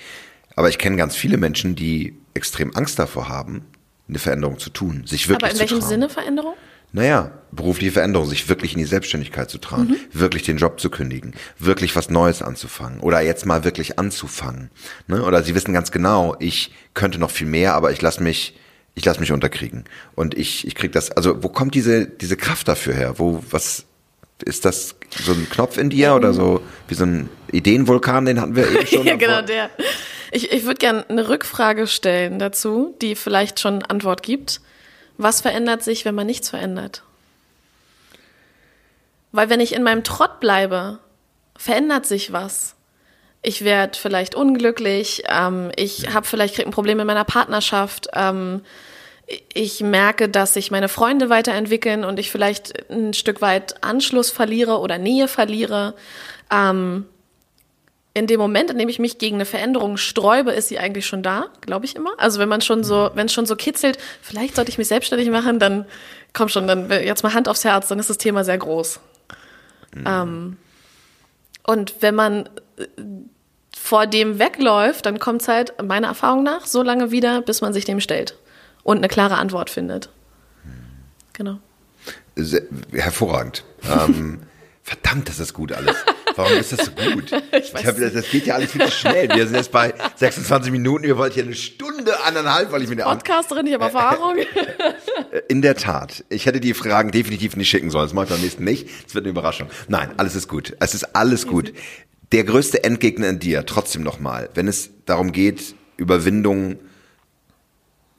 Aber 0.55 0.69
ich 0.69 0.77
kenne 0.77 0.97
ganz 0.97 1.15
viele 1.15 1.37
Menschen, 1.37 1.75
die 1.75 2.15
extrem 2.33 2.75
Angst 2.75 2.99
davor 2.99 3.27
haben, 3.29 3.65
eine 4.07 4.19
Veränderung 4.19 4.59
zu 4.59 4.69
tun, 4.69 5.03
sich 5.05 5.27
wirklich 5.27 5.51
Aber 5.51 5.53
in 5.53 5.59
welchem. 5.59 5.81
Sinne 5.81 6.09
Veränderung? 6.09 6.53
naja, 6.91 7.31
berufliche 7.55 7.91
Veränderung, 7.91 8.27
sich 8.27 8.49
wirklich 8.49 8.73
in 8.73 8.79
die 8.79 8.85
Selbstständigkeit 8.85 9.49
zu 9.49 9.57
trauen, 9.57 9.89
mhm. 9.89 9.97
wirklich 10.11 10.43
den 10.43 10.57
Job 10.57 10.79
zu 10.79 10.89
kündigen, 10.89 11.33
wirklich 11.59 11.95
was 11.95 12.09
Neues 12.09 12.41
anzufangen 12.41 12.99
oder 12.99 13.21
jetzt 13.21 13.45
mal 13.45 13.63
wirklich 13.63 13.99
anzufangen. 13.99 14.69
Ne? 15.07 15.23
Oder 15.23 15.43
sie 15.43 15.55
wissen 15.55 15.73
ganz 15.73 15.91
genau, 15.91 16.35
ich 16.39 16.71
könnte 16.93 17.19
noch 17.19 17.31
viel 17.31 17.47
mehr, 17.47 17.73
aber 17.73 17.91
ich 17.91 18.01
lasse 18.01 18.21
mich, 18.21 18.57
ich 18.95 19.05
lasse 19.05 19.19
mich 19.19 19.31
unterkriegen. 19.31 19.85
Und 20.15 20.35
ich, 20.35 20.67
ich 20.67 20.75
krieg 20.75 20.91
das, 20.91 21.11
also 21.11 21.43
wo 21.43 21.49
kommt 21.49 21.75
diese, 21.75 22.07
diese 22.07 22.37
Kraft 22.37 22.67
dafür 22.67 22.93
her? 22.93 23.15
Wo, 23.17 23.43
was, 23.49 23.85
ist 24.45 24.65
das 24.65 24.95
so 25.23 25.31
ein 25.31 25.47
Knopf 25.49 25.77
in 25.77 25.89
dir 25.89 26.15
oder 26.15 26.33
so 26.33 26.61
wie 26.87 26.95
so 26.95 27.05
ein 27.05 27.29
Ideenvulkan, 27.51 28.25
den 28.25 28.41
hatten 28.41 28.55
wir 28.55 28.69
eben 28.69 28.87
schon? 28.87 29.05
ja, 29.05 29.15
genau, 29.15 29.41
der. 29.41 29.69
Ich, 30.31 30.51
ich 30.51 30.63
würde 30.63 30.79
gerne 30.79 31.07
eine 31.09 31.29
Rückfrage 31.29 31.87
stellen 31.87 32.39
dazu, 32.39 32.95
die 33.01 33.15
vielleicht 33.15 33.59
schon 33.59 33.83
Antwort 33.83 34.23
gibt. 34.23 34.61
Was 35.17 35.41
verändert 35.41 35.83
sich, 35.83 36.05
wenn 36.05 36.15
man 36.15 36.25
nichts 36.25 36.49
verändert? 36.49 37.03
Weil 39.33 39.49
wenn 39.49 39.59
ich 39.59 39.73
in 39.73 39.83
meinem 39.83 40.05
Trott 40.05 40.39
bleibe, 40.39 40.99
verändert 41.57 42.05
sich 42.05 42.31
was. 42.31 42.75
Ich 43.41 43.65
werde 43.65 43.99
vielleicht 43.99 44.35
unglücklich, 44.35 45.23
ähm, 45.27 45.71
ich 45.75 46.13
habe 46.13 46.25
vielleicht 46.25 46.55
krieg 46.55 46.65
ein 46.65 46.71
Problem 46.71 46.99
in 47.01 47.07
meiner 47.07 47.25
Partnerschaft, 47.25 48.07
ähm, 48.13 48.61
ich 49.53 49.81
merke, 49.81 50.29
dass 50.29 50.53
sich 50.53 50.69
meine 50.69 50.87
Freunde 50.87 51.29
weiterentwickeln 51.29 52.03
und 52.03 52.19
ich 52.19 52.29
vielleicht 52.29 52.89
ein 52.89 53.13
Stück 53.13 53.41
weit 53.41 53.83
Anschluss 53.83 54.31
verliere 54.31 54.79
oder 54.79 54.97
Nähe 54.97 55.27
verliere. 55.27 55.95
Ähm, 56.51 57.05
in 58.13 58.27
dem 58.27 58.39
Moment, 58.39 58.69
in 58.69 58.77
dem 58.77 58.89
ich 58.89 58.99
mich 58.99 59.17
gegen 59.17 59.37
eine 59.37 59.45
Veränderung 59.45 59.97
sträube, 59.97 60.51
ist 60.51 60.67
sie 60.67 60.77
eigentlich 60.77 61.07
schon 61.07 61.23
da, 61.23 61.47
glaube 61.61 61.85
ich 61.85 61.95
immer. 61.95 62.11
Also 62.17 62.39
wenn 62.39 62.49
man 62.49 62.61
schon 62.61 62.83
so, 62.83 63.09
wenn 63.15 63.25
es 63.25 63.33
schon 63.33 63.45
so 63.45 63.55
kitzelt, 63.55 63.97
vielleicht 64.21 64.55
sollte 64.55 64.69
ich 64.69 64.77
mich 64.77 64.87
selbstständig 64.87 65.29
machen, 65.29 65.57
dann 65.57 65.85
komm 66.33 66.49
schon, 66.49 66.67
dann 66.67 66.91
jetzt 66.91 67.23
mal 67.23 67.33
Hand 67.33 67.47
aufs 67.47 67.63
Herz, 67.63 67.87
dann 67.87 67.97
ist 67.99 68.09
das 68.09 68.17
Thema 68.17 68.43
sehr 68.43 68.57
groß. 68.57 68.99
Mhm. 69.93 70.03
Ähm, 70.05 70.57
und 71.65 71.95
wenn 72.01 72.15
man 72.15 72.49
äh, 72.77 72.85
vor 73.77 74.07
dem 74.07 74.39
wegläuft, 74.39 75.05
dann 75.05 75.19
kommt 75.19 75.41
es 75.41 75.47
halt 75.47 75.81
meiner 75.81 76.07
Erfahrung 76.07 76.43
nach 76.43 76.65
so 76.65 76.83
lange 76.83 77.11
wieder, 77.11 77.41
bis 77.41 77.61
man 77.61 77.73
sich 77.73 77.85
dem 77.85 77.99
stellt 77.99 78.37
und 78.83 78.97
eine 78.97 79.07
klare 79.07 79.37
Antwort 79.37 79.69
findet. 79.69 80.09
Genau. 81.33 81.59
Sehr, 82.35 82.63
hervorragend. 82.91 83.63
ähm, 83.83 84.43
verdammt, 84.83 85.29
das 85.29 85.39
ist 85.39 85.53
gut 85.53 85.71
alles. 85.71 85.95
Warum 86.35 86.57
ist 86.57 86.71
das 86.71 86.85
so 86.85 86.91
gut? 86.91 87.31
ich 87.51 87.73
ich 87.73 87.85
hab, 87.85 87.97
das 87.97 88.29
geht 88.29 88.45
ja 88.45 88.55
alles 88.55 88.71
viel 88.71 88.85
zu 88.85 88.91
schnell. 88.91 89.29
Wir 89.29 89.45
sind 89.45 89.55
jetzt 89.55 89.71
bei 89.71 89.93
26 90.15 90.71
Minuten. 90.71 91.03
Wir 91.03 91.17
wollten 91.17 91.35
hier 91.35 91.43
eine 91.43 91.55
Stunde, 91.55 92.23
anderthalb, 92.23 92.71
weil 92.71 92.83
ich 92.83 92.89
mir 92.89 93.03
Podcasterin, 93.03 93.67
ich 93.67 93.73
habe 93.73 93.85
Erfahrung. 93.85 94.35
In 95.47 95.61
der 95.61 95.75
Tat. 95.75 96.23
Ich 96.29 96.45
hätte 96.45 96.59
die 96.59 96.73
Fragen 96.73 97.11
definitiv 97.11 97.55
nicht 97.55 97.69
schicken 97.69 97.89
sollen. 97.89 98.05
Das 98.05 98.13
mache 98.13 98.25
ich 98.25 98.31
beim 98.31 98.41
nächsten 98.41 98.63
nicht. 98.63 98.89
Es 99.07 99.15
wird 99.15 99.25
eine 99.25 99.31
Überraschung. 99.31 99.69
Nein, 99.87 100.11
alles 100.17 100.35
ist 100.35 100.47
gut. 100.47 100.75
Es 100.79 100.93
ist 100.93 101.15
alles 101.15 101.47
gut. 101.47 101.73
Der 102.31 102.43
größte 102.43 102.83
Endgegner 102.83 103.29
in 103.29 103.39
dir, 103.39 103.65
trotzdem 103.65 104.01
nochmal, 104.03 104.49
wenn 104.55 104.67
es 104.67 104.89
darum 105.05 105.31
geht, 105.31 105.75
Überwindung 105.97 106.79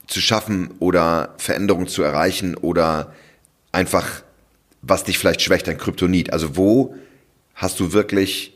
zu 0.07 0.21
schaffen 0.21 0.73
oder 0.79 1.33
Veränderung 1.37 1.87
zu 1.87 2.03
erreichen 2.03 2.55
oder 2.55 3.13
einfach, 3.71 4.23
was 4.81 5.03
dich 5.03 5.17
vielleicht 5.17 5.41
schwächt, 5.41 5.67
ein 5.67 5.77
Kryptonit. 5.77 6.31
Also 6.31 6.55
wo 6.55 6.95
Hast 7.55 7.79
du 7.79 7.93
wirklich 7.93 8.53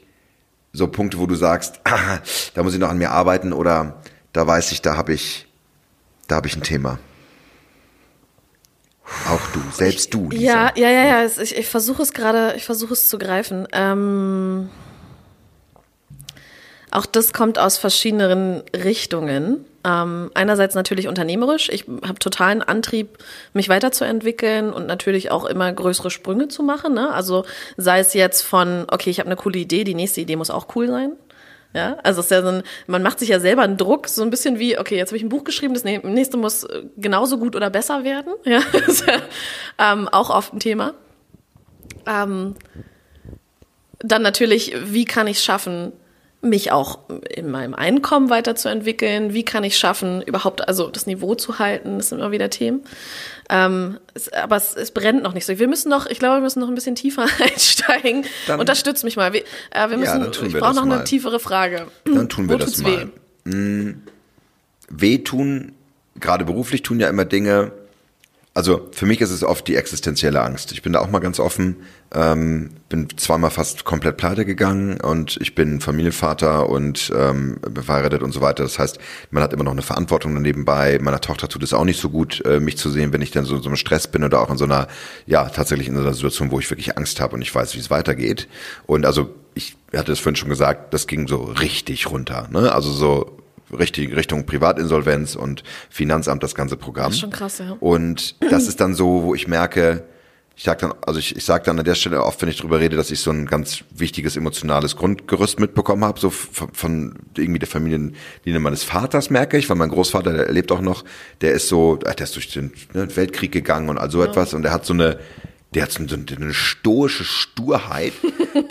so 0.73 0.87
Punkte, 0.87 1.19
wo 1.19 1.25
du 1.25 1.35
sagst, 1.35 1.79
ah, 1.85 2.19
da 2.53 2.63
muss 2.63 2.73
ich 2.73 2.79
noch 2.79 2.89
an 2.89 2.97
mir 2.97 3.11
arbeiten 3.11 3.53
oder 3.53 4.01
da 4.33 4.45
weiß 4.45 4.71
ich, 4.71 4.81
da 4.81 4.95
habe 4.95 5.13
ich, 5.13 5.47
da 6.27 6.35
habe 6.35 6.47
ich 6.47 6.55
ein 6.55 6.63
Thema? 6.63 6.99
Auch 9.27 9.41
du, 9.53 9.61
selbst 9.71 10.05
ich, 10.05 10.09
du. 10.11 10.29
Lisa. 10.29 10.43
Ja, 10.43 10.71
ja, 10.75 10.89
ja, 10.89 11.05
ja. 11.05 11.25
Ich, 11.25 11.57
ich 11.57 11.67
versuche 11.67 12.03
es 12.03 12.13
gerade, 12.13 12.53
ich 12.55 12.65
versuche 12.65 12.93
es 12.93 13.07
zu 13.07 13.17
greifen. 13.17 13.67
Ähm, 13.71 14.69
auch 16.91 17.07
das 17.07 17.33
kommt 17.33 17.57
aus 17.57 17.77
verschiedenen 17.77 18.61
Richtungen. 18.75 19.65
Ähm, 19.85 20.29
einerseits 20.33 20.75
natürlich 20.75 21.07
unternehmerisch. 21.07 21.69
Ich 21.69 21.85
habe 21.87 22.19
totalen 22.19 22.61
Antrieb, 22.61 23.17
mich 23.53 23.69
weiterzuentwickeln 23.69 24.73
und 24.73 24.87
natürlich 24.87 25.31
auch 25.31 25.45
immer 25.45 25.71
größere 25.71 26.11
Sprünge 26.11 26.49
zu 26.49 26.63
machen. 26.63 26.93
Ne? 26.93 27.13
Also 27.13 27.45
sei 27.77 27.99
es 27.99 28.13
jetzt 28.13 28.41
von, 28.41 28.85
okay, 28.91 29.09
ich 29.09 29.19
habe 29.19 29.27
eine 29.27 29.37
coole 29.37 29.59
Idee, 29.59 29.83
die 29.85 29.95
nächste 29.95 30.21
Idee 30.21 30.35
muss 30.35 30.49
auch 30.49 30.75
cool 30.75 30.87
sein. 30.87 31.13
Ja, 31.73 31.97
also 32.03 32.19
es 32.19 32.25
ist 32.25 32.31
ja 32.31 32.41
so 32.41 32.47
ein, 32.47 32.63
man 32.87 33.03
macht 33.03 33.19
sich 33.19 33.29
ja 33.29 33.39
selber 33.39 33.61
einen 33.61 33.77
Druck, 33.77 34.07
so 34.07 34.23
ein 34.23 34.31
bisschen 34.31 34.57
wie, 34.57 34.79
okay, 34.79 34.97
jetzt 34.97 35.09
habe 35.09 35.17
ich 35.17 35.23
ein 35.23 35.29
Buch 35.29 35.43
geschrieben, 35.43 35.75
das 35.75 35.83
nächste 35.83 36.37
muss 36.37 36.67
genauso 36.97 37.37
gut 37.37 37.55
oder 37.55 37.69
besser 37.69 38.03
werden. 38.03 38.33
Ja, 38.43 38.61
ist 38.87 39.05
ja 39.05 39.19
ähm, 39.77 40.07
auch 40.07 40.31
oft 40.31 40.53
ein 40.53 40.59
Thema. 40.59 40.95
Ähm, 42.07 42.55
dann 43.99 44.23
natürlich, 44.23 44.73
wie 44.85 45.05
kann 45.05 45.27
ich 45.27 45.37
es 45.37 45.43
schaffen, 45.43 45.91
mich 46.41 46.71
auch 46.71 46.99
in 47.29 47.51
meinem 47.51 47.73
Einkommen 47.73 48.29
weiterzuentwickeln. 48.29 49.33
Wie 49.33 49.43
kann 49.43 49.63
ich 49.63 49.77
schaffen, 49.77 50.21
überhaupt 50.21 50.67
also 50.67 50.89
das 50.89 51.05
Niveau 51.05 51.35
zu 51.35 51.59
halten? 51.59 51.97
Das 51.97 52.09
sind 52.09 52.19
immer 52.19 52.31
wieder 52.31 52.49
Themen. 52.49 52.83
Ähm, 53.49 53.99
es, 54.13 54.31
aber 54.31 54.55
es, 54.55 54.75
es 54.75 54.91
brennt 54.91 55.21
noch 55.21 55.33
nicht 55.33 55.45
so. 55.45 55.59
Wir 55.59 55.67
müssen 55.67 55.89
noch, 55.89 56.05
ich 56.05 56.19
glaube, 56.19 56.37
wir 56.37 56.41
müssen 56.41 56.61
noch 56.61 56.69
ein 56.69 56.75
bisschen 56.75 56.95
tiefer 56.95 57.25
einsteigen. 57.39 58.25
Dann, 58.47 58.59
Unterstützt 58.59 59.03
mich 59.03 59.17
mal. 59.17 59.33
Wir, 59.33 59.41
äh, 59.71 59.89
wir 59.89 59.97
müssen, 59.97 60.21
ja, 60.21 60.27
ich 60.29 60.53
brauche 60.53 60.75
noch 60.75 60.85
mal. 60.85 60.95
eine 60.95 61.03
tiefere 61.03 61.39
Frage. 61.39 61.87
Dann 62.05 62.29
tun 62.29 62.47
wir 62.47 62.55
Wo 62.55 62.59
das 62.59 62.77
mal. 62.77 63.09
Weh? 63.45 63.51
Hm, 63.51 64.03
wehtun, 64.89 65.73
gerade 66.19 66.45
beruflich 66.45 66.83
tun 66.83 66.99
ja 66.99 67.09
immer 67.09 67.25
Dinge, 67.25 67.71
also 68.55 68.89
für 68.91 69.05
mich 69.05 69.21
ist 69.21 69.29
es 69.29 69.43
oft 69.43 69.67
die 69.67 69.75
existenzielle 69.75 70.41
Angst. 70.41 70.71
Ich 70.71 70.81
bin 70.81 70.93
da 70.93 70.99
auch 70.99 71.09
mal 71.09 71.19
ganz 71.19 71.39
offen. 71.39 71.77
Ähm, 72.11 72.71
bin 72.89 73.07
zweimal 73.17 73.51
fast 73.51 73.85
komplett 73.85 74.17
pleite 74.17 74.43
gegangen 74.43 74.99
und 74.99 75.37
ich 75.39 75.53
bin 75.53 75.79
Familienvater 75.79 76.67
und 76.67 77.13
ähm, 77.15 77.59
verheiratet 77.73 78.23
und 78.23 78.31
so 78.31 78.41
weiter. 78.41 78.63
Das 78.63 78.79
heißt, 78.79 78.97
man 79.29 79.43
hat 79.43 79.53
immer 79.53 79.63
noch 79.63 79.71
eine 79.71 79.83
Verantwortung 79.83 80.41
nebenbei. 80.41 80.97
Meiner 80.99 81.21
Tochter 81.21 81.47
tut 81.47 81.61
es 81.61 81.73
auch 81.73 81.85
nicht 81.85 82.01
so 82.01 82.09
gut, 82.09 82.43
äh, 82.45 82.59
mich 82.59 82.77
zu 82.77 82.89
sehen, 82.89 83.13
wenn 83.13 83.21
ich 83.21 83.29
dann 83.29 83.45
so, 83.45 83.59
so 83.59 83.69
einem 83.69 83.75
Stress 83.75 84.07
bin 84.07 84.23
oder 84.23 84.41
auch 84.41 84.49
in 84.49 84.57
so 84.57 84.65
einer, 84.65 84.87
ja, 85.27 85.47
tatsächlich 85.49 85.87
in 85.87 85.95
so 85.95 86.01
einer 86.01 86.13
Situation, 86.13 86.49
wo 86.49 86.59
ich 86.59 86.69
wirklich 86.71 86.97
Angst 86.97 87.21
habe 87.21 87.35
und 87.35 87.43
ich 87.43 87.53
weiß, 87.53 87.75
wie 87.75 87.79
es 87.79 87.91
weitergeht. 87.91 88.47
Und 88.87 89.05
also 89.05 89.35
ich 89.53 89.77
hatte 89.95 90.11
es 90.11 90.19
vorhin 90.19 90.35
schon 90.35 90.49
gesagt, 90.49 90.93
das 90.93 91.05
ging 91.05 91.27
so 91.27 91.43
richtig 91.43 92.09
runter. 92.09 92.47
Ne? 92.51 92.71
Also 92.71 92.91
so 92.91 93.37
richtig 93.77 94.15
Richtung 94.15 94.45
Privatinsolvenz 94.45 95.35
und 95.35 95.63
Finanzamt 95.89 96.43
das 96.43 96.55
ganze 96.55 96.77
Programm. 96.77 97.07
Das 97.07 97.15
ist 97.15 97.21
schon 97.21 97.29
krass, 97.29 97.59
ja. 97.59 97.77
Und 97.79 98.35
das 98.51 98.67
ist 98.67 98.79
dann 98.79 98.93
so, 98.93 99.23
wo 99.23 99.35
ich 99.35 99.47
merke, 99.47 100.03
ich 100.59 100.65
sag 100.65 100.79
dann, 100.79 100.93
also 101.05 101.19
ich, 101.21 101.37
ich 101.37 101.45
sage 101.45 101.63
dann 101.63 101.79
an 101.79 101.85
der 101.85 101.95
Stelle 101.95 102.21
oft, 102.21 102.41
wenn 102.41 102.49
ich 102.49 102.57
drüber 102.57 102.81
rede, 102.81 102.97
dass 102.97 103.11
ich 103.11 103.21
so 103.21 103.31
ein 103.31 103.45
ganz 103.45 103.85
wichtiges 103.91 104.35
emotionales 104.35 104.97
Grundgerüst 104.97 105.57
mitbekommen 105.57 106.03
habe, 106.03 106.19
so 106.19 106.29
von, 106.29 106.73
von 106.73 107.15
irgendwie 107.37 107.59
der 107.59 107.67
Familienlinie 107.69 108.59
meines 108.59 108.83
Vaters 108.83 109.29
merke 109.29 109.57
ich, 109.57 109.69
weil 109.69 109.77
mein 109.77 109.87
Großvater, 109.87 110.33
der 110.33 110.51
lebt 110.51 110.73
auch 110.73 110.81
noch, 110.81 111.05
der 111.39 111.53
ist 111.53 111.69
so, 111.69 111.95
der 111.95 112.19
ist 112.19 112.35
durch 112.35 112.51
den 112.51 112.73
ne, 112.93 113.07
Weltkrieg 113.15 113.53
gegangen 113.53 113.87
und 113.87 113.97
all 113.97 114.11
so 114.11 114.21
ja. 114.21 114.29
etwas 114.29 114.53
und 114.53 114.63
der 114.63 114.73
hat 114.73 114.85
so 114.85 114.93
eine, 114.93 115.19
der 115.73 115.83
hat 115.83 115.93
so 115.93 116.03
eine, 116.03 116.25
eine 116.35 116.53
stoische 116.53 117.23
Sturheit, 117.23 118.11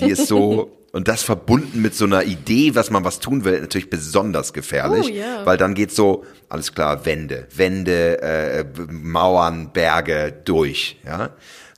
die 0.00 0.10
ist 0.10 0.26
so, 0.26 0.77
Und 0.90 1.06
das 1.06 1.22
verbunden 1.22 1.82
mit 1.82 1.94
so 1.94 2.06
einer 2.06 2.24
Idee, 2.24 2.74
was 2.74 2.90
man 2.90 3.04
was 3.04 3.20
tun 3.20 3.44
will, 3.44 3.60
natürlich 3.60 3.90
besonders 3.90 4.54
gefährlich, 4.54 5.08
oh, 5.10 5.14
yeah. 5.14 5.44
weil 5.44 5.58
dann 5.58 5.74
geht 5.74 5.92
so 5.92 6.24
alles 6.48 6.74
klar 6.74 7.04
Wände, 7.04 7.46
Wände, 7.54 8.22
äh, 8.22 8.64
Mauern, 8.90 9.72
Berge 9.72 10.34
durch, 10.44 10.98
ja. 11.04 11.30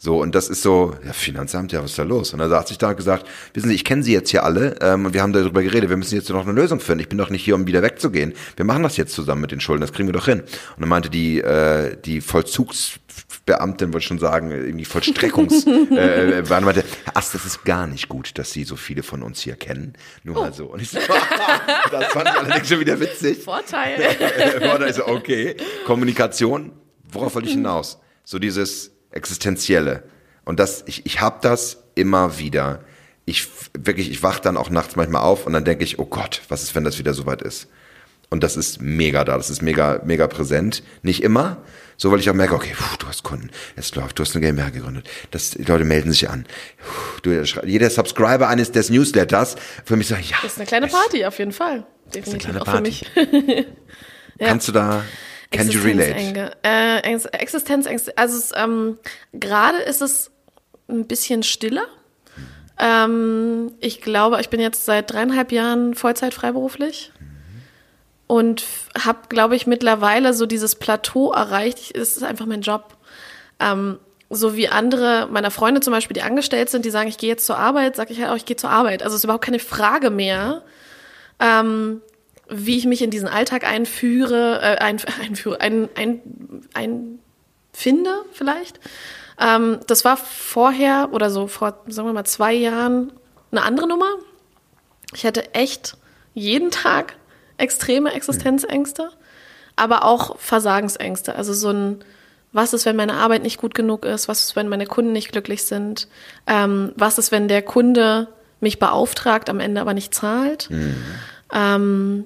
So, 0.03 0.19
und 0.19 0.35
das 0.35 0.49
ist 0.49 0.63
so, 0.63 0.95
ja, 1.05 1.13
Finanzamt, 1.13 1.73
ja, 1.73 1.83
was 1.83 1.91
ist 1.91 1.99
da 1.99 2.05
los? 2.05 2.33
Und 2.33 2.39
dann 2.39 2.51
hat 2.51 2.69
sich 2.69 2.79
da 2.79 2.95
gesagt, 2.95 3.27
wissen 3.53 3.69
Sie, 3.69 3.75
ich 3.75 3.85
kenne 3.85 4.03
Sie 4.03 4.15
jetzt 4.15 4.31
hier 4.31 4.45
alle 4.45 4.77
ähm, 4.81 5.05
und 5.05 5.13
wir 5.13 5.21
haben 5.21 5.35
darüber 5.35 5.63
geredet, 5.63 5.91
wir 5.91 5.99
müssen 5.99 6.15
jetzt 6.15 6.31
noch 6.31 6.47
eine 6.47 6.59
Lösung 6.59 6.81
finden. 6.81 7.01
Ich 7.01 7.11
bin 7.11 7.19
doch 7.19 7.29
nicht 7.29 7.45
hier, 7.45 7.55
um 7.55 7.67
wieder 7.67 7.83
wegzugehen. 7.83 8.33
Wir 8.57 8.65
machen 8.65 8.83
das 8.83 8.97
jetzt 8.97 9.13
zusammen 9.13 9.43
mit 9.43 9.51
den 9.51 9.61
Schulden, 9.61 9.83
das 9.83 9.93
kriegen 9.93 10.09
wir 10.09 10.15
doch 10.15 10.25
hin. 10.25 10.41
Und 10.41 10.81
dann 10.81 10.89
meinte 10.89 11.11
die, 11.11 11.43
äh, 11.43 11.99
die 12.03 12.23
Vollzugsbeamtin, 13.51 13.93
wollte 13.93 14.07
schon 14.07 14.19
sagen, 14.19 14.51
irgendwie 14.51 14.85
Vollstreckungs, 14.85 15.67
äh, 15.91 16.41
äh, 16.41 16.61
meinte, 16.61 16.85
Herr 17.05 17.17
Ast, 17.17 17.35
das 17.35 17.45
ist 17.45 17.65
gar 17.65 17.87
nicht 17.87 18.09
gut, 18.09 18.39
dass 18.39 18.53
Sie 18.53 18.65
so 18.65 18.77
viele 18.77 19.03
von 19.03 19.23
uns 19.23 19.41
hier 19.41 19.57
kennen. 19.57 19.95
Nur 20.23 20.37
oh. 20.37 20.41
mal 20.41 20.53
so. 20.53 20.67
Und 20.67 20.83
ich 20.83 20.91
so, 20.91 20.99
das 21.91 22.07
fand 22.07 22.29
ich 22.29 22.35
allerdings 22.35 22.69
schon 22.69 22.81
wieder 22.81 22.99
witzig. 23.01 23.43
Vorteil. 23.43 24.01
Vorteil 24.61 24.95
so, 24.95 25.07
okay. 25.07 25.57
Kommunikation, 25.87 26.73
worauf 27.11 27.35
wollte 27.35 27.49
ich 27.49 27.55
hinaus? 27.55 27.99
So 28.25 28.39
dieses, 28.39 28.93
Existenzielle. 29.11 30.05
Und 30.45 30.61
das, 30.61 30.85
ich, 30.87 31.05
ich 31.05 31.21
habe 31.21 31.39
das 31.43 31.83
immer 31.95 32.39
wieder. 32.39 32.85
Ich 33.25 33.49
wirklich, 33.77 34.11
ich 34.11 34.23
wach 34.23 34.39
dann 34.39 34.57
auch 34.57 34.71
nachts 34.71 34.97
manchmal 34.97 35.23
auf 35.23 35.47
und 35.47 35.53
dann 35.53 35.65
denke 35.65 35.85
ich, 35.85 35.99
oh 35.99 36.07
Gott, 36.07 36.43
was 36.49 36.63
ist, 36.63 36.75
wenn 36.75 36.85
das 36.85 36.99
wieder 36.99 37.13
soweit 37.13 37.43
ist? 37.43 37.69
Und 38.31 38.45
das 38.45 38.57
ist 38.57 38.81
mega 38.81 39.25
da, 39.25 39.37
das 39.37 39.51
ist 39.51 39.61
mega, 39.61 40.01
mega 40.05 40.29
präsent. 40.29 40.85
Nicht 41.03 41.23
immer, 41.25 41.57
so 41.97 42.13
weil 42.13 42.21
ich 42.21 42.31
auch 42.31 42.35
merke, 42.35 42.55
okay, 42.55 42.73
puh, 42.77 42.97
du 43.01 43.09
hast 43.09 43.25
Kunden, 43.25 43.51
es 43.75 43.93
läuft, 43.97 44.19
du 44.19 44.23
hast 44.23 44.37
eine 44.37 44.47
GmbH 44.47 44.71
gegründet, 44.71 45.09
das, 45.33 45.51
die 45.51 45.65
Leute 45.65 45.85
melden 45.85 46.13
sich 46.13 46.31
an. 46.31 46.47
Puh, 46.79 47.21
du, 47.23 47.43
jeder 47.67 47.91
Subscriber 47.91 48.49
eines 48.49 48.71
des 48.71 48.89
Newsletters 48.89 49.57
für 49.85 49.97
mich 49.97 50.07
sagt, 50.07 50.25
ja. 50.31 50.37
Das 50.43 50.53
ist 50.53 50.59
eine 50.59 50.67
kleine 50.67 50.87
Party, 50.87 51.25
auf 51.25 51.39
jeden 51.41 51.53
Fall. 51.53 51.85
Definitiv 52.15 52.57
auch 52.57 52.71
für 52.71 52.81
mich. 52.81 53.05
ja. 54.39 54.47
Kannst 54.47 54.69
du 54.69 54.73
da 54.73 55.03
Can 55.51 55.69
you 55.69 55.83
relate? 55.83 56.53
Äh, 56.63 57.01
Existenzängste. 57.33 58.17
Also 58.17 58.55
ähm, 58.55 58.99
gerade 59.33 59.79
ist 59.79 60.01
es 60.01 60.31
ein 60.89 61.07
bisschen 61.07 61.43
stiller. 61.43 61.87
Ähm, 62.79 63.73
ich 63.81 64.01
glaube, 64.01 64.41
ich 64.41 64.49
bin 64.49 64.61
jetzt 64.61 64.85
seit 64.85 65.13
dreieinhalb 65.13 65.51
Jahren 65.51 65.95
Vollzeit 65.95 66.35
freiberuflich 66.35 67.13
und 68.31 68.63
habe, 68.97 69.23
glaube 69.29 69.57
ich, 69.57 69.67
mittlerweile 69.67 70.35
so 70.35 70.47
dieses 70.47 70.77
Plateau 70.77 71.33
erreicht. 71.33 71.97
Es 71.97 72.17
ist 72.17 72.23
einfach 72.23 72.47
mein 72.47 72.61
Job. 72.61 72.97
Ähm, 73.59 73.99
so 74.31 74.55
wie 74.55 74.69
andere 74.69 75.27
meiner 75.29 75.51
Freunde 75.51 75.81
zum 75.81 75.93
Beispiel, 75.93 76.15
die 76.15 76.23
angestellt 76.23 76.71
sind, 76.71 76.85
die 76.85 76.91
sagen, 76.91 77.09
ich 77.09 77.19
gehe 77.19 77.29
jetzt 77.29 77.45
zur 77.45 77.59
Arbeit, 77.59 77.97
sage 77.97 78.13
ich 78.13 78.21
halt 78.21 78.31
auch, 78.31 78.37
ich 78.37 78.45
gehe 78.45 78.55
zur 78.55 78.71
Arbeit. 78.71 79.03
Also 79.03 79.17
es 79.17 79.23
ist 79.23 79.25
überhaupt 79.25 79.45
keine 79.45 79.59
Frage 79.59 80.11
mehr. 80.11 80.63
Ähm, 81.41 82.03
wie 82.49 82.79
ich 82.79 82.87
mich 82.87 83.03
in 83.03 83.11
diesen 83.11 83.27
Alltag 83.27 83.65
einführe, 83.65 84.61
äh, 84.63 84.77
ein, 84.79 85.01
einführe, 85.23 85.61
ein, 85.61 85.89
ein, 85.97 86.23
ein 86.73 87.19
finde 87.73 88.15
vielleicht. 88.31 88.79
Ähm, 89.41 89.81
das 89.89 90.05
war 90.05 90.17
vorher 90.17 91.09
oder 91.11 91.31
so 91.31 91.49
vor, 91.49 91.83
sagen 91.89 92.07
wir 92.07 92.13
mal, 92.13 92.25
zwei 92.27 92.55
Jahren 92.55 93.13
eine 93.51 93.63
andere 93.63 93.89
Nummer. 93.89 94.19
Ich 95.15 95.27
hatte 95.27 95.53
echt 95.53 95.97
jeden 96.33 96.71
Tag 96.71 97.17
extreme 97.61 98.13
Existenzängste, 98.13 99.11
aber 99.77 100.05
auch 100.05 100.39
Versagensängste. 100.39 101.35
Also 101.35 101.53
so 101.53 101.71
ein, 101.71 102.05
was 102.53 102.73
ist, 102.73 102.87
wenn 102.87 102.97
meine 102.97 103.15
Arbeit 103.15 103.43
nicht 103.43 103.59
gut 103.59 103.75
genug 103.75 104.05
ist? 104.05 104.29
Was 104.29 104.45
ist, 104.45 104.57
wenn 104.57 104.69
meine 104.69 104.87
Kunden 104.87 105.13
nicht 105.13 105.33
glücklich 105.33 105.65
sind? 105.65 106.09
Ähm, 106.47 106.93
was 106.97 107.19
ist, 107.19 107.31
wenn 107.33 107.49
der 107.49 107.63
Kunde 107.63 108.29
mich 108.61 108.79
beauftragt, 108.79 109.49
am 109.49 109.61
Ende 109.61 109.81
aber 109.81 109.95
nicht 109.95 110.15
zahlt? 110.15 110.69
Mhm. 110.71 110.97
Ähm, 111.53 112.25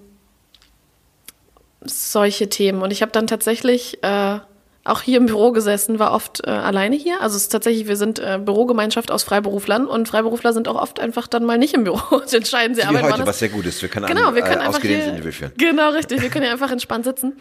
solche 1.82 2.48
Themen. 2.48 2.82
Und 2.82 2.90
ich 2.90 3.02
habe 3.02 3.12
dann 3.12 3.26
tatsächlich 3.26 4.02
äh, 4.02 4.38
auch 4.84 5.00
hier 5.00 5.16
im 5.16 5.26
Büro 5.26 5.50
gesessen, 5.50 5.98
war 5.98 6.12
oft 6.12 6.46
äh, 6.46 6.50
alleine 6.50 6.94
hier. 6.94 7.20
Also 7.22 7.36
es 7.36 7.44
ist 7.44 7.48
tatsächlich, 7.48 7.88
wir 7.88 7.96
sind 7.96 8.18
äh, 8.18 8.38
Bürogemeinschaft 8.42 9.10
aus 9.10 9.22
Freiberuflern 9.22 9.86
und 9.86 10.08
Freiberufler 10.08 10.52
sind 10.52 10.68
auch 10.68 10.80
oft 10.80 11.00
einfach 11.00 11.26
dann 11.26 11.44
mal 11.44 11.56
nicht 11.56 11.74
im 11.74 11.84
Büro 11.84 12.00
und 12.16 12.32
entscheiden 12.32 12.74
sie 12.74 12.82
Wie 12.82 12.86
Arbeit. 12.86 13.12
heute, 13.12 13.26
was 13.26 13.38
sehr 13.38 13.48
gut 13.48 13.64
ist. 13.64 13.80
Wir 13.80 13.88
können 13.88 14.06
genau, 14.06 14.28
ein, 14.28 14.34
wir 14.34 14.42
können 14.42 14.60
äh, 14.60 14.66
einfach 14.66 14.82
hier, 14.82 15.04
Interview 15.04 15.32
führen. 15.32 15.52
Genau, 15.56 15.90
richtig. 15.90 16.20
Wir 16.20 16.28
können 16.28 16.44
ja 16.44 16.52
einfach 16.52 16.70
entspannt 16.70 17.06
sitzen. 17.06 17.34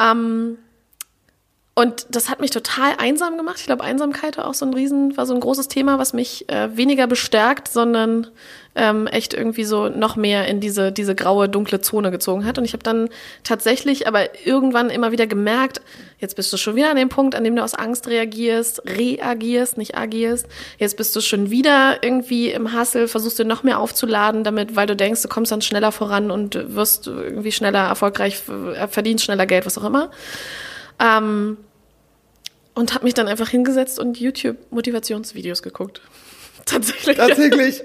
Ähm, 0.00 0.58
und 1.76 2.06
das 2.08 2.30
hat 2.30 2.40
mich 2.40 2.52
total 2.52 2.94
einsam 2.98 3.36
gemacht. 3.36 3.56
Ich 3.58 3.66
glaube, 3.66 3.82
Einsamkeit 3.82 4.36
war 4.36 4.46
auch 4.46 4.54
so 4.54 4.64
ein 4.64 4.74
Riesen, 4.74 5.16
war 5.16 5.26
so 5.26 5.34
ein 5.34 5.40
großes 5.40 5.66
Thema, 5.66 5.98
was 5.98 6.12
mich 6.12 6.48
äh, 6.48 6.76
weniger 6.76 7.08
bestärkt, 7.08 7.66
sondern 7.66 8.28
ähm, 8.76 9.08
echt 9.08 9.34
irgendwie 9.34 9.64
so 9.64 9.88
noch 9.88 10.14
mehr 10.14 10.46
in 10.46 10.60
diese, 10.60 10.92
diese 10.92 11.16
graue, 11.16 11.48
dunkle 11.48 11.80
Zone 11.80 12.12
gezogen 12.12 12.44
hat. 12.44 12.58
Und 12.58 12.64
ich 12.64 12.74
habe 12.74 12.84
dann 12.84 13.08
tatsächlich 13.42 14.06
aber 14.06 14.46
irgendwann 14.46 14.88
immer 14.88 15.10
wieder 15.10 15.26
gemerkt, 15.26 15.80
jetzt 16.20 16.36
bist 16.36 16.52
du 16.52 16.58
schon 16.58 16.76
wieder 16.76 16.90
an 16.90 16.96
dem 16.96 17.08
Punkt, 17.08 17.34
an 17.34 17.42
dem 17.42 17.56
du 17.56 17.64
aus 17.64 17.74
Angst 17.74 18.06
reagierst, 18.06 18.82
reagierst, 18.86 19.76
nicht 19.76 19.96
agierst. 19.96 20.46
Jetzt 20.78 20.96
bist 20.96 21.16
du 21.16 21.20
schon 21.20 21.50
wieder 21.50 22.04
irgendwie 22.04 22.50
im 22.50 22.72
Hassel, 22.72 23.08
versuchst 23.08 23.40
du 23.40 23.44
noch 23.44 23.64
mehr 23.64 23.80
aufzuladen, 23.80 24.44
damit, 24.44 24.76
weil 24.76 24.86
du 24.86 24.94
denkst, 24.94 25.22
du 25.22 25.28
kommst 25.28 25.50
dann 25.50 25.60
schneller 25.60 25.90
voran 25.90 26.30
und 26.30 26.76
wirst 26.76 27.08
irgendwie 27.08 27.50
schneller 27.50 27.88
erfolgreich, 27.88 28.40
verdienst 28.90 29.24
schneller 29.24 29.46
Geld, 29.46 29.66
was 29.66 29.76
auch 29.76 29.84
immer. 29.84 30.12
Ähm, 31.00 31.56
und 32.74 32.94
habe 32.94 33.04
mich 33.04 33.14
dann 33.14 33.28
einfach 33.28 33.48
hingesetzt 33.48 33.98
und 33.98 34.18
YouTube-Motivationsvideos 34.18 35.62
geguckt. 35.62 36.00
Tatsächlich. 36.64 37.16
Tatsächlich. 37.16 37.82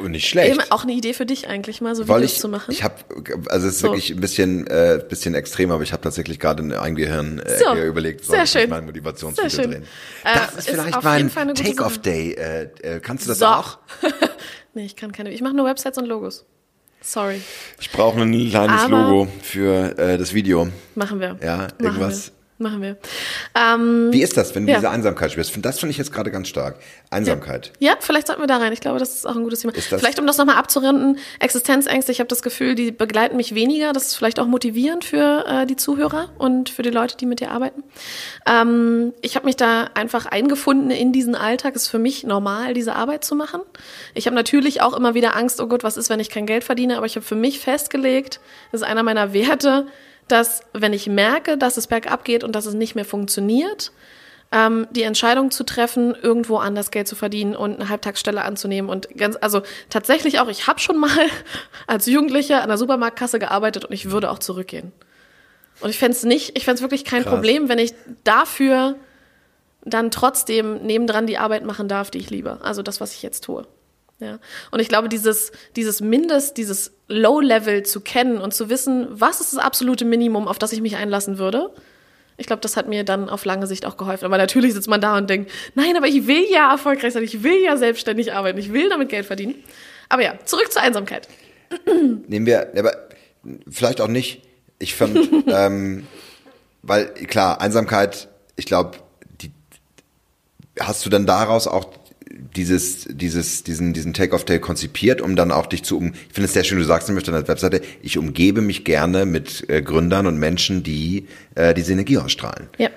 Und 0.00 0.10
nicht 0.12 0.28
schlecht. 0.28 0.54
Eben 0.54 0.70
auch 0.70 0.84
eine 0.84 0.92
Idee 0.92 1.12
für 1.12 1.26
dich 1.26 1.48
eigentlich 1.48 1.80
mal, 1.80 1.94
so 1.94 2.06
Weil 2.08 2.18
Videos 2.18 2.34
ich, 2.34 2.40
zu 2.40 2.48
machen. 2.48 2.70
Ich 2.70 2.82
habe, 2.82 2.94
also 3.48 3.66
es 3.66 3.74
ist 3.74 3.80
so. 3.80 3.88
wirklich 3.88 4.10
ein 4.10 4.20
bisschen, 4.20 4.66
äh, 4.68 5.02
bisschen 5.06 5.34
extrem, 5.34 5.70
aber 5.70 5.82
ich 5.82 5.92
habe 5.92 6.02
tatsächlich 6.02 6.38
gerade 6.38 6.62
in 6.62 6.72
einem 6.72 6.96
Gehirn 6.96 7.40
äh, 7.40 7.58
so. 7.58 7.74
überlegt, 7.74 8.24
soll 8.24 8.38
ich 8.42 8.68
mein 8.68 8.86
Motivationsvideo 8.86 9.70
drehen. 9.70 9.82
Äh, 9.82 10.34
das 10.34 10.50
ist, 10.50 10.68
ist 10.68 10.70
vielleicht 10.70 11.02
mein 11.02 11.54
Take-Off-Day. 11.54 12.32
Äh, 12.32 12.62
äh, 12.82 13.00
kannst 13.00 13.24
du 13.24 13.28
das 13.30 13.40
so. 13.40 13.46
auch? 13.46 13.78
nee, 14.74 14.84
ich 14.84 14.96
kann 14.96 15.12
keine. 15.12 15.30
Ich 15.30 15.42
mache 15.42 15.54
nur 15.54 15.66
Websites 15.66 15.98
und 15.98 16.06
Logos. 16.06 16.46
Sorry. 17.00 17.40
Ich 17.80 17.90
brauche 17.90 18.20
ein 18.20 18.50
kleines 18.50 18.82
Aber 18.82 18.98
Logo 18.98 19.28
für 19.42 19.96
äh, 19.98 20.18
das 20.18 20.34
Video. 20.34 20.68
Machen 20.94 21.20
wir. 21.20 21.38
Ja, 21.42 21.68
irgendwas. 21.78 22.32
Machen 22.60 22.82
wir. 22.82 22.96
Ähm, 23.54 24.08
Wie 24.10 24.20
ist 24.20 24.36
das, 24.36 24.52
wenn 24.56 24.66
du 24.66 24.72
ja. 24.72 24.78
diese 24.78 24.90
Einsamkeit 24.90 25.30
spürst? 25.30 25.52
Das 25.62 25.78
finde 25.78 25.92
ich 25.92 25.98
jetzt 25.98 26.12
gerade 26.12 26.32
ganz 26.32 26.48
stark. 26.48 26.80
Einsamkeit. 27.08 27.70
Ja. 27.78 27.92
ja. 27.92 27.96
vielleicht 28.00 28.26
sollten 28.26 28.42
wir 28.42 28.48
da 28.48 28.56
rein. 28.56 28.72
Ich 28.72 28.80
glaube, 28.80 28.98
das 28.98 29.14
ist 29.14 29.26
auch 29.26 29.36
ein 29.36 29.44
gutes 29.44 29.60
Thema. 29.60 29.72
Vielleicht, 29.74 30.18
um 30.18 30.26
das 30.26 30.38
nochmal 30.38 30.56
abzurunden, 30.56 31.18
Existenzängste, 31.38 32.10
ich 32.10 32.18
habe 32.18 32.26
das 32.26 32.42
Gefühl, 32.42 32.74
die 32.74 32.90
begleiten 32.90 33.36
mich 33.36 33.54
weniger. 33.54 33.92
Das 33.92 34.08
ist 34.08 34.16
vielleicht 34.16 34.40
auch 34.40 34.46
motivierend 34.46 35.04
für 35.04 35.44
äh, 35.46 35.66
die 35.66 35.76
Zuhörer 35.76 36.30
und 36.36 36.68
für 36.68 36.82
die 36.82 36.90
Leute, 36.90 37.16
die 37.16 37.26
mit 37.26 37.38
dir 37.38 37.52
arbeiten. 37.52 37.84
Ähm, 38.44 39.14
ich 39.22 39.36
habe 39.36 39.46
mich 39.46 39.56
da 39.56 39.90
einfach 39.94 40.26
eingefunden 40.26 40.90
in 40.90 41.12
diesen 41.12 41.36
Alltag. 41.36 41.76
Es 41.76 41.82
ist 41.82 41.88
für 41.88 42.00
mich 42.00 42.24
normal, 42.24 42.74
diese 42.74 42.96
Arbeit 42.96 43.24
zu 43.24 43.36
machen. 43.36 43.60
Ich 44.14 44.26
habe 44.26 44.34
natürlich 44.34 44.82
auch 44.82 44.94
immer 44.94 45.14
wieder 45.14 45.36
Angst, 45.36 45.60
oh 45.60 45.68
Gott, 45.68 45.84
was 45.84 45.96
ist, 45.96 46.10
wenn 46.10 46.18
ich 46.18 46.28
kein 46.28 46.46
Geld 46.46 46.64
verdiene? 46.64 46.96
Aber 46.96 47.06
ich 47.06 47.14
habe 47.14 47.24
für 47.24 47.36
mich 47.36 47.60
festgelegt, 47.60 48.40
das 48.72 48.80
ist 48.80 48.86
einer 48.86 49.04
meiner 49.04 49.32
Werte, 49.32 49.86
dass 50.28 50.60
wenn 50.72 50.92
ich 50.92 51.06
merke, 51.06 51.56
dass 51.56 51.76
es 51.76 51.86
bergab 51.86 52.24
geht 52.24 52.44
und 52.44 52.52
dass 52.54 52.66
es 52.66 52.74
nicht 52.74 52.94
mehr 52.94 53.04
funktioniert, 53.04 53.92
ähm, 54.50 54.86
die 54.90 55.02
Entscheidung 55.02 55.50
zu 55.50 55.64
treffen, 55.64 56.14
irgendwo 56.14 56.56
anders 56.56 56.90
Geld 56.90 57.06
zu 57.06 57.16
verdienen 57.16 57.54
und 57.54 57.74
eine 57.74 57.88
Halbtagsstelle 57.88 58.42
anzunehmen 58.42 58.90
und 58.90 59.08
ganz, 59.16 59.36
also 59.40 59.62
tatsächlich 59.90 60.40
auch, 60.40 60.48
ich 60.48 60.66
habe 60.66 60.80
schon 60.80 60.98
mal 60.98 61.10
als 61.86 62.06
Jugendlicher 62.06 62.62
an 62.62 62.68
der 62.68 62.78
Supermarktkasse 62.78 63.38
gearbeitet 63.38 63.84
und 63.84 63.92
ich 63.92 64.10
würde 64.10 64.30
auch 64.30 64.38
zurückgehen. 64.38 64.92
Und 65.80 65.90
ich 65.90 65.98
fände 65.98 66.16
es 66.16 66.24
nicht, 66.24 66.56
ich 66.56 66.64
fände 66.64 66.76
es 66.76 66.82
wirklich 66.82 67.04
kein 67.04 67.22
Krass. 67.22 67.34
Problem, 67.34 67.68
wenn 67.68 67.78
ich 67.78 67.94
dafür 68.24 68.96
dann 69.84 70.10
trotzdem 70.10 70.78
nebendran 70.78 71.26
die 71.26 71.38
Arbeit 71.38 71.64
machen 71.64 71.88
darf, 71.88 72.10
die 72.10 72.18
ich 72.18 72.30
liebe. 72.30 72.58
Also 72.62 72.82
das, 72.82 73.00
was 73.00 73.14
ich 73.14 73.22
jetzt 73.22 73.44
tue. 73.44 73.66
Ja. 74.20 74.38
Und 74.70 74.80
ich 74.80 74.88
glaube, 74.88 75.08
dieses, 75.08 75.52
dieses 75.76 76.00
Mindest, 76.00 76.56
dieses 76.56 76.92
Low-Level 77.06 77.84
zu 77.84 78.00
kennen 78.00 78.38
und 78.38 78.52
zu 78.52 78.68
wissen, 78.68 79.06
was 79.10 79.40
ist 79.40 79.52
das 79.52 79.60
absolute 79.60 80.04
Minimum, 80.04 80.48
auf 80.48 80.58
das 80.58 80.72
ich 80.72 80.80
mich 80.80 80.96
einlassen 80.96 81.38
würde, 81.38 81.72
ich 82.38 82.46
glaube, 82.46 82.60
das 82.60 82.76
hat 82.76 82.88
mir 82.88 83.04
dann 83.04 83.28
auf 83.28 83.44
lange 83.44 83.66
Sicht 83.66 83.84
auch 83.84 83.96
geholfen. 83.96 84.24
Aber 84.24 84.38
natürlich 84.38 84.72
sitzt 84.72 84.88
man 84.88 85.00
da 85.00 85.16
und 85.18 85.28
denkt, 85.28 85.50
nein, 85.74 85.96
aber 85.96 86.06
ich 86.06 86.28
will 86.28 86.44
ja 86.50 86.70
erfolgreich 86.70 87.12
sein, 87.12 87.24
ich 87.24 87.42
will 87.42 87.60
ja 87.62 87.76
selbstständig 87.76 88.32
arbeiten, 88.32 88.58
ich 88.58 88.72
will 88.72 88.88
damit 88.88 89.08
Geld 89.08 89.26
verdienen. 89.26 89.56
Aber 90.08 90.22
ja, 90.22 90.34
zurück 90.44 90.70
zur 90.70 90.80
Einsamkeit. 90.80 91.28
Nehmen 92.28 92.46
wir, 92.46 92.72
aber 92.78 93.08
vielleicht 93.68 94.00
auch 94.00 94.08
nicht. 94.08 94.42
Ich 94.78 94.94
fand, 94.94 95.18
ähm, 95.48 96.06
weil 96.82 97.06
klar, 97.12 97.60
Einsamkeit, 97.60 98.28
ich 98.54 98.66
glaube, 98.66 98.98
hast 100.78 101.04
du 101.04 101.10
dann 101.10 101.26
daraus 101.26 101.66
auch 101.66 101.88
dieses, 102.30 103.06
dieses, 103.10 103.64
diesen, 103.64 103.92
diesen 103.92 104.12
Take-off-Day 104.14 104.60
konzipiert, 104.60 105.20
um 105.20 105.36
dann 105.36 105.50
auch 105.50 105.66
dich 105.66 105.82
zu 105.82 105.96
um. 105.96 106.12
Ich 106.12 106.34
finde 106.34 106.46
es 106.46 106.52
sehr 106.52 106.64
schön, 106.64 106.78
du 106.78 106.84
sagst 106.84 107.08
nämlich 107.08 107.26
auf 107.26 107.32
deiner 107.32 107.48
Webseite, 107.48 107.80
ich 108.02 108.18
umgebe 108.18 108.60
mich 108.60 108.84
gerne 108.84 109.26
mit 109.26 109.68
äh, 109.68 109.82
Gründern 109.82 110.26
und 110.26 110.38
Menschen, 110.38 110.82
die 110.82 111.26
äh, 111.54 111.74
diese 111.74 111.92
Energie 111.92 112.18
ausstrahlen. 112.18 112.68
Ja. 112.78 112.90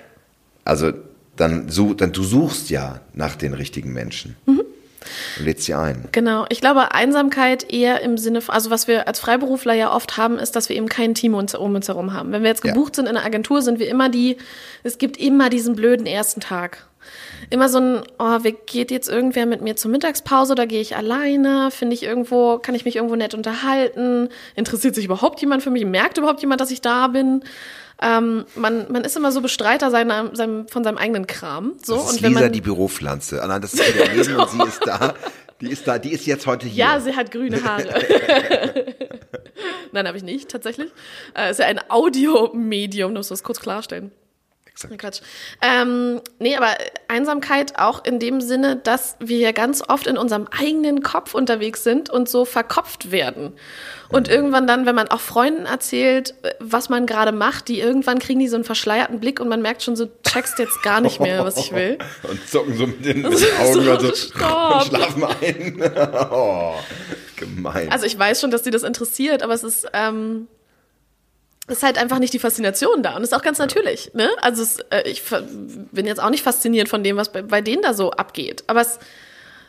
Also 0.64 0.92
dann, 1.36 1.68
so, 1.68 1.94
dann 1.94 2.12
du 2.12 2.22
suchst 2.22 2.70
ja 2.70 3.00
nach 3.14 3.36
den 3.36 3.54
richtigen 3.54 3.92
Menschen. 3.92 4.36
Mhm. 4.46 4.62
Und 5.38 5.44
lädst 5.44 5.64
sie 5.64 5.74
ein. 5.74 6.08
Genau. 6.12 6.46
Ich 6.48 6.60
glaube, 6.60 6.92
Einsamkeit 6.92 7.72
eher 7.72 8.02
im 8.02 8.18
Sinne 8.18 8.40
von, 8.40 8.54
also 8.54 8.70
was 8.70 8.86
wir 8.86 9.08
als 9.08 9.18
Freiberufler 9.18 9.74
ja 9.74 9.92
oft 9.92 10.16
haben, 10.16 10.38
ist, 10.38 10.54
dass 10.54 10.68
wir 10.68 10.76
eben 10.76 10.88
kein 10.88 11.14
Team 11.14 11.34
um 11.34 11.40
uns 11.74 11.88
herum 11.88 12.12
haben. 12.12 12.32
Wenn 12.32 12.42
wir 12.42 12.50
jetzt 12.50 12.62
gebucht 12.62 12.92
ja. 12.92 13.02
sind 13.02 13.06
in 13.06 13.16
einer 13.16 13.26
Agentur, 13.26 13.62
sind 13.62 13.78
wir 13.78 13.88
immer 13.88 14.08
die, 14.08 14.36
es 14.84 14.98
gibt 14.98 15.16
immer 15.16 15.50
diesen 15.50 15.74
blöden 15.74 16.06
ersten 16.06 16.40
Tag 16.40 16.86
immer 17.50 17.68
so 17.68 17.78
ein, 17.78 18.02
oh, 18.18 18.38
wie 18.42 18.56
geht 18.66 18.90
jetzt 18.90 19.08
irgendwer 19.08 19.46
mit 19.46 19.60
mir 19.62 19.76
zur 19.76 19.90
Mittagspause 19.90 20.52
oder 20.52 20.66
gehe 20.66 20.80
ich 20.80 20.96
alleine? 20.96 21.70
Finde 21.70 21.94
ich 21.94 22.02
irgendwo, 22.02 22.58
kann 22.58 22.74
ich 22.74 22.84
mich 22.84 22.96
irgendwo 22.96 23.16
nett 23.16 23.34
unterhalten? 23.34 24.28
Interessiert 24.54 24.94
sich 24.94 25.04
überhaupt 25.04 25.40
jemand 25.40 25.62
für 25.62 25.70
mich? 25.70 25.84
Merkt 25.84 26.18
überhaupt 26.18 26.40
jemand, 26.40 26.60
dass 26.60 26.70
ich 26.70 26.80
da 26.80 27.08
bin? 27.08 27.44
Ähm, 28.00 28.44
man, 28.56 28.90
man 28.90 29.04
ist 29.04 29.16
immer 29.16 29.30
so 29.30 29.40
Bestreiter 29.40 29.90
seiner, 29.90 30.34
seinem, 30.34 30.66
von 30.66 30.82
seinem 30.82 30.98
eigenen 30.98 31.26
Kram. 31.26 31.74
So. 31.82 31.94
Das 31.94 32.04
ist 32.04 32.12
und 32.14 32.22
wenn 32.22 32.30
Lisa, 32.30 32.42
man, 32.42 32.52
die 32.52 32.60
Büropflanze. 32.60 33.40
Allein 33.42 33.62
das 33.62 33.74
ist 33.74 33.94
wieder 33.94 34.12
Leben 34.12 34.36
und 34.36 34.50
sie 34.50 34.62
ist 34.68 34.80
da. 34.84 35.14
Die 35.60 35.70
ist 35.70 35.86
da, 35.86 35.98
die 35.98 36.12
ist 36.12 36.26
jetzt 36.26 36.48
heute 36.48 36.66
hier. 36.66 36.84
Ja, 36.84 37.00
sie 37.00 37.14
hat 37.14 37.30
grüne 37.30 37.62
Haare. 37.62 37.84
Nein, 39.92 40.08
habe 40.08 40.16
ich 40.16 40.24
nicht, 40.24 40.48
tatsächlich. 40.48 40.90
Äh, 41.36 41.52
ist 41.52 41.60
ja 41.60 41.66
ein 41.66 41.78
Audiomedium, 41.88 43.12
muss 43.12 43.28
das 43.28 43.44
kurz 43.44 43.60
klarstellen. 43.60 44.10
Exakt. 44.74 44.98
Quatsch. 44.98 45.20
Ähm, 45.60 46.20
nee, 46.38 46.56
aber 46.56 46.68
Einsamkeit 47.08 47.78
auch 47.78 48.04
in 48.04 48.18
dem 48.18 48.40
Sinne, 48.40 48.76
dass 48.76 49.16
wir 49.20 49.38
ja 49.38 49.52
ganz 49.52 49.82
oft 49.86 50.06
in 50.06 50.16
unserem 50.16 50.48
eigenen 50.48 51.02
Kopf 51.02 51.34
unterwegs 51.34 51.84
sind 51.84 52.08
und 52.08 52.28
so 52.28 52.44
verkopft 52.44 53.10
werden. 53.10 53.52
Und 54.08 54.28
mhm. 54.28 54.34
irgendwann 54.34 54.66
dann, 54.66 54.86
wenn 54.86 54.94
man 54.94 55.08
auch 55.08 55.20
Freunden 55.20 55.66
erzählt, 55.66 56.34
was 56.58 56.88
man 56.88 57.06
gerade 57.06 57.32
macht, 57.32 57.68
die 57.68 57.80
irgendwann 57.80 58.18
kriegen 58.18 58.40
die 58.40 58.48
so 58.48 58.56
einen 58.56 58.64
verschleierten 58.64 59.20
Blick 59.20 59.40
und 59.40 59.48
man 59.48 59.60
merkt 59.62 59.82
schon 59.82 59.94
so, 59.94 60.08
checkst 60.22 60.58
jetzt 60.58 60.82
gar 60.82 61.00
nicht 61.00 61.20
mehr, 61.20 61.44
was 61.44 61.56
ich 61.58 61.72
will. 61.72 61.98
Und 62.28 62.48
zucken 62.48 62.76
so 62.76 62.86
mit 62.86 63.04
den, 63.04 63.22
mit 63.28 63.40
den 63.40 63.56
Augen 63.58 63.84
so, 63.84 63.90
also, 63.90 64.06
und 64.08 64.86
schlafen 64.86 65.24
ein. 65.24 65.82
oh, 66.30 66.74
gemein. 67.36 67.90
Also 67.90 68.06
ich 68.06 68.18
weiß 68.18 68.40
schon, 68.40 68.50
dass 68.50 68.62
die 68.62 68.70
das 68.70 68.82
interessiert, 68.82 69.42
aber 69.42 69.54
es 69.54 69.64
ist, 69.64 69.86
ähm, 69.92 70.48
ist 71.72 71.82
halt 71.82 71.98
einfach 71.98 72.18
nicht 72.18 72.32
die 72.32 72.38
Faszination 72.38 73.02
da 73.02 73.16
und 73.16 73.22
ist 73.22 73.34
auch 73.34 73.42
ganz 73.42 73.58
natürlich. 73.58 74.12
Ne? 74.14 74.28
Also 74.40 74.62
es, 74.62 74.78
äh, 74.90 75.02
ich 75.08 75.22
bin 75.90 76.06
jetzt 76.06 76.22
auch 76.22 76.30
nicht 76.30 76.42
fasziniert 76.42 76.88
von 76.88 77.02
dem, 77.02 77.16
was 77.16 77.32
bei, 77.32 77.42
bei 77.42 77.60
denen 77.60 77.82
da 77.82 77.94
so 77.94 78.10
abgeht. 78.12 78.64
Aber 78.66 78.80
es, 78.80 78.98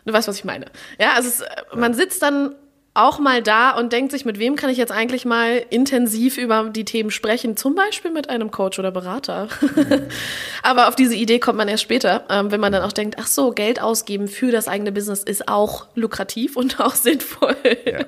du 0.06 0.14
weißt, 0.14 0.28
was 0.28 0.38
ich 0.38 0.46
meine. 0.46 0.66
Ja, 1.00 1.14
also 1.14 1.30
es, 1.30 1.42
äh, 1.42 1.76
man 1.76 1.94
sitzt 1.94 2.22
dann 2.22 2.56
auch 2.96 3.18
mal 3.18 3.42
da 3.42 3.72
und 3.72 3.92
denkt 3.92 4.12
sich, 4.12 4.24
mit 4.24 4.38
wem 4.38 4.56
kann 4.56 4.70
ich 4.70 4.78
jetzt 4.78 4.92
eigentlich 4.92 5.26
mal 5.26 5.66
intensiv 5.72 6.38
über 6.38 6.70
die 6.70 6.86
Themen 6.86 7.10
sprechen, 7.10 7.58
zum 7.58 7.74
Beispiel 7.74 8.12
mit 8.12 8.30
einem 8.30 8.52
Coach 8.52 8.78
oder 8.78 8.92
Berater. 8.92 9.48
Aber 10.64 10.88
auf 10.88 10.96
diese 10.96 11.16
Idee 11.16 11.40
kommt 11.40 11.58
man 11.58 11.68
erst 11.68 11.82
später, 11.82 12.26
ähm, 12.30 12.52
wenn 12.52 12.60
man 12.60 12.72
dann 12.72 12.84
auch 12.84 12.92
denkt, 12.92 13.16
ach 13.20 13.26
so, 13.26 13.52
Geld 13.52 13.82
ausgeben 13.82 14.28
für 14.28 14.52
das 14.52 14.68
eigene 14.68 14.92
Business 14.92 15.24
ist 15.24 15.48
auch 15.48 15.88
lukrativ 15.96 16.56
und 16.56 16.80
auch 16.80 16.94
sinnvoll. 16.94 17.56
Ja. 17.86 18.06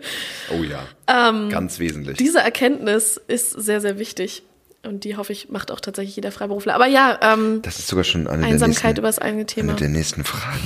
Oh 0.52 0.64
ja, 0.64 0.84
ähm, 1.08 1.50
ganz 1.50 1.80
wesentlich. 1.80 2.18
Diese 2.18 2.40
Erkenntnis 2.40 3.20
ist 3.28 3.52
sehr, 3.52 3.82
sehr 3.82 3.98
wichtig. 3.98 4.44
Und 4.84 5.04
die 5.04 5.18
hoffe 5.18 5.34
ich, 5.34 5.50
macht 5.50 5.72
auch 5.72 5.80
tatsächlich 5.80 6.16
jeder 6.16 6.32
Freiberufler. 6.32 6.76
Aber 6.76 6.86
ja, 6.86 7.18
ähm, 7.24 7.64
das 7.64 7.80
ist 7.80 7.88
sogar 7.88 8.04
schon 8.04 8.28
eine 8.28 8.46
Einsamkeit 8.46 8.60
der 8.60 8.68
nächsten, 8.68 9.00
über 9.00 9.08
das 9.08 9.18
eigene 9.18 9.46
Thema. 9.48 9.72
Eine 9.72 9.80
der 9.80 9.90
nächsten 9.90 10.24
Fragen. 10.24 10.60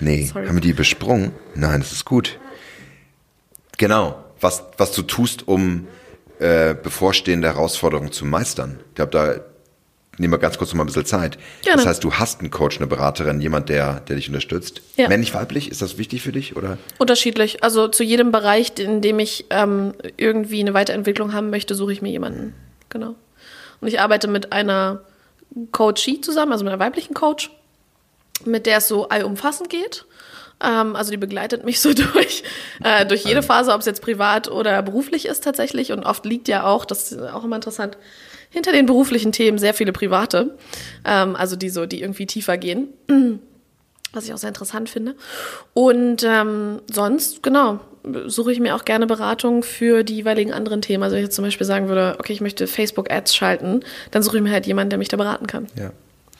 Nee, 0.00 0.24
Sorry. 0.24 0.48
haben 0.48 0.56
wir 0.56 0.60
die 0.60 0.72
besprungen? 0.72 1.30
Nein, 1.54 1.78
das 1.78 1.92
ist 1.92 2.04
gut. 2.04 2.40
Genau, 3.76 4.22
was, 4.40 4.64
was 4.76 4.92
du 4.92 5.02
tust, 5.02 5.48
um 5.48 5.86
äh, 6.38 6.74
bevorstehende 6.74 7.48
Herausforderungen 7.48 8.12
zu 8.12 8.24
meistern. 8.24 8.80
Ich 8.88 8.94
glaube, 8.96 9.10
da 9.12 9.40
nehmen 10.18 10.32
wir 10.32 10.38
ganz 10.38 10.58
kurz 10.58 10.70
noch 10.70 10.76
mal 10.76 10.84
ein 10.84 10.86
bisschen 10.86 11.06
Zeit. 11.06 11.38
Gerne. 11.62 11.78
Das 11.78 11.86
heißt, 11.86 12.04
du 12.04 12.14
hast 12.14 12.40
einen 12.40 12.50
Coach, 12.50 12.78
eine 12.78 12.86
Beraterin, 12.86 13.40
jemand, 13.40 13.68
der, 13.68 14.00
der 14.00 14.16
dich 14.16 14.28
unterstützt. 14.28 14.82
Ja. 14.96 15.08
Männlich, 15.08 15.34
weiblich, 15.34 15.70
ist 15.70 15.82
das 15.82 15.98
wichtig 15.98 16.22
für 16.22 16.32
dich? 16.32 16.56
Oder? 16.56 16.78
Unterschiedlich. 16.98 17.64
Also 17.64 17.88
zu 17.88 18.04
jedem 18.04 18.32
Bereich, 18.32 18.72
in 18.78 19.00
dem 19.00 19.18
ich 19.18 19.46
ähm, 19.50 19.94
irgendwie 20.16 20.60
eine 20.60 20.74
Weiterentwicklung 20.74 21.32
haben 21.32 21.50
möchte, 21.50 21.74
suche 21.74 21.92
ich 21.92 22.02
mir 22.02 22.10
jemanden. 22.10 22.54
Genau. 22.88 23.14
Und 23.80 23.88
ich 23.88 24.00
arbeite 24.00 24.28
mit 24.28 24.52
einer 24.52 25.00
Coachie 25.72 26.20
zusammen, 26.20 26.52
also 26.52 26.64
mit 26.64 26.72
einer 26.72 26.82
weiblichen 26.82 27.14
Coach, 27.14 27.50
mit 28.44 28.66
der 28.66 28.78
es 28.78 28.88
so 28.88 29.08
allumfassend 29.08 29.70
geht. 29.70 30.06
Ähm, 30.64 30.96
also 30.96 31.10
die 31.10 31.16
begleitet 31.16 31.64
mich 31.64 31.80
so 31.80 31.92
durch, 32.12 32.42
äh, 32.82 33.06
durch 33.06 33.24
jede 33.24 33.42
Phase, 33.42 33.72
ob 33.72 33.80
es 33.80 33.86
jetzt 33.86 34.02
privat 34.02 34.50
oder 34.50 34.82
beruflich 34.82 35.26
ist 35.26 35.44
tatsächlich. 35.44 35.92
Und 35.92 36.04
oft 36.04 36.24
liegt 36.24 36.48
ja 36.48 36.64
auch, 36.64 36.84
das 36.84 37.12
ist 37.12 37.20
auch 37.20 37.44
immer 37.44 37.56
interessant, 37.56 37.98
hinter 38.50 38.72
den 38.72 38.86
beruflichen 38.86 39.32
Themen 39.32 39.58
sehr 39.58 39.74
viele 39.74 39.92
private, 39.92 40.56
ähm, 41.04 41.36
also 41.36 41.56
die 41.56 41.70
so, 41.70 41.86
die 41.86 42.00
irgendwie 42.00 42.26
tiefer 42.26 42.56
gehen. 42.56 42.88
Was 44.12 44.26
ich 44.26 44.32
auch 44.32 44.38
sehr 44.38 44.48
interessant 44.48 44.88
finde. 44.88 45.16
Und 45.72 46.22
ähm, 46.22 46.80
sonst, 46.88 47.42
genau, 47.42 47.80
suche 48.26 48.52
ich 48.52 48.60
mir 48.60 48.76
auch 48.76 48.84
gerne 48.84 49.08
Beratung 49.08 49.64
für 49.64 50.04
die 50.04 50.14
jeweiligen 50.14 50.52
anderen 50.52 50.82
Themen. 50.82 51.02
Also 51.02 51.14
wenn 51.14 51.22
ich 51.22 51.26
jetzt 51.26 51.34
zum 51.34 51.44
Beispiel 51.44 51.66
sagen 51.66 51.88
würde, 51.88 52.14
okay, 52.20 52.32
ich 52.32 52.40
möchte 52.40 52.68
Facebook-Ads 52.68 53.34
schalten, 53.34 53.80
dann 54.12 54.22
suche 54.22 54.36
ich 54.36 54.42
mir 54.44 54.52
halt 54.52 54.66
jemanden, 54.66 54.90
der 54.90 54.98
mich 55.00 55.08
da 55.08 55.16
beraten 55.16 55.48
kann. 55.48 55.66
Ja. 55.76 55.90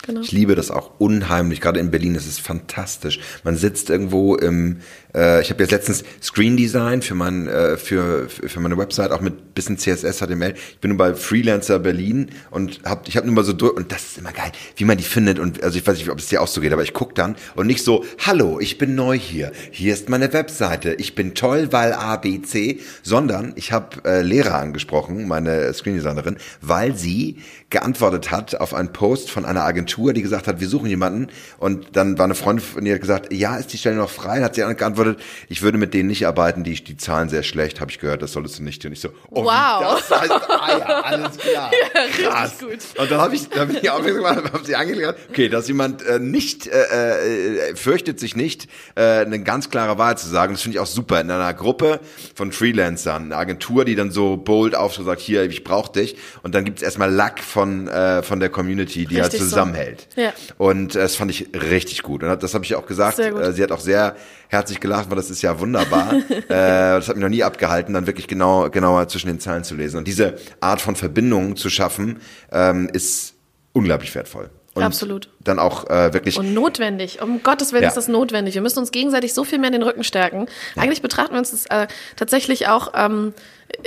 Genau. 0.07 0.21
Ich 0.21 0.33
liebe 0.33 0.55
das 0.55 0.71
auch 0.71 0.93
unheimlich. 0.99 1.61
Gerade 1.61 1.81
in 1.81 1.91
Berlin 1.91 2.15
ist 2.15 2.27
es 2.27 2.39
fantastisch. 2.39 3.21
Man 3.43 3.57
sitzt 3.57 3.89
irgendwo 3.89 4.37
im, 4.37 4.81
äh, 5.15 5.43
ich 5.43 5.51
habe 5.51 5.63
jetzt 5.63 5.73
letztens 5.73 6.05
Screen 6.23 6.57
Design 6.57 7.03
für 7.03 7.15
mein, 7.15 7.47
äh, 7.49 7.77
für, 7.77 8.29
für 8.29 8.61
meine 8.61 8.79
Website 8.79 9.11
auch 9.11 9.21
mit 9.21 9.55
bisschen 9.55 9.79
CSS 9.79 10.19
HTML. 10.19 10.55
Ich 10.73 10.81
bin 10.81 10.91
nur 10.91 10.99
bei 10.99 11.15
Freelancer 11.15 11.79
Berlin 11.79 12.31
und 12.51 12.81
hab, 12.85 13.07
ich 13.09 13.17
habe 13.17 13.27
nur 13.27 13.37
mal 13.37 13.45
so 13.45 13.53
durch 13.53 13.77
und 13.77 13.93
das 13.93 14.05
ist 14.05 14.19
immer 14.19 14.33
geil, 14.33 14.53
wie 14.77 14.85
man 14.85 14.97
die 14.97 15.05
findet 15.05 15.39
und 15.39 15.63
also 15.63 15.79
ich 15.79 15.87
weiß 15.87 15.99
nicht, 15.99 16.11
ob 16.11 16.19
es 16.19 16.29
dir 16.29 16.43
auch 16.43 16.49
so 16.49 16.61
geht, 16.61 16.73
aber 16.73 16.83
ich 16.83 16.93
guck 16.93 17.15
dann 17.15 17.37
und 17.55 17.67
nicht 17.67 17.85
so, 17.85 18.05
hallo, 18.27 18.59
ich 18.61 18.79
bin 18.79 18.95
neu 18.95 19.19
hier. 19.19 19.53
Hier 19.71 19.93
ist 19.93 20.09
meine 20.09 20.33
Webseite. 20.33 20.95
Ich 20.95 21.15
bin 21.15 21.35
toll, 21.35 21.69
weil 21.71 21.93
A, 21.93 22.17
B, 22.17 22.43
C, 22.43 22.81
sondern 23.03 23.53
ich 23.57 23.73
habe 23.73 24.05
äh, 24.05 24.23
Lehrer 24.23 24.57
angesprochen, 24.57 25.29
meine 25.29 25.73
Screen 25.75 25.95
Designerin, 25.95 26.37
weil 26.61 26.97
sie 26.97 27.39
geantwortet 27.71 28.31
hat 28.31 28.61
auf 28.61 28.75
einen 28.75 28.93
Post 28.93 29.31
von 29.31 29.45
einer 29.45 29.65
Agentur 29.65 30.13
die 30.13 30.23
gesagt 30.23 30.47
hat, 30.47 30.61
wir 30.61 30.69
suchen 30.69 30.89
jemanden. 30.89 31.29
Und 31.59 31.97
dann 31.97 32.19
war 32.19 32.25
eine 32.25 32.35
Freundin 32.35 32.65
von 32.65 32.87
ihr 32.87 32.99
gesagt, 32.99 33.33
ja, 33.33 33.57
ist 33.57 33.73
die 33.73 33.79
Stelle 33.79 33.97
noch 33.97 34.11
frei? 34.11 34.37
Dann 34.37 34.45
hat 34.45 34.55
sie 34.55 34.63
geantwortet, 34.63 35.04
ich 35.49 35.63
würde 35.63 35.79
mit 35.79 35.95
denen 35.95 36.09
nicht 36.09 36.27
arbeiten, 36.27 36.65
die, 36.65 36.75
die 36.83 36.97
zahlen 36.97 37.29
sehr 37.29 37.43
schlecht, 37.43 37.81
habe 37.81 37.91
ich 37.91 37.99
gehört, 37.99 38.23
das 38.23 38.33
solltest 38.33 38.59
du 38.59 38.63
nicht. 38.63 38.85
Und 38.85 38.93
ich 38.93 39.01
so, 39.01 39.11
oh, 39.31 39.45
Wow. 39.45 40.01
das 40.09 40.21
heißt, 40.21 40.31
ah 40.33 40.79
ja, 40.79 40.85
alles 41.03 41.37
klar. 41.39 41.71
Ja, 41.95 42.31
Krass. 42.31 42.53
richtig 42.63 42.93
gut. 42.95 43.01
Und 43.01 43.11
dann 43.11 43.21
habe 43.21 43.35
ich, 43.35 43.49
dann 43.49 43.69
bin 43.69 43.79
ich 43.83 43.91
aufmerksam 43.91 44.17
gemacht, 44.25 44.53
habe 44.53 44.65
sie 44.65 44.75
angelegt, 44.77 45.15
okay, 45.31 45.49
dass 45.49 45.69
jemand 45.69 46.03
äh, 46.07 46.19
nicht, 46.19 46.67
äh, 46.67 47.71
äh, 47.71 47.77
fürchtet 47.77 48.19
sich 48.21 48.37
nicht, 48.37 48.69
äh, 48.95 49.03
eine 49.21 49.43
ganz 49.43 49.71
klare 49.71 49.99
Wahrheit 49.99 50.19
zu 50.19 50.29
sagen. 50.29 50.55
Das 50.55 50.63
finde 50.63 50.77
ich 50.77 50.81
auch 50.81 50.87
super. 50.87 51.21
In 51.21 51.31
einer 51.31 51.53
Gruppe 51.55 52.01
von 52.35 52.53
Freelancern, 52.53 53.25
eine 53.25 53.37
Agentur, 53.37 53.85
die 53.85 53.95
dann 53.95 54.11
so 54.11 54.37
bold 54.37 54.75
auftritt 54.75 55.01
und 55.01 55.07
sagt, 55.07 55.21
hier, 55.21 55.43
ich 55.45 55.65
brauche 55.65 55.93
dich. 55.93 56.17
Und 56.43 56.55
dann 56.55 56.65
gibt's 56.65 56.83
erstmal 56.83 57.11
Lack 57.13 57.41
von, 57.41 57.89
äh, 57.89 58.23
von 58.23 58.41
der 58.41 58.49
Community, 58.49 59.07
die 59.07 59.17
halt 59.17 59.27
Richtig 59.33 59.41
so. 59.41 59.49
zusammenhält. 59.51 60.09
Ja. 60.17 60.33
Und 60.59 60.95
äh, 60.97 61.01
das 61.01 61.17
fand 61.17 61.31
ich 61.31 61.49
richtig 61.55 62.03
gut. 62.03 62.23
Und 62.23 62.43
das 62.43 62.55
habe 62.55 62.65
ich 62.65 62.75
auch 62.75 62.87
gesagt. 62.87 63.17
Sehr 63.17 63.33
gut. 63.33 63.43
Äh, 63.43 63.53
sie 63.53 63.63
hat 63.63 63.73
auch 63.73 63.81
sehr 63.81 64.17
herzlich 64.49 64.81
gelacht, 64.81 64.94
weil 65.09 65.17
das 65.17 65.31
ist 65.31 65.43
ja 65.43 65.59
wunderbar. 65.59 66.15
äh, 66.31 66.49
das 66.49 67.09
hat 67.09 67.17
mich 67.17 67.23
noch 67.23 67.31
nie 67.31 67.43
abgehalten, 67.43 67.95
dann 67.95 68.07
wirklich 68.07 68.29
genau 68.29 68.71
genauer 68.71 69.09
zwischen 69.09 69.29
den 69.29 69.41
Zeilen 69.41 69.65
zu 69.65 69.75
lesen. 69.75 69.99
Und 69.99 70.09
diese 70.09 70.37
Art 70.61 70.81
von 70.81 70.97
Verbindung 70.97 71.57
zu 71.57 71.71
schaffen, 71.71 72.21
ähm, 72.53 72.89
ist 72.93 73.35
unglaublich 73.73 74.15
wertvoll. 74.15 74.51
Und 74.75 74.83
Absolut. 74.83 75.29
Dann 75.39 75.61
auch 75.61 75.89
äh, 75.89 76.13
wirklich. 76.13 76.37
Und 76.37 76.53
notwendig. 76.53 77.23
Um 77.23 77.45
Gottes 77.45 77.73
Willen 77.73 77.85
Ja. 77.85 77.89
ist 77.89 77.97
das 77.97 78.09
notwendig. 78.09 78.55
Wir 78.55 78.63
müssen 78.63 78.81
uns 78.81 78.91
gegenseitig 78.91 79.33
so 79.33 79.45
viel 79.45 79.59
mehr 79.61 79.69
in 79.69 79.75
den 79.75 79.83
Rücken 79.85 80.03
stärken. 80.03 80.47
Eigentlich 80.77 81.01
betrachten 81.01 81.33
wir 81.33 81.39
uns 81.39 81.53
das 81.53 81.67
äh, 81.67 81.87
tatsächlich 82.17 82.67
auch. 82.67 82.93
Ähm, 82.95 83.35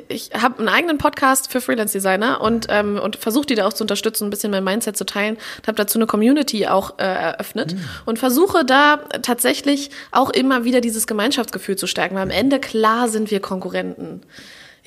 ich 0.07 0.31
habe 0.33 0.59
einen 0.59 0.69
eigenen 0.69 0.97
Podcast 0.97 1.51
für 1.51 1.59
Freelance 1.59 1.91
Designer 1.91 2.39
und 2.41 2.67
ähm, 2.69 2.99
und 2.99 3.17
versuche 3.17 3.45
die 3.45 3.55
da 3.55 3.67
auch 3.67 3.73
zu 3.73 3.83
unterstützen, 3.83 4.27
ein 4.27 4.29
bisschen 4.29 4.49
mein 4.51 4.63
Mindset 4.63 4.95
zu 4.95 5.05
teilen. 5.05 5.35
Und 5.35 5.67
habe 5.67 5.75
dazu 5.75 5.97
eine 5.99 6.07
Community 6.07 6.67
auch 6.67 6.99
äh, 6.99 7.03
eröffnet 7.03 7.75
und 8.05 8.17
versuche 8.17 8.63
da 8.63 8.97
tatsächlich 9.21 9.91
auch 10.11 10.29
immer 10.29 10.63
wieder 10.63 10.79
dieses 10.79 11.05
Gemeinschaftsgefühl 11.05 11.75
zu 11.75 11.87
stärken. 11.87 12.15
Weil 12.15 12.23
am 12.23 12.29
Ende 12.29 12.59
klar 12.59 13.09
sind 13.09 13.29
wir 13.29 13.41
Konkurrenten. 13.41 14.21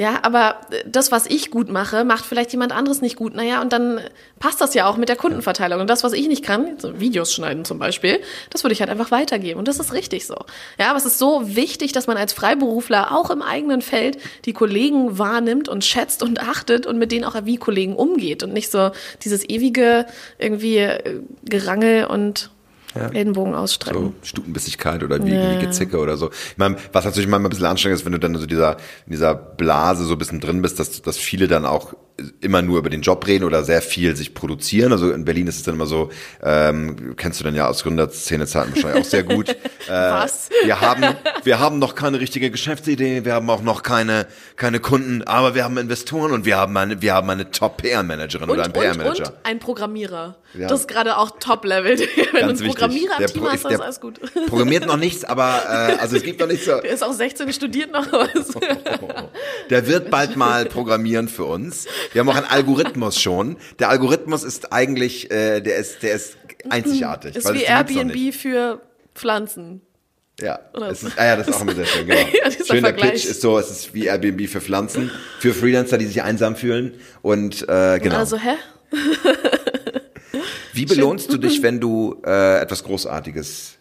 Ja, 0.00 0.20
aber 0.22 0.56
das, 0.86 1.12
was 1.12 1.26
ich 1.26 1.50
gut 1.50 1.68
mache, 1.68 2.04
macht 2.04 2.24
vielleicht 2.24 2.52
jemand 2.52 2.72
anderes 2.72 3.02
nicht 3.02 3.16
gut. 3.16 3.34
Naja, 3.34 3.60
und 3.60 3.70
dann 3.70 4.00
passt 4.38 4.58
das 4.62 4.72
ja 4.72 4.86
auch 4.86 4.96
mit 4.96 5.10
der 5.10 5.16
Kundenverteilung. 5.16 5.78
Und 5.78 5.90
das, 5.90 6.02
was 6.02 6.14
ich 6.14 6.26
nicht 6.26 6.42
kann, 6.42 6.78
so 6.78 6.98
Videos 7.00 7.34
schneiden 7.34 7.66
zum 7.66 7.78
Beispiel, 7.78 8.18
das 8.48 8.64
würde 8.64 8.72
ich 8.72 8.80
halt 8.80 8.90
einfach 8.90 9.10
weitergeben. 9.10 9.58
Und 9.58 9.68
das 9.68 9.78
ist 9.78 9.92
richtig 9.92 10.26
so. 10.26 10.36
Ja, 10.78 10.88
aber 10.88 10.96
es 10.96 11.04
ist 11.04 11.18
so 11.18 11.54
wichtig, 11.54 11.92
dass 11.92 12.06
man 12.06 12.16
als 12.16 12.32
Freiberufler 12.32 13.14
auch 13.14 13.28
im 13.28 13.42
eigenen 13.42 13.82
Feld 13.82 14.16
die 14.46 14.54
Kollegen 14.54 15.18
wahrnimmt 15.18 15.68
und 15.68 15.84
schätzt 15.84 16.22
und 16.22 16.40
achtet 16.40 16.86
und 16.86 16.96
mit 16.98 17.12
denen 17.12 17.26
auch 17.26 17.36
wie 17.44 17.58
Kollegen 17.58 17.94
umgeht 17.94 18.42
und 18.42 18.54
nicht 18.54 18.70
so 18.70 18.92
dieses 19.22 19.46
ewige 19.50 20.06
irgendwie 20.38 20.78
äh, 20.78 21.20
Gerangel 21.44 22.06
und 22.06 22.48
Ellenbogen 22.94 23.54
ausstrecken. 23.54 24.14
so 24.22 24.26
Stutenbissigkeit 24.26 25.02
oder 25.02 25.24
wie, 25.24 25.34
Ja. 25.34 25.54
wie 25.60 25.64
Gezicke 25.64 25.98
oder 25.98 26.16
so. 26.16 26.30
Ich 26.30 26.58
meine, 26.58 26.76
was 26.92 27.04
natürlich 27.04 27.28
manchmal 27.28 27.48
ein 27.48 27.50
bisschen 27.50 27.66
anstrengend 27.66 27.98
ist, 28.00 28.04
wenn 28.04 28.12
du 28.12 28.18
dann 28.18 28.34
so 28.36 28.46
dieser, 28.46 28.76
in 29.06 29.12
dieser 29.12 29.34
Blase 29.34 30.04
so 30.04 30.12
ein 30.14 30.18
bisschen 30.18 30.40
drin 30.40 30.62
bist, 30.62 30.78
dass, 30.80 31.02
dass 31.02 31.16
viele 31.16 31.46
dann 31.48 31.64
auch 31.66 31.94
immer 32.40 32.60
nur 32.60 32.78
über 32.78 32.90
den 32.90 33.00
Job 33.00 33.26
reden 33.26 33.44
oder 33.44 33.64
sehr 33.64 33.80
viel 33.80 34.14
sich 34.14 34.34
produzieren. 34.34 34.92
Also 34.92 35.10
in 35.10 35.24
Berlin 35.24 35.46
ist 35.46 35.56
es 35.56 35.62
dann 35.62 35.74
immer 35.74 35.86
so, 35.86 36.10
ähm, 36.42 37.14
kennst 37.16 37.40
du 37.40 37.44
dann 37.44 37.54
ja 37.54 37.66
aus 37.66 37.82
Gründerszene-Zeiten 37.82 38.74
wahrscheinlich 38.74 39.02
auch 39.06 39.08
sehr 39.08 39.22
gut. 39.22 39.48
äh, 39.48 39.56
Was? 39.88 40.50
Wir 40.64 40.80
haben, 40.80 41.02
wir 41.44 41.58
haben 41.58 41.78
noch 41.78 41.94
keine 41.94 42.20
richtige 42.20 42.50
Geschäftsidee, 42.50 43.24
wir 43.24 43.34
haben 43.34 43.48
auch 43.50 43.62
noch 43.62 43.82
keine, 43.82 44.26
keine 44.56 44.80
Kunden, 44.80 45.22
aber 45.22 45.54
wir 45.54 45.64
haben 45.64 45.76
Investoren 45.78 46.32
und 46.32 46.44
wir 46.44 46.56
haben 46.56 46.76
eine, 46.76 47.00
wir 47.02 47.14
haben 47.14 47.30
eine 47.30 47.50
Top-PR-Managerin 47.50 48.48
oder 48.50 48.64
einen 48.64 48.72
PR-Manager. 48.72 49.28
und 49.28 49.34
ein 49.44 49.58
Programmierer. 49.58 50.36
Ja. 50.54 50.68
Das 50.68 50.80
ist 50.80 50.88
gerade 50.88 51.16
auch 51.16 51.38
Top-Level. 51.38 51.98
Wenn 51.98 52.06
du 52.06 52.30
einen 52.30 52.48
Ganz 52.48 52.60
wichtig. 52.60 52.76
Programmierer 52.76 53.16
Der 53.18 53.28
im 53.28 53.32
Team 53.34 53.44
hast, 53.44 53.64
ist 53.64 53.80
alles 53.80 54.00
gut. 54.00 54.20
Programmiert 54.46 54.86
noch 54.86 54.96
nichts, 54.96 55.24
aber 55.24 55.62
äh, 55.64 56.00
also 56.00 56.16
es 56.16 56.22
gibt 56.22 56.40
noch 56.40 56.48
nicht 56.48 56.64
so. 56.64 56.80
Der 56.80 56.90
ist 56.90 57.02
auch 57.02 57.12
16, 57.12 57.52
studiert 57.52 57.92
noch 57.92 58.10
was. 58.12 58.30
Der 59.70 59.86
wird 59.86 60.10
bald 60.10 60.36
mal 60.36 60.66
programmieren 60.66 61.28
für 61.28 61.44
uns. 61.44 61.86
Wir 62.12 62.20
haben 62.20 62.28
auch 62.28 62.36
einen 62.36 62.46
Algorithmus 62.46 63.20
schon. 63.20 63.56
Der 63.78 63.88
Algorithmus 63.88 64.42
ist 64.42 64.72
eigentlich, 64.72 65.30
äh, 65.30 65.60
der 65.60 65.76
ist, 65.76 66.02
der 66.02 66.14
ist 66.14 66.36
einzigartig. 66.68 67.36
Ist 67.36 67.52
wie 67.52 67.62
Airbnb 67.62 68.34
für 68.34 68.80
Pflanzen. 69.14 69.82
Ja, 70.42 70.58
es 70.90 71.02
ist, 71.02 71.18
ah 71.18 71.24
ja, 71.24 71.36
das 71.36 71.48
ist 71.48 71.54
auch 71.54 71.60
immer 71.62 71.74
sehr 71.74 71.86
schön. 71.86 72.06
Genau. 72.06 72.20
Ja, 72.32 72.50
Schöner 72.50 72.88
Vergleich. 72.88 73.12
Pitch 73.12 73.24
ist 73.26 73.40
so, 73.40 73.58
es 73.58 73.70
ist 73.70 73.94
wie 73.94 74.06
Airbnb 74.06 74.48
für 74.48 74.60
Pflanzen, 74.60 75.10
für 75.38 75.52
Freelancer, 75.52 75.98
die 75.98 76.06
sich 76.06 76.22
einsam 76.22 76.56
fühlen. 76.56 76.94
Und 77.22 77.62
äh, 77.68 77.98
genau. 77.98 78.16
Also, 78.16 78.36
hä? 78.38 78.54
Wie 80.72 80.86
belohnst 80.86 81.32
du 81.32 81.36
dich, 81.36 81.62
wenn 81.62 81.80
du 81.80 82.22
äh, 82.24 82.60
etwas 82.60 82.84
Großartiges 82.84 83.76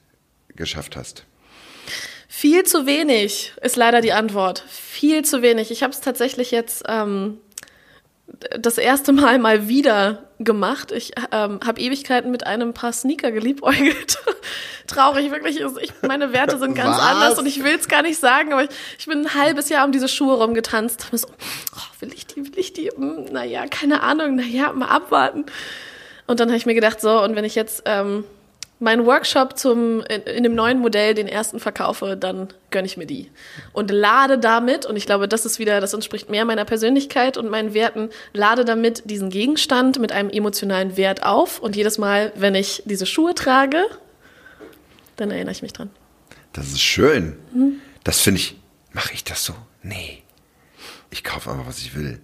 geschafft 0.56 0.96
hast? 0.96 1.24
Viel 2.28 2.64
zu 2.64 2.86
wenig 2.86 3.54
ist 3.62 3.76
leider 3.76 4.02
die 4.02 4.14
Antwort. 4.14 4.64
Viel 4.68 5.24
zu 5.24 5.42
wenig. 5.42 5.72
Ich 5.72 5.84
habe 5.84 5.94
es 5.94 6.02
tatsächlich 6.02 6.52
jetzt 6.52 6.84
ähm, 6.88 7.38
das 8.60 8.78
erste 8.78 9.12
Mal 9.14 9.40
mal 9.40 9.68
wieder 9.68 10.29
gemacht. 10.40 10.92
Ich 10.92 11.14
ähm, 11.32 11.60
habe 11.66 11.82
Ewigkeiten 11.82 12.32
mit 12.32 12.48
einem 12.48 12.74
paar 12.74 12.94
Sneaker 12.94 13.32
geliebäugelt. 13.32 14.18
Traurig, 14.88 15.32
wirklich. 15.32 15.60
Ich, 15.82 15.94
meine 16.02 16.34
Werte 16.34 16.58
sind 16.58 16.76
ganz 16.76 16.98
Was? 16.98 17.04
anders 17.04 17.40
und 17.40 17.46
ich 17.46 17.64
will 17.64 17.76
es 17.76 17.88
gar 17.88 18.02
nicht 18.02 18.20
sagen, 18.20 18.54
aber 18.54 18.64
ich, 18.64 18.70
ich 18.98 19.06
bin 19.06 19.20
ein 19.26 19.34
halbes 19.36 19.70
Jahr 19.70 19.86
um 19.86 19.92
diese 19.92 20.08
Schuhe 20.08 20.36
rumgetanzt. 20.36 21.06
Hab 21.06 21.12
mir 21.12 21.20
so, 21.20 21.28
oh, 21.28 22.02
will 22.02 22.14
ich 22.14 22.26
die, 22.26 22.38
will 22.38 22.58
ich 22.58 22.74
die? 22.74 22.90
Hm, 22.90 23.26
naja, 23.32 23.68
keine 23.68 24.02
Ahnung, 24.02 24.36
naja, 24.36 24.72
mal 24.72 24.88
abwarten. 24.88 25.46
Und 26.26 26.40
dann 26.40 26.48
habe 26.50 26.58
ich 26.58 26.66
mir 26.66 26.76
gedacht, 26.76 27.02
so, 27.02 27.22
und 27.22 27.36
wenn 27.36 27.44
ich 27.44 27.56
jetzt 27.56 27.84
ähm, 27.86 28.24
meinen 28.80 29.06
Workshop 29.06 29.58
zum, 29.58 30.02
in, 30.02 30.22
in 30.22 30.44
dem 30.44 30.56
neuen 30.56 30.80
Modell, 30.80 31.14
den 31.14 31.28
ersten 31.28 31.60
verkaufe, 31.60 32.18
dann 32.18 32.48
gönne 32.72 32.86
ich 32.86 32.98
mir 32.98 33.06
die. 33.06 33.30
Und 33.74 33.92
lade 33.92 34.38
damit, 34.38 34.86
und 34.86 34.96
ich 34.96 35.06
glaube, 35.06 35.28
das 35.28 35.46
ist 35.46 35.60
wieder, 35.60 35.82
das 35.82 35.94
entspricht 35.94 36.30
mehr 36.30 36.46
meiner 36.46 36.66
Persönlichkeit 36.66 37.38
und 37.38 37.50
meinen 37.50 37.74
Werten, 37.74 38.10
lade 38.34 38.66
damit 38.66 39.04
diesen 39.10 39.30
Gegenstand 39.30 40.00
mit 40.00 40.12
einem 40.12 40.30
emotionalen 40.30 40.98
Wert 40.98 41.24
auf. 41.24 41.60
Und 41.60 41.76
jedes 41.76 41.98
Mal, 41.98 42.32
wenn 42.36 42.56
ich 42.56 42.84
diese 42.86 43.06
Schuhe 43.06 43.36
trage, 43.36 43.84
dann 45.18 45.32
erinnere 45.32 45.52
ich 45.52 45.62
mich 45.62 45.74
dran. 45.74 45.90
Das 46.54 46.68
ist 46.68 46.82
schön. 46.82 47.38
Hm? 47.54 47.82
Das 48.04 48.22
finde 48.22 48.40
ich. 48.40 48.56
Mache 48.92 49.14
ich 49.14 49.24
das 49.24 49.46
so? 49.46 49.54
Nee. 49.84 50.24
Ich 51.12 51.24
kaufe 51.24 51.52
einfach, 51.52 51.68
was 51.68 51.80
ich 51.80 51.96
will. 51.96 52.20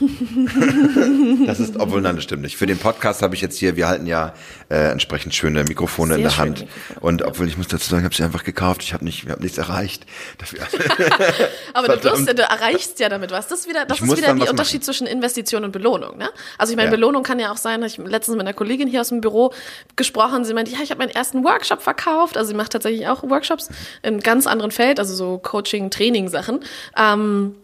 das 1.46 1.60
ist, 1.60 1.78
obwohl, 1.78 2.00
nein, 2.00 2.16
das 2.16 2.24
stimmt 2.24 2.42
nicht. 2.42 2.56
Für 2.56 2.66
den 2.66 2.78
Podcast 2.78 3.22
habe 3.22 3.34
ich 3.34 3.40
jetzt 3.40 3.58
hier, 3.58 3.76
wir 3.76 3.88
halten 3.88 4.06
ja 4.06 4.34
äh, 4.68 4.90
entsprechend 4.90 5.34
schöne 5.34 5.64
Mikrofone 5.64 6.14
in 6.14 6.20
Sehr 6.20 6.28
der 6.28 6.34
schöne 6.34 6.46
Hand. 6.48 6.60
Mikrofone, 6.60 7.00
Und 7.00 7.22
obwohl 7.22 7.48
ich 7.48 7.56
muss 7.56 7.68
dazu 7.68 7.88
sagen, 7.88 8.00
ich 8.02 8.04
habe 8.04 8.14
sie 8.14 8.22
einfach 8.22 8.44
gekauft. 8.44 8.82
Ich 8.82 8.92
habe 8.92 9.04
nicht, 9.04 9.24
ich 9.24 9.30
habe 9.30 9.42
nichts 9.42 9.58
erreicht. 9.58 10.06
Dafür, 10.38 10.60
Aber 11.74 11.96
du, 11.96 12.08
ja- 12.08 12.32
du 12.32 12.42
erreichst 12.42 12.98
ja 13.00 13.08
damit 13.08 13.30
was. 13.30 13.48
Das 13.48 13.60
ist 13.60 13.68
wieder, 13.68 13.84
das 13.84 13.98
Ich 13.98 14.04
ist 14.04 14.16
wieder 14.16 14.34
der 14.34 14.50
Unterschied 14.50 14.80
machen. 14.80 14.82
zwischen 14.84 15.06
Investition 15.06 15.64
und 15.64 15.72
Belohnung. 15.72 16.16
Ne? 16.18 16.28
Also 16.58 16.72
ich 16.72 16.76
meine, 16.76 16.88
Ja. 16.88 16.94
Belohnung 16.96 17.22
kann 17.22 17.38
ja 17.38 17.52
auch 17.52 17.56
sein, 17.56 17.80
dass 17.80 17.92
ich 17.92 17.98
letztens 17.98 18.36
mit 18.36 18.46
einer 18.46 18.54
Kollegin 18.54 18.88
hier 18.88 19.00
aus 19.00 19.08
dem 19.08 19.20
Büro 19.20 19.52
gesprochen, 19.96 20.44
sie 20.44 20.54
meinte, 20.54 20.70
ja, 20.72 20.78
ich 20.82 20.90
habe 20.90 20.98
meinen 20.98 21.10
ersten 21.10 21.44
Workshop 21.44 21.82
verkauft. 21.82 22.36
Also 22.36 22.48
sie 22.50 22.54
macht 22.56 22.72
tatsächlich 22.72 23.06
auch 23.08 23.22
Workshops 23.22 23.68
in 24.02 24.20
ganz 24.20 24.46
anderen 24.46 24.70
Feld, 24.70 24.98
also 24.98 25.14
so 25.14 25.38
Coaching, 25.38 25.90
Training 25.90 26.28
Sachen. 26.28 26.60
Ähm, 26.96 27.54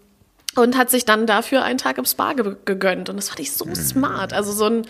und 0.55 0.77
hat 0.77 0.91
sich 0.91 1.05
dann 1.07 1.27
dafür 1.27 1.63
einen 1.65 1.79
Tag 1.79 1.97
im 1.99 2.05
Spa 2.05 2.35
ge 2.35 2.57
gegönnt. 2.67 3.09
Und 3.09 3.17
das 3.17 3.29
fand 3.29 3.41
ich 3.41 3.53
so 3.53 3.65
Mhm. 3.65 3.75
smart. 3.75 4.33
Also 4.33 4.53
so 4.53 4.67
ein, 4.67 4.83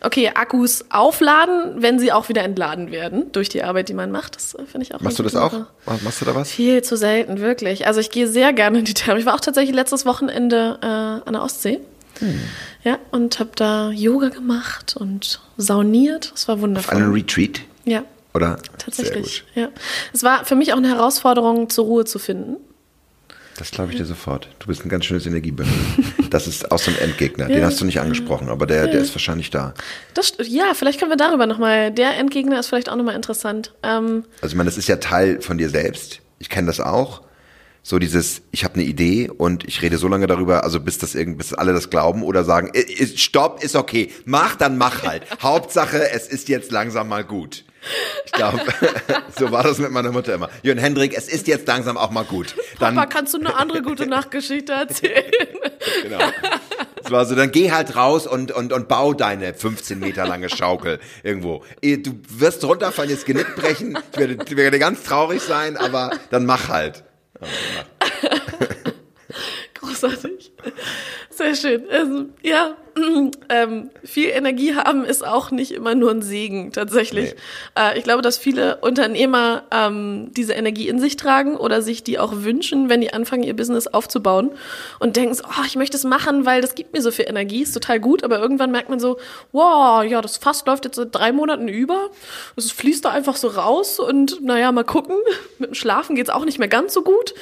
okay, 0.00 0.30
Akkus 0.34 0.84
aufladen, 0.90 1.82
wenn 1.82 1.98
sie 1.98 2.10
auch 2.12 2.28
wieder 2.30 2.42
entladen 2.42 2.90
werden 2.90 3.30
durch 3.32 3.48
die 3.50 3.62
Arbeit, 3.62 3.88
die 3.90 3.94
man 3.94 4.10
macht. 4.10 4.36
Das 4.36 4.54
äh, 4.54 4.64
finde 4.64 4.86
ich 4.86 4.94
auch 4.94 5.00
machst 5.00 5.18
du 5.18 5.22
das 5.22 5.32
gute 5.32 5.44
auch? 5.44 5.52
Sache. 5.52 5.66
Machst 6.04 6.20
du 6.20 6.24
da 6.24 6.34
was? 6.34 6.50
Viel 6.50 6.82
zu 6.82 6.96
selten, 6.96 7.40
wirklich. 7.40 7.86
Also 7.86 8.00
ich 8.00 8.10
gehe 8.10 8.26
sehr 8.28 8.52
gerne 8.54 8.78
in 8.78 8.84
die 8.86 8.94
Therme. 8.94 9.20
Ich 9.20 9.26
war 9.26 9.34
auch 9.34 9.40
tatsächlich 9.40 9.74
letztes 9.76 10.06
Wochenende 10.06 10.78
äh, 10.82 10.86
an 10.86 11.32
der 11.34 11.42
Ostsee. 11.42 11.80
Hm. 12.20 12.40
Ja, 12.82 12.98
und 13.10 13.38
habe 13.38 13.50
da 13.56 13.90
Yoga 13.90 14.28
gemacht 14.30 14.96
und 14.98 15.40
sauniert. 15.58 16.32
Das 16.32 16.48
war 16.48 16.60
wundervoll. 16.60 16.96
Einen 16.96 17.12
Retreat? 17.12 17.60
ja, 17.84 18.04
Oder? 18.34 18.56
tatsächlich. 18.78 19.44
Ja. 19.54 19.68
Es 20.12 20.22
war 20.22 20.44
für 20.46 20.54
mich 20.54 20.72
auch 20.72 20.78
eine 20.78 20.88
Herausforderung, 20.88 21.68
zur 21.68 21.84
Ruhe 21.84 22.04
zu 22.06 22.18
finden. 22.18 22.56
Das 23.60 23.70
glaube 23.70 23.92
ich 23.92 23.98
dir 23.98 24.06
sofort. 24.06 24.48
Du 24.58 24.68
bist 24.68 24.84
ein 24.84 24.88
ganz 24.88 25.04
schönes 25.04 25.26
Energiebündel. 25.26 25.74
Das 26.30 26.46
ist 26.46 26.70
auch 26.70 26.78
so 26.78 26.90
ein 26.92 26.96
Endgegner. 26.98 27.46
Den 27.46 27.58
Ja. 27.58 27.66
hast 27.66 27.80
du 27.80 27.84
nicht 27.84 27.98
angesprochen, 28.00 28.48
aber 28.48 28.64
der, 28.64 28.86
der 28.86 29.00
ist 29.00 29.12
wahrscheinlich 29.14 29.50
da. 29.50 29.74
Das, 30.14 30.32
ja, 30.46 30.74
vielleicht 30.74 31.00
können 31.00 31.10
wir 31.10 31.16
darüber 31.16 31.46
nochmal. 31.46 31.90
Der 31.90 32.16
Endgegner 32.16 32.58
ist 32.60 32.68
vielleicht 32.68 32.88
auch 32.88 32.94
nochmal 32.96 33.16
interessant. 33.16 33.74
Ähm, 33.82 34.24
Also 34.40 34.52
ich 34.54 34.56
meine, 34.56 34.70
das 34.70 34.78
ist 34.78 34.86
ja 34.88 34.96
Teil 34.96 35.40
von 35.42 35.58
dir 35.58 35.68
selbst. 35.68 36.20
Ich 36.38 36.48
kenne 36.48 36.68
das 36.68 36.78
auch. 36.80 37.22
So 37.82 37.98
dieses, 37.98 38.42
ich 38.52 38.62
habe 38.62 38.74
eine 38.74 38.84
Idee 38.84 39.28
und 39.28 39.66
ich 39.66 39.82
rede 39.82 39.98
so 39.98 40.06
lange 40.06 40.26
darüber, 40.28 40.62
also 40.64 40.78
bis 40.80 40.98
das 40.98 41.14
irgend, 41.16 41.36
bis 41.38 41.52
alle 41.52 41.72
das 41.72 41.90
glauben 41.90 42.22
oder 42.22 42.44
sagen, 42.44 42.70
"I- 42.76 43.02
i- 43.02 43.18
stopp, 43.18 43.62
ist 43.64 43.74
okay, 43.74 44.10
mach, 44.24 44.54
dann 44.54 44.78
mach 44.78 45.02
halt. 45.02 45.24
Hauptsache, 45.42 46.10
es 46.12 46.28
ist 46.28 46.48
jetzt 46.48 46.70
langsam 46.70 47.08
mal 47.08 47.24
gut. 47.24 47.64
Ich 48.26 48.32
glaube, 48.32 48.60
so 49.38 49.50
war 49.50 49.62
das 49.62 49.78
mit 49.78 49.90
meiner 49.90 50.12
Mutter 50.12 50.34
immer. 50.34 50.50
Jörn 50.62 50.78
Hendrik, 50.78 51.16
es 51.16 51.28
ist 51.28 51.46
jetzt 51.46 51.66
langsam 51.66 51.96
auch 51.96 52.10
mal 52.10 52.24
gut. 52.24 52.54
Dann, 52.78 52.94
Papa, 52.94 53.06
kannst 53.06 53.34
du 53.34 53.38
eine 53.38 53.54
andere 53.56 53.82
gute 53.82 54.06
Nachtgeschichte 54.06 54.72
erzählen? 54.72 55.24
genau. 56.02 56.18
Also 57.10 57.34
dann 57.34 57.50
geh 57.50 57.72
halt 57.72 57.96
raus 57.96 58.26
und, 58.26 58.52
und, 58.52 58.72
und 58.72 58.88
bau 58.88 59.14
deine 59.14 59.54
15 59.54 59.98
Meter 59.98 60.26
lange 60.26 60.48
Schaukel 60.48 61.00
irgendwo. 61.22 61.64
Du 61.82 62.20
wirst 62.28 62.62
runterfallen, 62.64 63.10
jetzt 63.10 63.26
Genick 63.26 63.56
brechen. 63.56 63.98
Ich 64.12 64.18
werde, 64.18 64.38
ich 64.44 64.56
werde 64.56 64.78
ganz 64.78 65.02
traurig 65.02 65.42
sein, 65.42 65.76
aber 65.76 66.10
dann 66.30 66.46
mach 66.46 66.68
halt. 66.68 67.02
Großartig. 69.80 70.52
Sehr 71.30 71.54
schön. 71.54 71.84
Also, 71.90 72.26
ja, 72.42 72.76
ähm, 73.48 73.90
viel 74.04 74.28
Energie 74.28 74.74
haben 74.74 75.06
ist 75.06 75.26
auch 75.26 75.50
nicht 75.50 75.72
immer 75.72 75.94
nur 75.94 76.10
ein 76.10 76.20
Segen, 76.20 76.70
tatsächlich. 76.72 77.34
Nee. 77.76 77.82
Äh, 77.82 77.98
ich 77.98 78.04
glaube, 78.04 78.20
dass 78.20 78.36
viele 78.36 78.76
Unternehmer 78.82 79.62
ähm, 79.70 80.32
diese 80.36 80.52
Energie 80.52 80.88
in 80.88 81.00
sich 81.00 81.16
tragen 81.16 81.56
oder 81.56 81.80
sich 81.80 82.04
die 82.04 82.18
auch 82.18 82.32
wünschen, 82.34 82.90
wenn 82.90 83.00
die 83.00 83.14
anfangen, 83.14 83.42
ihr 83.42 83.56
Business 83.56 83.86
aufzubauen 83.86 84.50
und 84.98 85.16
denken 85.16 85.34
so, 85.34 85.44
oh, 85.44 85.64
ich 85.66 85.76
möchte 85.76 85.96
es 85.96 86.04
machen, 86.04 86.44
weil 86.44 86.60
das 86.60 86.74
gibt 86.74 86.92
mir 86.92 87.00
so 87.00 87.10
viel 87.10 87.26
Energie, 87.26 87.62
ist 87.62 87.72
total 87.72 88.00
gut, 88.00 88.22
aber 88.22 88.38
irgendwann 88.38 88.70
merkt 88.72 88.90
man 88.90 89.00
so, 89.00 89.18
wow, 89.52 90.04
ja, 90.04 90.20
das 90.20 90.36
Fass 90.36 90.66
läuft 90.66 90.84
jetzt 90.84 90.96
seit 90.96 91.14
drei 91.14 91.32
Monaten 91.32 91.68
über, 91.68 92.10
es 92.54 92.70
fließt 92.70 93.04
da 93.04 93.10
einfach 93.10 93.36
so 93.36 93.48
raus 93.48 93.98
und 93.98 94.42
naja, 94.42 94.72
mal 94.72 94.84
gucken, 94.84 95.16
mit 95.58 95.70
dem 95.70 95.74
Schlafen 95.74 96.16
geht's 96.16 96.30
auch 96.30 96.44
nicht 96.44 96.58
mehr 96.58 96.68
ganz 96.68 96.92
so 96.92 97.02
gut. 97.02 97.34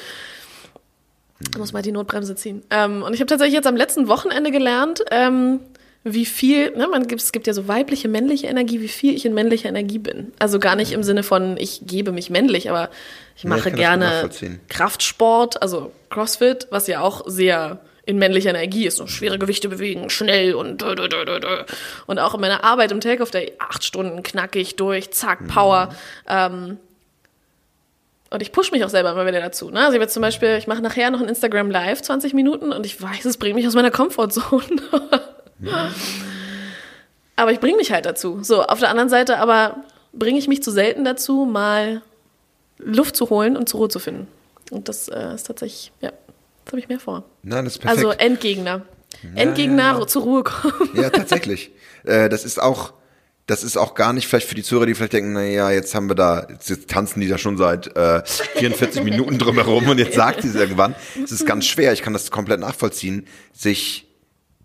Da 1.51 1.59
muss 1.59 1.73
mal 1.73 1.81
die 1.81 1.91
Notbremse 1.91 2.35
ziehen. 2.35 2.63
Ähm, 2.69 3.01
und 3.01 3.13
ich 3.13 3.21
habe 3.21 3.27
tatsächlich 3.27 3.55
jetzt 3.55 3.67
am 3.67 3.77
letzten 3.77 4.07
Wochenende 4.07 4.51
gelernt, 4.51 5.03
ähm, 5.11 5.61
wie 6.03 6.25
viel, 6.25 6.71
ne, 6.77 6.87
man 6.87 7.07
gibt, 7.07 7.21
es 7.21 7.31
gibt 7.31 7.47
ja 7.47 7.53
so 7.53 7.67
weibliche, 7.67 8.07
männliche 8.07 8.47
Energie, 8.47 8.81
wie 8.81 8.87
viel 8.87 9.13
ich 9.15 9.25
in 9.25 9.33
männlicher 9.33 9.69
Energie 9.69 9.99
bin. 9.99 10.31
Also 10.39 10.59
gar 10.59 10.75
nicht 10.75 10.91
im 10.91 11.03
Sinne 11.03 11.23
von, 11.23 11.57
ich 11.57 11.81
gebe 11.85 12.11
mich 12.11 12.29
männlich, 12.29 12.69
aber 12.69 12.89
ich 13.35 13.43
mache 13.43 13.69
ja, 13.69 13.75
ich 13.75 13.75
gerne 13.75 14.29
Kraftsport, 14.69 15.61
also 15.61 15.91
CrossFit, 16.09 16.67
was 16.71 16.87
ja 16.87 17.01
auch 17.01 17.23
sehr 17.27 17.79
in 18.05 18.17
männlicher 18.17 18.49
Energie 18.49 18.87
ist, 18.87 18.97
so 18.97 19.07
schwere 19.07 19.37
Gewichte 19.37 19.69
bewegen, 19.69 20.09
schnell 20.09 20.55
und 20.55 20.81
und 20.81 22.19
auch 22.19 22.33
in 22.33 22.41
meiner 22.41 22.63
Arbeit 22.63 22.91
im 22.91 23.01
Takeoff 23.01 23.29
Day 23.29 23.53
acht 23.59 23.83
Stunden 23.83 24.23
knackig 24.23 24.77
durch, 24.77 25.11
zack, 25.11 25.47
Power. 25.47 25.87
Mhm. 25.87 25.95
Ähm, 26.27 26.77
und 28.29 28.41
ich 28.41 28.51
pushe 28.51 28.71
mich 28.71 28.83
auch 28.83 28.89
selber 28.89 29.11
immer 29.11 29.25
wieder 29.25 29.39
dazu. 29.39 29.69
Ne? 29.71 29.79
Also 29.79 29.93
ich 29.93 30.01
jetzt 30.01 30.13
zum 30.13 30.21
Beispiel, 30.21 30.57
ich 30.57 30.67
mache 30.67 30.81
nachher 30.81 31.09
noch 31.09 31.21
ein 31.21 31.27
Instagram 31.27 31.71
Live, 31.71 32.01
20 32.01 32.33
Minuten, 32.33 32.71
und 32.71 32.85
ich 32.85 33.01
weiß, 33.01 33.25
es 33.25 33.37
bringt 33.37 33.55
mich 33.55 33.67
aus 33.67 33.73
meiner 33.73 33.91
Komfortzone. 33.91 34.81
aber 37.35 37.51
ich 37.51 37.59
bringe 37.59 37.77
mich 37.77 37.91
halt 37.91 38.05
dazu. 38.05 38.39
So, 38.43 38.63
auf 38.63 38.79
der 38.79 38.89
anderen 38.89 39.09
Seite 39.09 39.37
aber 39.37 39.83
bringe 40.13 40.37
ich 40.37 40.47
mich 40.47 40.61
zu 40.61 40.71
selten 40.71 41.05
dazu, 41.05 41.45
mal 41.45 42.01
Luft 42.77 43.15
zu 43.15 43.29
holen 43.29 43.57
und 43.57 43.67
zur 43.67 43.79
Ruhe 43.79 43.89
zu 43.89 43.99
finden. 43.99 44.27
Und 44.71 44.89
das 44.89 45.07
äh, 45.07 45.33
ist 45.33 45.47
tatsächlich, 45.47 45.91
ja, 46.01 46.11
das 46.65 46.73
habe 46.73 46.79
ich 46.79 46.87
mehr 46.87 46.99
vor. 46.99 47.23
Nein, 47.41 47.65
das 47.65 47.75
ist 47.75 47.79
perfekt. 47.79 48.05
Also 48.05 48.11
Endgegner. 48.11 48.81
Ja, 49.23 49.41
Endgegner 49.41 49.99
ja. 49.99 50.07
zur 50.07 50.21
Ruhe 50.23 50.43
kommen. 50.43 50.89
Ja, 50.95 51.09
tatsächlich. 51.09 51.71
Äh, 52.05 52.29
das 52.29 52.45
ist 52.45 52.61
auch 52.61 52.93
das 53.49 53.63
ist 53.63 53.77
auch 53.77 53.95
gar 53.95 54.13
nicht 54.13 54.27
vielleicht 54.27 54.47
für 54.47 54.53
die 54.53 54.61
Zuhörer, 54.61 54.85
die 54.85 54.93
vielleicht 54.93 55.13
denken, 55.13 55.33
naja, 55.33 55.71
jetzt 55.71 55.95
haben 55.95 56.07
wir 56.07 56.13
da, 56.13 56.45
jetzt, 56.51 56.69
jetzt 56.69 56.87
tanzen 56.87 57.19
die 57.19 57.27
da 57.27 57.39
schon 57.39 57.57
seit 57.57 57.95
äh, 57.97 58.21
44 58.57 59.03
Minuten 59.03 59.39
drumherum 59.39 59.89
und 59.89 59.97
jetzt 59.97 60.13
sagt 60.13 60.43
sie 60.43 60.49
es 60.49 60.55
irgendwann. 60.55 60.93
Es 61.23 61.31
ist 61.31 61.47
ganz 61.47 61.65
schwer, 61.65 61.91
ich 61.91 62.03
kann 62.03 62.13
das 62.13 62.29
komplett 62.29 62.59
nachvollziehen, 62.59 63.25
sich 63.51 64.05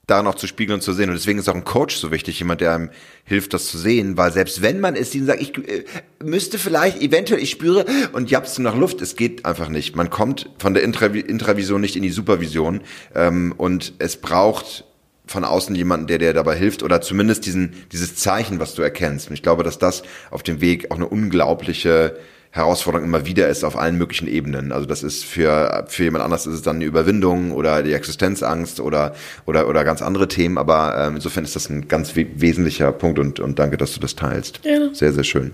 daran 0.07 0.27
auch 0.27 0.35
zu 0.35 0.47
spiegeln 0.47 0.75
und 0.75 0.81
zu 0.83 0.93
sehen. 0.93 1.09
Und 1.09 1.15
deswegen 1.15 1.39
ist 1.39 1.49
auch 1.49 1.55
ein 1.55 1.65
Coach 1.65 1.97
so 1.97 2.11
wichtig, 2.11 2.39
jemand, 2.39 2.61
der 2.61 2.75
einem 2.75 2.91
hilft, 3.25 3.55
das 3.55 3.69
zu 3.69 3.79
sehen, 3.79 4.19
weil 4.19 4.31
selbst 4.33 4.61
wenn 4.61 4.81
man 4.81 4.97
es 4.97 5.15
ihnen 5.15 5.25
sagt, 5.25 5.41
ich 5.41 5.57
äh, 5.67 5.85
müsste 6.23 6.59
vielleicht, 6.59 7.01
eventuell, 7.01 7.43
ich 7.43 7.53
spüre 7.53 7.87
und 8.13 8.31
japst 8.31 8.59
nach 8.59 8.77
Luft, 8.77 9.01
es 9.01 9.17
geht 9.17 9.47
einfach 9.47 9.71
nicht. 9.71 9.97
Man 9.97 10.11
kommt 10.11 10.51
von 10.59 10.75
der 10.75 10.83
Intravi 10.83 11.21
Intravision 11.21 11.81
nicht 11.81 11.97
in 11.97 12.03
die 12.03 12.11
Supervision 12.11 12.83
ähm, 13.15 13.55
und 13.57 13.95
es 13.99 14.19
braucht 14.19 14.85
von 15.27 15.45
außen 15.45 15.75
jemanden, 15.75 16.07
der 16.07 16.19
dir 16.19 16.33
dabei 16.33 16.57
hilft 16.57 16.83
oder 16.83 17.01
zumindest 17.01 17.47
diesen, 17.47 17.73
dieses 17.93 18.17
Zeichen, 18.17 18.61
was 18.61 18.75
du 18.75 18.83
erkennst. 18.83 19.29
Und 19.29 19.35
ich 19.35 19.43
glaube, 19.43 19.63
dass 19.63 19.79
das 19.79 20.03
auf 20.31 20.43
dem 20.43 20.61
Weg 20.61 20.91
auch 20.91 20.97
eine 20.97 21.09
unglaubliche 21.09 22.17
Herausforderung 22.55 23.05
immer 23.05 23.27
wieder 23.27 23.49
ist 23.49 23.65
auf 23.65 23.77
allen 23.77 23.99
möglichen 23.99 24.29
Ebenen. 24.29 24.71
Also 24.71 24.87
das 24.87 25.03
ist 25.03 25.25
für, 25.25 25.87
für 25.89 26.05
jemand 26.05 26.23
anders 26.23 26.47
ist 26.47 26.55
es 26.55 26.63
dann 26.63 26.77
eine 26.77 26.85
Überwindung 26.85 27.51
oder 27.51 27.83
die 27.83 27.93
Existenzangst 27.93 28.79
oder, 28.79 29.17
oder, 29.45 29.69
oder 29.69 29.83
ganz 29.83 30.03
andere 30.03 30.29
Themen. 30.29 30.57
Aber 30.57 30.97
ähm, 30.97 31.17
insofern 31.17 31.43
ist 31.43 31.57
das 31.57 31.69
ein 31.69 31.89
ganz 31.89 32.15
we 32.15 32.27
wesentlicher 32.37 32.93
Punkt 32.93 33.19
und, 33.19 33.41
und 33.41 33.59
danke, 33.59 33.77
dass 33.77 33.93
du 33.95 33.99
das 33.99 34.15
teilst. 34.15 34.61
Ja. 34.63 34.95
Sehr, 34.95 35.13
sehr 35.13 35.25
schön. 35.25 35.51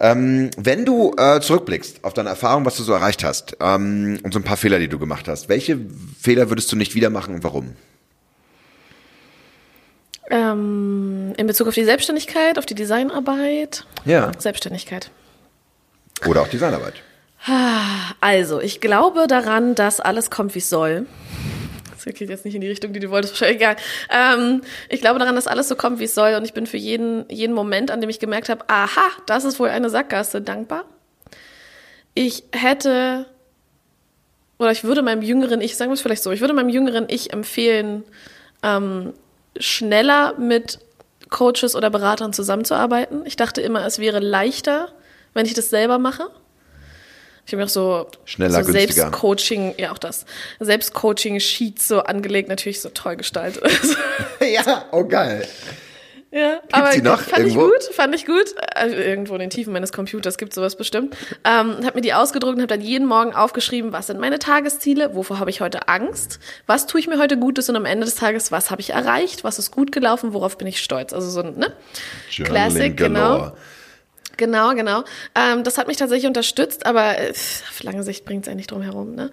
Ähm, 0.00 0.50
wenn 0.56 0.86
du 0.86 1.14
äh, 1.18 1.40
zurückblickst 1.40 2.02
auf 2.02 2.14
deine 2.14 2.30
Erfahrung, 2.30 2.64
was 2.64 2.78
du 2.78 2.84
so 2.84 2.94
erreicht 2.94 3.22
hast 3.22 3.58
ähm, 3.60 4.18
und 4.22 4.32
so 4.32 4.40
ein 4.40 4.44
paar 4.44 4.56
Fehler, 4.56 4.78
die 4.78 4.88
du 4.88 4.98
gemacht 4.98 5.28
hast, 5.28 5.50
welche 5.50 5.78
Fehler 6.18 6.48
würdest 6.48 6.72
du 6.72 6.76
nicht 6.76 6.94
wieder 6.94 7.10
machen 7.10 7.34
und 7.34 7.44
warum? 7.44 7.72
Ähm, 10.30 11.32
in 11.36 11.46
Bezug 11.46 11.68
auf 11.68 11.74
die 11.74 11.84
Selbstständigkeit, 11.84 12.58
auf 12.58 12.66
die 12.66 12.74
Designarbeit. 12.74 13.86
Ja. 14.04 14.32
Selbstständigkeit. 14.38 15.10
Oder 16.26 16.42
auch 16.42 16.48
Designarbeit. 16.48 16.94
Also, 18.20 18.60
ich 18.60 18.80
glaube 18.80 19.26
daran, 19.26 19.74
dass 19.74 20.00
alles 20.00 20.30
kommt, 20.30 20.54
wie 20.54 20.58
es 20.58 20.68
soll. 20.68 21.06
Das 21.94 22.04
geht 22.04 22.28
jetzt 22.28 22.44
nicht 22.44 22.54
in 22.54 22.60
die 22.60 22.68
Richtung, 22.68 22.92
die 22.92 23.00
du 23.00 23.10
wolltest, 23.10 23.34
wahrscheinlich 23.34 23.60
egal. 23.60 23.76
Ähm, 24.10 24.62
ich 24.88 25.00
glaube 25.00 25.18
daran, 25.18 25.34
dass 25.34 25.46
alles 25.46 25.68
so 25.68 25.76
kommt, 25.76 25.98
wie 25.98 26.04
es 26.04 26.14
soll. 26.14 26.34
Und 26.34 26.44
ich 26.44 26.52
bin 26.52 26.66
für 26.66 26.76
jeden, 26.76 27.24
jeden 27.28 27.54
Moment, 27.54 27.90
an 27.90 28.00
dem 28.00 28.10
ich 28.10 28.18
gemerkt 28.18 28.48
habe, 28.48 28.64
aha, 28.68 29.08
das 29.26 29.44
ist 29.44 29.58
wohl 29.58 29.68
eine 29.68 29.90
Sackgasse, 29.90 30.40
dankbar. 30.40 30.84
Ich 32.14 32.44
hätte, 32.52 33.26
oder 34.58 34.72
ich 34.72 34.84
würde 34.84 35.02
meinem 35.02 35.22
jüngeren 35.22 35.60
Ich, 35.60 35.76
sagen 35.76 35.90
wir 35.90 35.94
es 35.94 36.00
vielleicht 36.00 36.22
so, 36.22 36.32
ich 36.32 36.40
würde 36.40 36.54
meinem 36.54 36.68
jüngeren 36.68 37.06
Ich 37.08 37.32
empfehlen, 37.32 38.04
ähm, 38.62 39.12
schneller 39.60 40.38
mit 40.38 40.78
Coaches 41.30 41.74
oder 41.74 41.90
Beratern 41.90 42.32
zusammenzuarbeiten. 42.32 43.26
Ich 43.26 43.36
dachte 43.36 43.60
immer, 43.60 43.84
es 43.84 43.98
wäre 43.98 44.18
leichter, 44.18 44.88
wenn 45.34 45.46
ich 45.46 45.54
das 45.54 45.70
selber 45.70 45.98
mache. 45.98 46.30
Ich 47.46 47.52
habe 47.52 47.62
mir 47.62 47.64
auch 47.64 47.70
so, 47.70 48.06
Schneller, 48.26 48.62
so 48.62 48.72
Selbstcoaching, 48.72 49.74
ja 49.78 49.90
auch 49.92 49.98
das, 49.98 50.26
Selbstcoaching-Sheets 50.60 51.88
so 51.88 52.00
angelegt, 52.00 52.50
natürlich 52.50 52.82
so 52.82 52.90
toll 52.90 53.16
gestaltet. 53.16 53.64
ja, 54.40 54.84
oh 54.92 55.04
geil. 55.04 55.48
Ja, 56.30 56.56
Gibt's 56.56 56.74
aber 56.74 56.90
die 56.90 57.00
noch 57.00 57.20
fand 57.20 57.38
irgendwo? 57.38 57.66
ich 57.68 57.72
gut, 57.72 57.94
fand 57.94 58.14
ich 58.14 58.26
gut. 58.26 58.54
Also 58.74 58.94
irgendwo 58.94 59.34
in 59.34 59.40
den 59.40 59.50
Tiefen 59.50 59.72
meines 59.72 59.92
Computers 59.92 60.36
gibt 60.36 60.52
sowas 60.52 60.76
bestimmt. 60.76 61.16
Ähm, 61.44 61.76
habe 61.84 61.92
mir 61.94 62.00
die 62.02 62.12
ausgedruckt 62.12 62.56
und 62.56 62.60
habe 62.60 62.68
dann 62.68 62.82
jeden 62.82 63.06
Morgen 63.06 63.34
aufgeschrieben, 63.34 63.92
was 63.92 64.08
sind 64.08 64.20
meine 64.20 64.38
Tagesziele, 64.38 65.14
wovor 65.14 65.38
habe 65.38 65.48
ich 65.48 65.62
heute 65.62 65.88
Angst, 65.88 66.38
was 66.66 66.86
tue 66.86 67.00
ich 67.00 67.06
mir 67.06 67.18
heute 67.18 67.38
Gutes 67.38 67.70
und 67.70 67.76
am 67.76 67.86
Ende 67.86 68.04
des 68.04 68.16
Tages, 68.16 68.52
was 68.52 68.70
habe 68.70 68.82
ich 68.82 68.90
erreicht, 68.90 69.42
was 69.42 69.58
ist 69.58 69.70
gut 69.70 69.90
gelaufen, 69.90 70.34
worauf 70.34 70.58
bin 70.58 70.66
ich 70.66 70.82
stolz. 70.82 71.14
Also 71.14 71.30
so 71.30 71.40
ein 71.40 71.56
ne? 71.56 71.72
Classic, 72.30 72.94
genau. 72.94 73.52
Genau, 74.36 74.72
genau. 74.74 75.04
Ähm, 75.34 75.64
das 75.64 75.78
hat 75.78 75.88
mich 75.88 75.96
tatsächlich 75.96 76.28
unterstützt, 76.28 76.86
aber 76.86 77.18
äh, 77.18 77.30
auf 77.30 77.82
lange 77.82 78.04
Sicht 78.04 78.24
bringt 78.24 78.46
es 78.46 78.52
eigentlich 78.52 78.68
drum 78.68 78.82
herum. 78.82 79.14
Ne? 79.14 79.30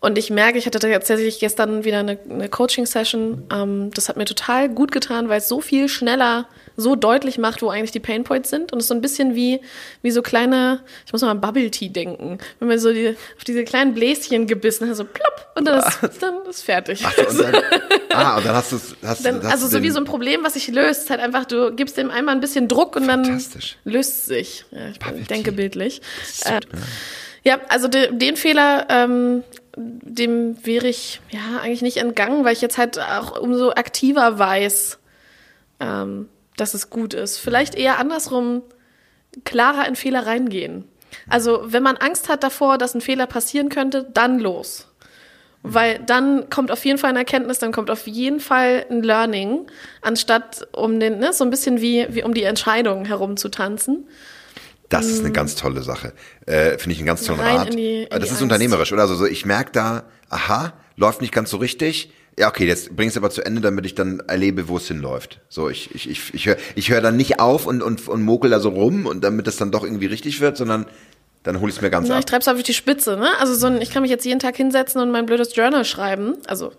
Und 0.00 0.16
ich 0.16 0.30
merke, 0.30 0.58
ich 0.58 0.66
hatte 0.66 0.78
tatsächlich 0.78 1.40
gestern 1.40 1.84
wieder 1.84 1.98
eine, 1.98 2.18
eine 2.30 2.48
Coaching-Session. 2.48 3.48
Ähm, 3.52 3.90
das 3.94 4.08
hat 4.08 4.16
mir 4.16 4.26
total 4.26 4.68
gut 4.68 4.92
getan, 4.92 5.28
weil 5.28 5.38
es 5.38 5.48
so 5.48 5.60
viel 5.60 5.88
schneller 5.88 6.46
so 6.76 6.94
deutlich 6.94 7.38
macht, 7.38 7.60
wo 7.60 7.70
eigentlich 7.70 7.90
die 7.90 8.00
Painpoints 8.00 8.50
sind. 8.50 8.72
Und 8.72 8.78
es 8.78 8.84
ist 8.84 8.88
so 8.88 8.94
ein 8.94 9.00
bisschen 9.00 9.34
wie, 9.34 9.60
wie 10.02 10.12
so 10.12 10.22
kleine, 10.22 10.80
ich 11.04 11.12
muss 11.12 11.22
mal 11.22 11.30
an 11.30 11.40
Bubble 11.40 11.70
Tea 11.72 11.88
denken. 11.88 12.38
Wenn 12.60 12.68
man 12.68 12.78
so 12.78 12.92
die, 12.92 13.16
auf 13.36 13.44
diese 13.44 13.64
kleinen 13.64 13.94
Bläschen 13.94 14.46
gebissen 14.46 14.88
hat, 14.88 14.94
so 14.94 15.04
plopp, 15.04 15.48
und 15.56 15.66
dann 15.66 15.80
ist, 15.80 16.22
dann 16.22 16.46
ist 16.48 16.62
fertig. 16.62 17.02
Ach, 17.04 17.18
und 17.18 17.40
dann, 17.40 17.54
ah, 18.12 18.36
und 18.36 18.46
dann 18.46 18.54
hast 18.54 18.70
du 18.70 18.76
es. 18.76 19.44
Also 19.44 19.66
so 19.66 19.82
wie 19.82 19.90
so 19.90 19.98
ein 19.98 20.04
Problem, 20.04 20.44
was 20.44 20.54
sich 20.54 20.68
löst. 20.68 21.10
Halt 21.10 21.20
einfach, 21.20 21.44
du 21.44 21.74
gibst 21.74 21.96
dem 21.96 22.10
einmal 22.10 22.36
ein 22.36 22.40
bisschen 22.40 22.68
Druck 22.68 22.94
und 22.94 23.08
dann 23.08 23.24
löst 23.24 24.18
es 24.18 24.26
sich. 24.26 24.64
Ja, 24.70 24.90
ich 25.16 25.26
denke 25.26 25.50
bildlich. 25.50 26.00
So, 26.32 26.50
äh, 26.50 26.60
ja, 27.42 27.60
also 27.68 27.88
de, 27.88 28.16
den 28.16 28.36
Fehler 28.36 28.86
ähm, 28.88 29.42
dem 29.78 30.64
wäre 30.66 30.88
ich 30.88 31.20
ja 31.30 31.60
eigentlich 31.60 31.82
nicht 31.82 31.98
entgangen, 31.98 32.44
weil 32.44 32.52
ich 32.52 32.60
jetzt 32.60 32.78
halt 32.78 32.98
auch 32.98 33.40
umso 33.40 33.70
aktiver 33.70 34.38
weiß, 34.38 34.98
ähm, 35.80 36.28
dass 36.56 36.74
es 36.74 36.90
gut 36.90 37.14
ist. 37.14 37.38
Vielleicht 37.38 37.74
eher 37.74 37.98
andersrum, 37.98 38.62
klarer 39.44 39.86
in 39.86 39.96
Fehler 39.96 40.26
reingehen. 40.26 40.84
Also 41.28 41.62
wenn 41.64 41.82
man 41.82 41.96
Angst 41.96 42.28
hat 42.28 42.42
davor, 42.42 42.78
dass 42.78 42.94
ein 42.94 43.00
Fehler 43.00 43.26
passieren 43.26 43.68
könnte, 43.68 44.08
dann 44.12 44.38
los. 44.38 44.88
Weil 45.62 45.98
dann 45.98 46.50
kommt 46.50 46.70
auf 46.70 46.84
jeden 46.84 46.98
Fall 46.98 47.10
eine 47.10 47.20
Erkenntnis, 47.20 47.58
dann 47.58 47.72
kommt 47.72 47.90
auf 47.90 48.06
jeden 48.06 48.40
Fall 48.40 48.86
ein 48.90 49.02
Learning, 49.02 49.66
anstatt 50.02 50.68
um 50.72 51.00
den, 51.00 51.18
ne, 51.18 51.32
so 51.32 51.44
ein 51.44 51.50
bisschen 51.50 51.80
wie, 51.80 52.06
wie 52.10 52.22
um 52.22 52.32
die 52.32 52.44
Entscheidung 52.44 53.04
herumzutanzen. 53.04 54.08
Das 54.88 55.06
ist 55.06 55.20
eine 55.20 55.30
mm. 55.30 55.32
ganz 55.34 55.54
tolle 55.54 55.82
Sache. 55.82 56.12
Äh, 56.46 56.78
Finde 56.78 56.92
ich 56.92 56.98
einen 56.98 57.06
ganz 57.06 57.24
tollen 57.24 57.40
Rein 57.40 57.56
Rat. 57.56 57.70
In 57.70 57.76
die, 57.76 58.02
in 58.04 58.08
das 58.10 58.24
ist 58.24 58.30
Angst. 58.30 58.42
unternehmerisch, 58.42 58.92
oder? 58.92 59.02
Also 59.02 59.16
so, 59.16 59.26
ich 59.26 59.44
merke 59.44 59.72
da, 59.72 60.04
aha, 60.30 60.72
läuft 60.96 61.20
nicht 61.20 61.32
ganz 61.32 61.50
so 61.50 61.58
richtig. 61.58 62.12
Ja, 62.38 62.48
okay, 62.48 62.66
jetzt 62.66 62.94
bring 62.94 63.08
es 63.08 63.16
aber 63.16 63.30
zu 63.30 63.44
Ende, 63.44 63.60
damit 63.60 63.84
ich 63.84 63.94
dann 63.94 64.20
erlebe, 64.20 64.68
wo 64.68 64.76
es 64.76 64.86
hinläuft. 64.86 65.40
So, 65.48 65.68
ich, 65.68 65.94
ich, 65.94 66.08
ich, 66.08 66.34
ich 66.34 66.46
höre 66.46 66.56
ich 66.76 66.90
hör 66.90 67.00
dann 67.00 67.16
nicht 67.16 67.40
auf 67.40 67.66
und, 67.66 67.82
und, 67.82 68.06
und 68.08 68.22
mokel 68.22 68.50
da 68.50 68.60
so 68.60 68.68
rum 68.68 69.06
und 69.06 69.24
damit 69.24 69.46
das 69.46 69.56
dann 69.56 69.72
doch 69.72 69.82
irgendwie 69.82 70.06
richtig 70.06 70.40
wird, 70.40 70.56
sondern 70.56 70.86
dann 71.42 71.60
hole 71.60 71.70
ich 71.70 71.76
es 71.76 71.82
mir 71.82 71.90
ganz 71.90 72.08
ja, 72.08 72.14
ab. 72.14 72.20
Ich 72.20 72.26
treib's 72.26 72.46
auf 72.46 72.62
die 72.62 72.74
Spitze, 72.74 73.16
ne? 73.16 73.28
Also 73.40 73.54
so 73.54 73.66
ein, 73.66 73.80
ich 73.80 73.90
kann 73.90 74.02
mich 74.02 74.10
jetzt 74.10 74.24
jeden 74.24 74.38
Tag 74.38 74.56
hinsetzen 74.56 75.00
und 75.00 75.10
mein 75.10 75.26
blödes 75.26 75.54
Journal 75.56 75.84
schreiben. 75.84 76.36
Also 76.46 76.72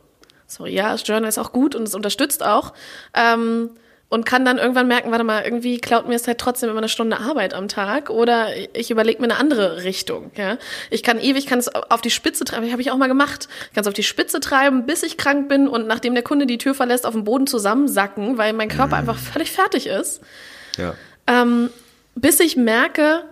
sorry, 0.47 0.73
ja, 0.73 0.93
das 0.93 1.05
Journal 1.05 1.27
ist 1.27 1.37
auch 1.37 1.51
gut 1.51 1.75
und 1.75 1.83
es 1.83 1.93
unterstützt 1.93 2.43
auch. 2.43 2.73
Ähm, 3.13 3.71
und 4.09 4.25
kann 4.25 4.43
dann 4.43 4.57
irgendwann 4.57 4.87
merken, 4.87 5.11
warte 5.11 5.23
mal, 5.23 5.43
irgendwie 5.43 5.79
klaut 5.79 6.07
mir 6.07 6.15
es 6.15 6.27
halt 6.27 6.39
trotzdem 6.39 6.69
immer 6.69 6.79
eine 6.79 6.89
Stunde 6.89 7.19
Arbeit 7.19 7.53
am 7.53 7.67
Tag 7.67 8.09
oder 8.09 8.47
ich 8.73 8.89
überlege 8.89 9.21
mir 9.21 9.25
eine 9.25 9.37
andere 9.37 9.83
Richtung. 9.83 10.31
Ja, 10.35 10.57
ich 10.89 11.03
kann 11.03 11.19
ewig, 11.19 11.45
kann 11.45 11.59
es 11.59 11.67
auf 11.67 12.01
die 12.01 12.09
Spitze 12.09 12.43
treiben, 12.43 12.71
habe 12.71 12.81
ich 12.81 12.89
auch 12.91 12.97
mal 12.97 13.07
gemacht. 13.07 13.47
Ich 13.67 13.75
kann 13.75 13.83
es 13.83 13.87
auf 13.87 13.93
die 13.93 14.03
Spitze 14.03 14.39
treiben, 14.39 14.87
bis 14.87 15.03
ich 15.03 15.17
krank 15.17 15.47
bin 15.47 15.67
und 15.67 15.87
nachdem 15.87 16.15
der 16.15 16.23
Kunde 16.23 16.47
die 16.47 16.57
Tür 16.57 16.73
verlässt, 16.73 17.05
auf 17.05 17.13
dem 17.13 17.23
Boden 17.23 17.45
zusammensacken, 17.45 18.39
weil 18.39 18.53
mein 18.53 18.67
Körper 18.67 18.95
mhm. 18.95 19.09
einfach 19.09 19.17
völlig 19.17 19.51
fertig 19.51 19.85
ist. 19.85 20.21
Ja. 20.77 20.95
Ähm, 21.27 21.69
bis 22.15 22.39
ich 22.39 22.55
merke, 22.55 23.23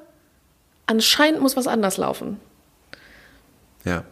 anscheinend 0.86 1.42
muss 1.42 1.58
was 1.58 1.66
anders 1.66 1.98
laufen. 1.98 2.40
Ja. 3.84 4.04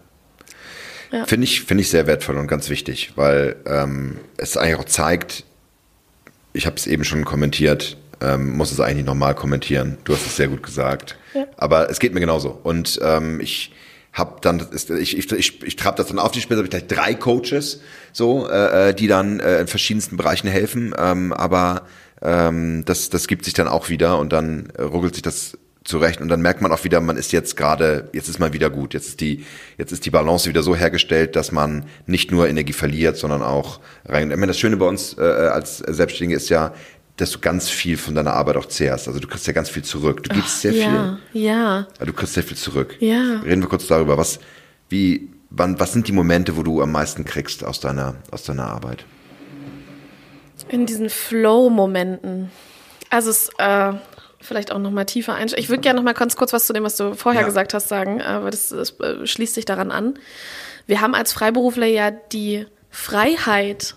ja. 1.11 1.25
Finde 1.25 1.43
ich, 1.43 1.63
finde 1.63 1.81
ich 1.81 1.91
sehr 1.91 2.07
wertvoll 2.07 2.37
und 2.37 2.47
ganz 2.47 2.69
wichtig, 2.69 3.13
weil 3.15 3.55
ähm, 3.67 4.19
es 4.37 4.57
eigentlich 4.57 4.77
auch 4.77 4.85
zeigt, 4.85 5.44
ich 6.55 6.65
habe 6.65 6.77
es 6.77 6.87
eben 6.87 7.03
schon 7.03 7.25
kommentiert, 7.25 7.97
ähm, 8.21 8.55
muss 8.55 8.71
es 8.71 8.79
eigentlich 8.79 9.05
nochmal 9.05 9.35
kommentieren. 9.35 9.97
Du 10.03 10.13
hast 10.13 10.25
es 10.25 10.35
sehr 10.35 10.47
gut 10.47 10.63
gesagt. 10.63 11.17
Ja. 11.33 11.45
Aber 11.57 11.89
es 11.89 11.99
geht 11.99 12.13
mir 12.13 12.21
genauso. 12.21 12.57
Und 12.63 12.99
ähm, 13.03 13.39
ich 13.41 13.71
habe 14.13 14.37
dann, 14.41 14.65
ich, 14.71 15.17
ich, 15.17 15.31
ich, 15.31 15.63
ich 15.63 15.75
trab 15.75 15.97
das 15.97 16.07
dann 16.07 16.19
auf 16.19 16.31
die 16.31 16.39
Spitze, 16.39 16.57
habe 16.57 16.65
ich 16.65 16.71
gleich 16.71 16.87
drei 16.87 17.13
Coaches, 17.13 17.81
so, 18.13 18.49
äh, 18.49 18.89
äh, 18.89 18.93
die 18.93 19.07
dann 19.07 19.41
äh, 19.41 19.59
in 19.59 19.67
verschiedensten 19.67 20.15
Bereichen 20.15 20.47
helfen. 20.47 20.95
Ähm, 20.97 21.33
aber 21.33 21.83
ähm, 22.21 22.83
das, 22.85 23.09
das 23.09 23.27
gibt 23.27 23.43
sich 23.43 23.53
dann 23.53 23.67
auch 23.67 23.89
wieder 23.89 24.17
und 24.17 24.31
dann 24.31 24.71
ruckelt 24.79 25.15
sich 25.15 25.23
das 25.23 25.57
zurecht 25.85 26.19
und 26.19 26.27
dann 26.27 26.41
merkt 26.41 26.61
man 26.61 26.71
auch 26.71 26.83
wieder, 26.83 26.99
man 26.99 27.15
ist 27.15 27.31
jetzt 27.31 27.55
gerade, 27.55 28.09
jetzt 28.11 28.27
ist 28.27 28.39
man 28.39 28.53
wieder 28.53 28.69
gut, 28.71 28.93
jetzt 28.95 29.07
ist 29.07 29.21
die, 29.21 29.45
jetzt 29.77 29.91
ist 29.91 30.05
die 30.05 30.09
Balance 30.09 30.49
wieder 30.49 30.63
so 30.63 30.75
hergestellt, 30.75 31.35
dass 31.35 31.51
man 31.51 31.85
nicht 32.07 32.31
nur 32.31 32.49
Energie 32.49 32.73
verliert, 32.73 33.17
sondern 33.17 33.43
auch 33.43 33.79
rein. 34.03 34.31
Ich 34.31 34.37
meine, 34.37 34.47
das 34.47 34.59
Schöne 34.59 34.77
bei 34.77 34.87
uns 34.87 35.15
äh, 35.17 35.21
als 35.21 35.77
Selbstständige 35.77 36.35
ist 36.35 36.49
ja, 36.49 36.73
dass 37.17 37.31
du 37.31 37.39
ganz 37.39 37.69
viel 37.69 37.97
von 37.97 38.15
deiner 38.15 38.33
Arbeit 38.33 38.57
auch 38.57 38.65
zehrst. 38.65 39.07
Also 39.07 39.19
du 39.19 39.27
kriegst 39.27 39.47
ja 39.47 39.53
ganz 39.53 39.69
viel 39.69 39.83
zurück. 39.83 40.23
Du 40.23 40.33
gibst 40.33 40.55
Ach, 40.55 40.61
sehr 40.61 40.71
ja, 40.73 41.19
viel. 41.31 41.43
Ja. 41.43 41.87
Du 42.03 42.11
kriegst 42.11 42.33
sehr 42.33 42.43
viel 42.43 42.57
zurück. 42.57 42.97
Ja. 42.99 43.39
Reden 43.45 43.61
wir 43.61 43.69
kurz 43.69 43.87
darüber, 43.87 44.17
was, 44.17 44.39
wie, 44.89 45.29
wann, 45.51 45.79
was 45.79 45.93
sind 45.93 46.07
die 46.07 46.11
Momente, 46.11 46.57
wo 46.57 46.63
du 46.63 46.81
am 46.81 46.91
meisten 46.91 47.23
kriegst 47.23 47.63
aus 47.63 47.79
deiner, 47.79 48.15
aus 48.31 48.43
deiner 48.43 48.65
Arbeit? 48.67 49.05
In 50.67 50.87
diesen 50.87 51.09
Flow-Momenten. 51.09 52.49
Also 53.11 53.29
es, 53.29 53.49
äh, 53.59 53.93
vielleicht 54.45 54.71
auch 54.71 54.79
noch 54.79 54.91
mal 54.91 55.05
tiefer 55.05 55.33
einsteigen. 55.35 55.63
Ich 55.63 55.69
würde 55.69 55.81
gerne 55.81 55.97
noch 55.97 56.03
mal 56.03 56.13
ganz 56.13 56.35
kurz 56.35 56.53
was 56.53 56.65
zu 56.65 56.73
dem, 56.73 56.83
was 56.83 56.95
du 56.97 57.15
vorher 57.15 57.41
ja. 57.41 57.47
gesagt 57.47 57.73
hast, 57.73 57.89
sagen, 57.89 58.21
aber 58.21 58.51
das, 58.51 58.69
das 58.69 58.99
äh, 58.99 59.25
schließt 59.25 59.55
sich 59.55 59.65
daran 59.65 59.91
an. 59.91 60.19
Wir 60.87 61.01
haben 61.01 61.15
als 61.15 61.33
Freiberufler 61.33 61.87
ja 61.87 62.11
die 62.11 62.65
Freiheit, 62.89 63.95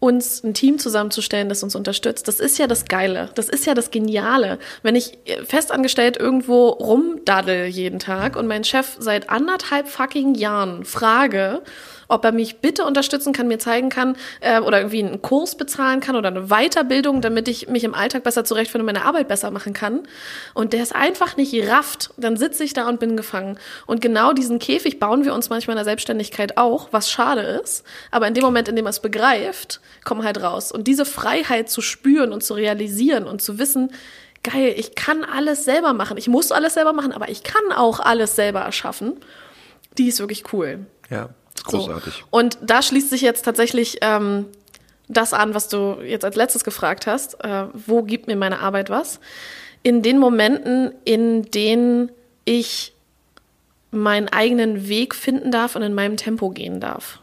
uns 0.00 0.44
ein 0.44 0.54
Team 0.54 0.78
zusammenzustellen, 0.78 1.48
das 1.48 1.62
uns 1.62 1.74
unterstützt. 1.74 2.28
Das 2.28 2.38
ist 2.38 2.58
ja 2.58 2.66
das 2.68 2.84
Geile. 2.84 3.30
Das 3.34 3.48
ist 3.48 3.66
ja 3.66 3.74
das 3.74 3.90
Geniale. 3.90 4.58
Wenn 4.82 4.94
ich 4.94 5.18
festangestellt 5.44 6.16
irgendwo 6.16 6.68
rumdaddel 6.68 7.66
jeden 7.66 7.98
Tag 7.98 8.36
und 8.36 8.46
meinen 8.46 8.64
Chef 8.64 8.96
seit 9.00 9.28
anderthalb 9.28 9.88
fucking 9.88 10.36
Jahren 10.36 10.84
frage, 10.84 11.62
ob 12.08 12.24
er 12.24 12.32
mich 12.32 12.58
bitte 12.58 12.84
unterstützen 12.84 13.32
kann, 13.32 13.48
mir 13.48 13.58
zeigen 13.58 13.90
kann 13.90 14.16
äh, 14.40 14.60
oder 14.60 14.78
irgendwie 14.78 15.04
einen 15.04 15.22
Kurs 15.22 15.56
bezahlen 15.56 16.00
kann 16.00 16.16
oder 16.16 16.28
eine 16.28 16.48
Weiterbildung, 16.48 17.20
damit 17.20 17.48
ich 17.48 17.68
mich 17.68 17.84
im 17.84 17.94
Alltag 17.94 18.24
besser 18.24 18.44
zurechtfinde 18.44 18.82
und 18.82 18.86
meine 18.92 19.04
Arbeit 19.04 19.28
besser 19.28 19.50
machen 19.50 19.74
kann. 19.74 20.02
Und 20.54 20.72
der 20.72 20.82
ist 20.82 20.94
einfach 20.94 21.36
nicht 21.36 21.54
rafft, 21.68 22.10
dann 22.16 22.36
sitze 22.36 22.64
ich 22.64 22.72
da 22.72 22.88
und 22.88 22.98
bin 22.98 23.16
gefangen. 23.16 23.58
Und 23.86 24.00
genau 24.00 24.32
diesen 24.32 24.58
Käfig 24.58 24.98
bauen 24.98 25.24
wir 25.24 25.34
uns 25.34 25.50
manchmal 25.50 25.74
in 25.74 25.78
der 25.78 25.84
Selbstständigkeit 25.84 26.56
auch, 26.56 26.88
was 26.92 27.10
schade 27.10 27.42
ist. 27.42 27.84
Aber 28.10 28.26
in 28.26 28.34
dem 28.34 28.44
Moment, 28.44 28.68
in 28.68 28.76
dem 28.76 28.86
er 28.86 28.90
es 28.90 29.00
begreift, 29.00 29.80
kommen 30.04 30.24
halt 30.24 30.42
raus. 30.42 30.72
Und 30.72 30.86
diese 30.88 31.04
Freiheit 31.04 31.68
zu 31.68 31.82
spüren 31.82 32.32
und 32.32 32.42
zu 32.42 32.54
realisieren 32.54 33.24
und 33.24 33.42
zu 33.42 33.58
wissen, 33.58 33.92
geil, 34.42 34.74
ich 34.76 34.94
kann 34.94 35.24
alles 35.24 35.64
selber 35.64 35.92
machen. 35.92 36.16
Ich 36.16 36.28
muss 36.28 36.52
alles 36.52 36.74
selber 36.74 36.92
machen, 36.92 37.12
aber 37.12 37.28
ich 37.28 37.42
kann 37.42 37.72
auch 37.74 38.00
alles 38.00 38.36
selber 38.36 38.60
erschaffen. 38.60 39.16
Die 39.98 40.08
ist 40.08 40.20
wirklich 40.20 40.52
cool. 40.52 40.86
Ja. 41.10 41.30
Großartig. 41.64 42.14
So. 42.14 42.24
Und 42.30 42.58
da 42.62 42.82
schließt 42.82 43.10
sich 43.10 43.20
jetzt 43.20 43.42
tatsächlich 43.42 43.98
ähm, 44.00 44.46
das 45.08 45.32
an, 45.32 45.54
was 45.54 45.68
du 45.68 45.98
jetzt 46.02 46.24
als 46.24 46.36
letztes 46.36 46.64
gefragt 46.64 47.06
hast. 47.06 47.42
Äh, 47.44 47.66
wo 47.72 48.02
gibt 48.02 48.26
mir 48.26 48.36
meine 48.36 48.60
Arbeit 48.60 48.90
was? 48.90 49.20
In 49.82 50.02
den 50.02 50.18
Momenten, 50.18 50.92
in 51.04 51.50
denen 51.50 52.10
ich 52.44 52.92
meinen 53.90 54.28
eigenen 54.28 54.88
Weg 54.88 55.14
finden 55.14 55.50
darf 55.50 55.76
und 55.76 55.82
in 55.82 55.94
meinem 55.94 56.16
Tempo 56.16 56.50
gehen 56.50 56.80
darf. 56.80 57.20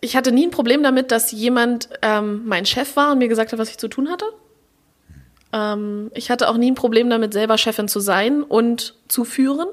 Ich 0.00 0.16
hatte 0.16 0.32
nie 0.32 0.46
ein 0.46 0.50
Problem 0.50 0.82
damit, 0.82 1.12
dass 1.12 1.30
jemand 1.30 1.88
ähm, 2.02 2.42
mein 2.46 2.66
Chef 2.66 2.96
war 2.96 3.12
und 3.12 3.18
mir 3.18 3.28
gesagt 3.28 3.52
hat, 3.52 3.58
was 3.58 3.70
ich 3.70 3.78
zu 3.78 3.88
tun 3.88 4.08
hatte. 4.10 4.24
Ähm, 5.52 6.10
ich 6.14 6.30
hatte 6.30 6.48
auch 6.48 6.56
nie 6.56 6.70
ein 6.70 6.74
Problem 6.74 7.10
damit, 7.10 7.32
selber 7.32 7.58
Chefin 7.58 7.86
zu 7.86 8.00
sein 8.00 8.42
und 8.42 8.94
zu 9.08 9.24
führen. 9.24 9.68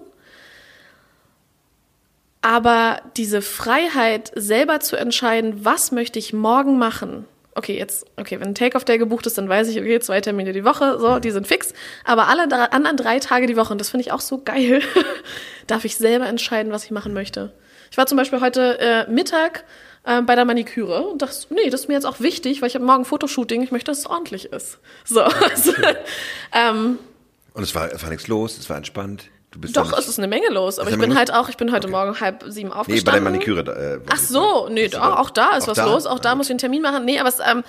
Aber 2.47 3.01
diese 3.17 3.41
Freiheit, 3.41 4.31
selber 4.33 4.79
zu 4.79 4.95
entscheiden, 4.95 5.65
was 5.65 5.91
möchte 5.91 6.17
ich 6.17 6.31
morgen 6.31 6.77
machen. 6.77 7.25
Okay, 7.55 7.77
jetzt, 7.77 8.05
okay, 8.15 8.39
wenn 8.39 8.47
ein 8.47 8.55
Take-off-Day 8.55 8.97
gebucht 8.97 9.25
ist, 9.25 9.37
dann 9.37 9.49
weiß 9.49 9.67
ich, 9.67 9.77
okay, 9.77 9.99
zwei 9.99 10.21
Termine 10.21 10.53
die 10.53 10.63
Woche, 10.63 10.97
so, 10.97 11.19
die 11.19 11.31
sind 11.31 11.45
fix. 11.45 11.73
Aber 12.05 12.29
alle 12.29 12.47
drei, 12.47 12.63
anderen 12.71 12.95
drei 12.95 13.19
Tage 13.19 13.47
die 13.47 13.57
Woche, 13.57 13.73
und 13.73 13.81
das 13.81 13.89
finde 13.89 14.05
ich 14.05 14.13
auch 14.13 14.21
so 14.21 14.41
geil, 14.41 14.81
darf 15.67 15.83
ich 15.83 15.97
selber 15.97 16.25
entscheiden, 16.27 16.71
was 16.71 16.85
ich 16.85 16.91
machen 16.91 17.13
möchte. 17.13 17.51
Ich 17.91 17.97
war 17.97 18.05
zum 18.05 18.17
Beispiel 18.17 18.39
heute 18.39 18.79
äh, 18.79 19.11
Mittag 19.11 19.65
äh, 20.05 20.21
bei 20.21 20.35
der 20.35 20.45
Maniküre 20.45 21.05
und 21.05 21.21
dachte, 21.21 21.53
nee, 21.53 21.69
das 21.69 21.81
ist 21.81 21.87
mir 21.89 21.95
jetzt 21.95 22.05
auch 22.05 22.21
wichtig, 22.21 22.61
weil 22.61 22.69
ich 22.69 22.75
habe 22.75 22.85
morgen 22.85 23.03
Fotoshooting, 23.03 23.61
ich 23.61 23.71
möchte, 23.71 23.91
dass 23.91 23.99
es 23.99 24.05
ordentlich 24.05 24.53
ist. 24.53 24.79
So. 25.03 25.19
Also, 25.51 25.73
ähm, 26.53 26.97
und 27.53 27.63
es 27.63 27.75
war, 27.75 27.91
es 27.91 28.03
war 28.03 28.09
nichts 28.09 28.29
los, 28.29 28.57
es 28.57 28.69
war 28.69 28.77
entspannt. 28.77 29.25
Doch, 29.74 29.97
es 29.97 30.08
ist 30.08 30.18
eine 30.18 30.28
Menge 30.28 30.49
los, 30.49 30.80
aber 30.80 30.89
ich 30.89 30.97
bin 30.97 31.18
halt 31.18 31.34
auch, 31.34 31.49
ich 31.49 31.58
bin 31.58 31.72
heute 31.72 31.88
okay. 31.88 31.95
Morgen 31.95 32.20
halb 32.20 32.43
sieben 32.47 32.72
aufgestanden. 32.72 32.95
Nee, 32.95 33.05
bei 33.05 33.12
der 33.12 33.22
Maniküre. 33.22 34.01
Äh, 34.03 34.10
Ach 34.12 34.18
so, 34.18 34.68
nee, 34.70 34.88
da, 34.88 35.16
auch 35.16 35.30
da 35.30 35.58
ist 35.58 35.64
auch 35.64 35.70
was 35.70 35.78
da? 35.78 35.86
los, 35.86 36.05
auch 36.05 36.20
da 36.20 36.36
muss 36.36 36.47
ich 36.47 36.51
einen 36.51 36.60
Termin 36.60 36.82
machen. 36.82 37.05
Nee, 37.05 37.20
aber 37.20 37.30
es, 37.30 37.39
ähm, 37.39 37.64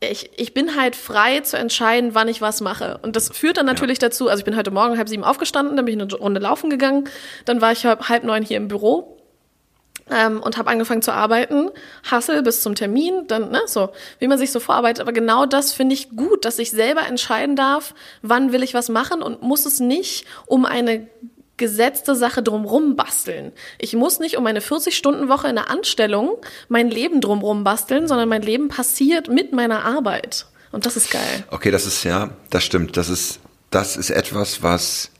ich, 0.00 0.30
ich 0.36 0.54
bin 0.54 0.76
halt 0.76 0.96
frei 0.96 1.40
zu 1.40 1.56
entscheiden, 1.56 2.14
wann 2.14 2.28
ich 2.28 2.40
was 2.40 2.60
mache. 2.60 2.98
Und 3.02 3.16
das 3.16 3.30
führt 3.30 3.56
dann 3.56 3.66
natürlich 3.66 4.00
ja. 4.00 4.08
dazu, 4.08 4.28
also 4.28 4.40
ich 4.40 4.44
bin 4.44 4.56
heute 4.56 4.70
Morgen 4.70 4.98
halb 4.98 5.08
sieben 5.08 5.24
aufgestanden, 5.24 5.76
dann 5.76 5.84
bin 5.84 5.98
ich 5.98 6.02
eine 6.02 6.14
Runde 6.14 6.40
laufen 6.40 6.70
gegangen, 6.70 7.08
dann 7.44 7.60
war 7.60 7.72
ich 7.72 7.84
halb 7.84 8.24
neun 8.24 8.42
hier 8.42 8.56
im 8.56 8.68
Büro 8.68 9.23
ähm, 10.10 10.40
und 10.42 10.58
habe 10.58 10.70
angefangen 10.70 11.02
zu 11.02 11.12
arbeiten, 11.12 11.70
Hassel 12.10 12.42
bis 12.42 12.62
zum 12.62 12.74
Termin, 12.74 13.26
dann 13.26 13.50
ne, 13.50 13.62
so, 13.66 13.90
wie 14.18 14.28
man 14.28 14.38
sich 14.38 14.52
so 14.52 14.60
vorarbeitet. 14.60 15.00
Aber 15.00 15.12
genau 15.12 15.46
das 15.46 15.72
finde 15.72 15.94
ich 15.94 16.10
gut, 16.10 16.44
dass 16.44 16.58
ich 16.58 16.70
selber 16.70 17.06
entscheiden 17.06 17.56
darf, 17.56 17.94
wann 18.22 18.52
will 18.52 18.62
ich 18.62 18.74
was 18.74 18.88
machen 18.88 19.22
und 19.22 19.42
muss 19.42 19.66
es 19.66 19.80
nicht 19.80 20.26
um 20.46 20.64
eine 20.64 21.06
gesetzte 21.56 22.16
Sache 22.16 22.42
drumrum 22.42 22.96
basteln. 22.96 23.52
Ich 23.78 23.94
muss 23.94 24.18
nicht 24.18 24.36
um 24.36 24.46
eine 24.46 24.60
40-Stunden-Woche 24.60 25.48
in 25.48 25.54
der 25.54 25.70
Anstellung 25.70 26.36
mein 26.68 26.90
Leben 26.90 27.20
drumrum 27.20 27.62
basteln, 27.62 28.08
sondern 28.08 28.28
mein 28.28 28.42
Leben 28.42 28.68
passiert 28.68 29.28
mit 29.28 29.52
meiner 29.52 29.84
Arbeit. 29.84 30.46
Und 30.72 30.86
das 30.86 30.96
ist 30.96 31.10
geil. 31.12 31.44
Okay, 31.50 31.70
das 31.70 31.86
ist 31.86 32.02
ja, 32.02 32.30
das 32.50 32.64
stimmt. 32.64 32.96
Das 32.96 33.08
ist, 33.08 33.38
das 33.70 33.96
ist 33.96 34.10
etwas, 34.10 34.64
was 34.64 35.10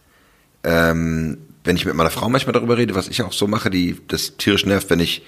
ähm, 0.65 1.54
wenn 1.65 1.77
ich 1.77 1.87
mit 1.87 1.95
meiner 1.95 2.11
Frau 2.11 2.29
manchmal 2.29 2.53
darüber 2.53 2.77
rede, 2.77 2.95
was 2.95 3.09
ich 3.09 3.23
auch 3.23 3.33
so 3.33 3.47
mache, 3.47 3.71
die 3.71 3.97
das 4.07 4.37
tierisch 4.37 4.67
nervt, 4.67 4.91
wenn 4.91 5.01
ich 5.01 5.23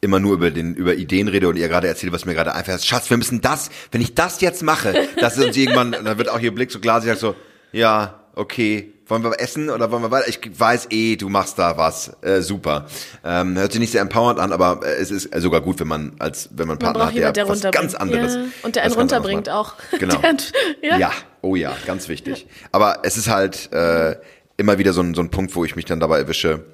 immer 0.00 0.18
nur 0.18 0.34
über 0.34 0.50
den 0.50 0.74
über 0.74 0.94
Ideen 0.94 1.28
rede 1.28 1.48
und 1.48 1.56
ihr 1.56 1.68
gerade 1.68 1.86
erzählt, 1.86 2.12
was 2.12 2.24
mir 2.24 2.34
gerade 2.34 2.54
einfällt. 2.54 2.84
Schatz, 2.84 3.08
wir 3.08 3.16
müssen 3.16 3.40
das, 3.40 3.70
wenn 3.92 4.00
ich 4.00 4.14
das 4.14 4.40
jetzt 4.40 4.62
mache, 4.62 5.08
das 5.16 5.38
ist 5.38 5.46
uns 5.46 5.56
irgendwann, 5.56 5.92
dann 6.04 6.18
wird 6.18 6.28
auch 6.28 6.40
ihr 6.40 6.52
Blick 6.52 6.72
so 6.72 6.80
klar, 6.80 7.00
sie 7.00 7.06
sagt 7.06 7.20
so, 7.20 7.36
ja, 7.70 8.20
okay, 8.34 8.92
wollen 9.06 9.22
wir 9.22 9.38
essen 9.38 9.70
oder 9.70 9.90
wollen 9.90 10.02
wir 10.02 10.10
weiter? 10.10 10.28
Ich 10.28 10.40
weiß 10.58 10.88
eh, 10.90 11.16
du 11.16 11.28
machst 11.28 11.58
da 11.58 11.76
was, 11.76 12.16
äh, 12.22 12.40
super. 12.40 12.86
Ähm, 13.24 13.56
hört 13.56 13.72
sich 13.72 13.80
nicht 13.80 13.92
sehr 13.92 14.00
empowernd 14.00 14.40
an, 14.40 14.52
aber 14.52 14.80
äh, 14.82 14.94
es 14.94 15.10
ist 15.10 15.28
sogar 15.40 15.60
gut, 15.60 15.78
wenn 15.80 15.88
man 15.88 16.12
als 16.18 16.48
wenn 16.52 16.66
man, 16.66 16.78
man 16.78 16.94
Partner 16.94 17.06
hat, 17.06 17.14
der, 17.14 17.32
der 17.32 17.48
was 17.48 17.60
ganz 17.60 17.94
anderes 17.94 18.34
ja. 18.34 18.44
und 18.62 18.74
der 18.74 18.84
einen 18.84 18.94
runterbringt 18.94 19.48
auch. 19.48 19.74
Genau. 19.98 20.16
Der, 20.18 20.36
ja. 20.82 20.98
ja. 20.98 21.12
oh 21.42 21.54
ja, 21.54 21.76
ganz 21.86 22.08
wichtig. 22.08 22.46
Aber 22.72 23.00
es 23.02 23.16
ist 23.16 23.28
halt 23.28 23.70
äh, 23.72 24.16
immer 24.56 24.78
wieder 24.78 24.92
so 24.92 25.02
ein, 25.02 25.14
so 25.14 25.20
ein 25.20 25.30
Punkt, 25.30 25.54
wo 25.54 25.64
ich 25.64 25.76
mich 25.76 25.84
dann 25.84 26.00
dabei 26.00 26.18
erwische, 26.18 26.64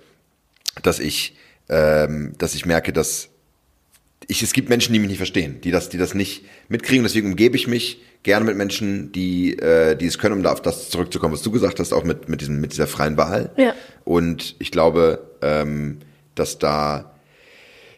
dass 0.83 0.99
ich, 0.99 1.37
ähm, 1.69 2.35
dass 2.39 2.55
ich 2.55 2.67
merke, 2.67 2.93
dass 2.93 3.31
ich, 4.27 4.43
es 4.43 4.53
gibt 4.53 4.69
Menschen, 4.69 4.93
die 4.93 4.99
mich 4.99 5.09
nicht 5.09 5.19
verstehen, 5.19 5.61
die 5.63 5.71
das, 5.71 5.89
die 5.89 5.99
das 5.99 6.15
nicht 6.15 6.45
mitkriegen. 6.69 7.03
Deswegen 7.03 7.29
umgebe 7.29 7.57
ich 7.57 7.67
mich 7.67 8.03
gerne 8.23 8.45
mit 8.45 8.57
Menschen, 8.57 9.13
die, 9.13 9.59
äh, 9.59 9.97
die 9.97 10.07
es 10.07 10.19
können, 10.19 10.35
um 10.35 10.43
da 10.43 10.53
auf 10.53 10.61
das 10.61 10.91
zurückzukommen, 10.91 11.33
was 11.33 11.43
du 11.43 11.51
gesagt 11.51 11.81
hast, 11.81 11.93
auch 11.93 12.05
mit, 12.05 12.29
mit, 12.29 12.41
diesem, 12.41 12.61
mit 12.61 12.73
dieser 12.73 12.87
freien 12.87 13.17
Wahl. 13.17 13.53
Ja. 13.57 13.75
Und 14.05 14.57
ich 14.59 14.71
glaube, 14.71 15.31
ähm, 15.41 15.99
dass 16.35 16.59
da, 16.59 17.15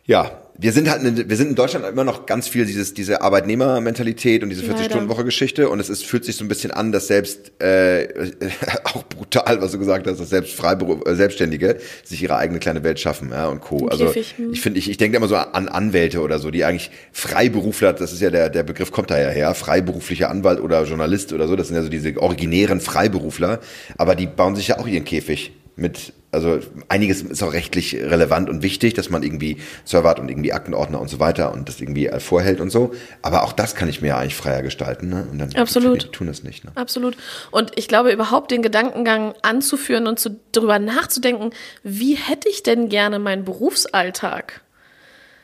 ja, 0.04 0.39
wir 0.60 0.72
sind 0.72 0.90
halt, 0.90 1.28
wir 1.28 1.36
sind 1.36 1.48
in 1.48 1.54
Deutschland 1.54 1.86
immer 1.86 2.04
noch 2.04 2.26
ganz 2.26 2.46
viel 2.46 2.66
dieses, 2.66 2.92
diese 2.92 3.22
Arbeitnehmermentalität 3.22 4.42
und 4.42 4.50
diese 4.50 4.62
40-Stunden-Woche-Geschichte 4.62 5.70
und 5.70 5.80
es 5.80 5.88
ist, 5.88 6.04
fühlt 6.04 6.26
sich 6.26 6.36
so 6.36 6.44
ein 6.44 6.48
bisschen 6.48 6.70
an, 6.70 6.92
dass 6.92 7.06
selbst, 7.06 7.52
äh, 7.62 8.08
auch 8.84 9.02
brutal, 9.04 9.62
was 9.62 9.72
du 9.72 9.78
gesagt 9.78 10.06
hast, 10.06 10.20
dass 10.20 10.28
selbst 10.28 10.52
Freiberuf, 10.52 11.06
äh, 11.06 11.14
Selbstständige 11.14 11.78
sich 12.04 12.22
ihre 12.22 12.36
eigene 12.36 12.58
kleine 12.58 12.84
Welt 12.84 13.00
schaffen, 13.00 13.30
ja, 13.30 13.48
und 13.48 13.62
Co. 13.62 13.88
Also, 13.88 14.14
ich 14.14 14.34
finde, 14.60 14.78
ich, 14.78 14.90
ich 14.90 14.98
denke 14.98 15.16
immer 15.16 15.28
so 15.28 15.36
an 15.36 15.68
Anwälte 15.68 16.20
oder 16.20 16.38
so, 16.38 16.50
die 16.50 16.64
eigentlich 16.64 16.90
Freiberufler, 17.12 17.94
das 17.94 18.12
ist 18.12 18.20
ja 18.20 18.28
der, 18.28 18.50
der 18.50 18.62
Begriff 18.62 18.92
kommt 18.92 19.10
da 19.10 19.18
ja 19.18 19.30
her, 19.30 19.54
freiberuflicher 19.54 20.28
Anwalt 20.28 20.60
oder 20.60 20.84
Journalist 20.84 21.32
oder 21.32 21.48
so, 21.48 21.56
das 21.56 21.68
sind 21.68 21.76
ja 21.76 21.82
so 21.82 21.88
diese 21.88 22.20
originären 22.20 22.80
Freiberufler, 22.80 23.60
aber 23.96 24.14
die 24.14 24.26
bauen 24.26 24.56
sich 24.56 24.68
ja 24.68 24.78
auch 24.78 24.86
ihren 24.86 25.04
Käfig 25.04 25.52
mit, 25.76 26.12
also 26.32 26.60
einiges 26.88 27.22
ist 27.22 27.42
auch 27.42 27.52
rechtlich 27.52 27.94
relevant 27.94 28.48
und 28.48 28.62
wichtig, 28.62 28.94
dass 28.94 29.10
man 29.10 29.22
irgendwie 29.22 29.56
Server 29.84 30.10
hat 30.10 30.20
und 30.20 30.28
irgendwie 30.28 30.52
Aktenordner 30.52 31.00
und 31.00 31.08
so 31.08 31.18
weiter 31.18 31.52
und 31.52 31.68
das 31.68 31.80
irgendwie 31.80 32.08
vorhält 32.18 32.60
und 32.60 32.70
so. 32.70 32.92
Aber 33.22 33.42
auch 33.42 33.52
das 33.52 33.74
kann 33.74 33.88
ich 33.88 34.00
mir 34.00 34.08
ja 34.08 34.18
eigentlich 34.18 34.36
freier 34.36 34.62
gestalten. 34.62 35.08
Ne? 35.08 35.26
Und 35.30 35.38
dann 35.38 35.54
Absolut. 35.56 36.04
Die 36.04 36.08
tun 36.08 36.28
das 36.28 36.44
nicht. 36.44 36.64
Ne? 36.64 36.70
Absolut. 36.76 37.16
Und 37.50 37.72
ich 37.76 37.88
glaube, 37.88 38.12
überhaupt 38.12 38.52
den 38.52 38.62
Gedankengang 38.62 39.34
anzuführen 39.42 40.06
und 40.06 40.20
zu, 40.20 40.38
darüber 40.52 40.78
nachzudenken, 40.78 41.50
wie 41.82 42.14
hätte 42.14 42.48
ich 42.48 42.62
denn 42.62 42.88
gerne 42.88 43.18
meinen 43.18 43.44
Berufsalltag? 43.44 44.60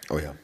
Oh 0.09 0.19
ja. 0.19 0.35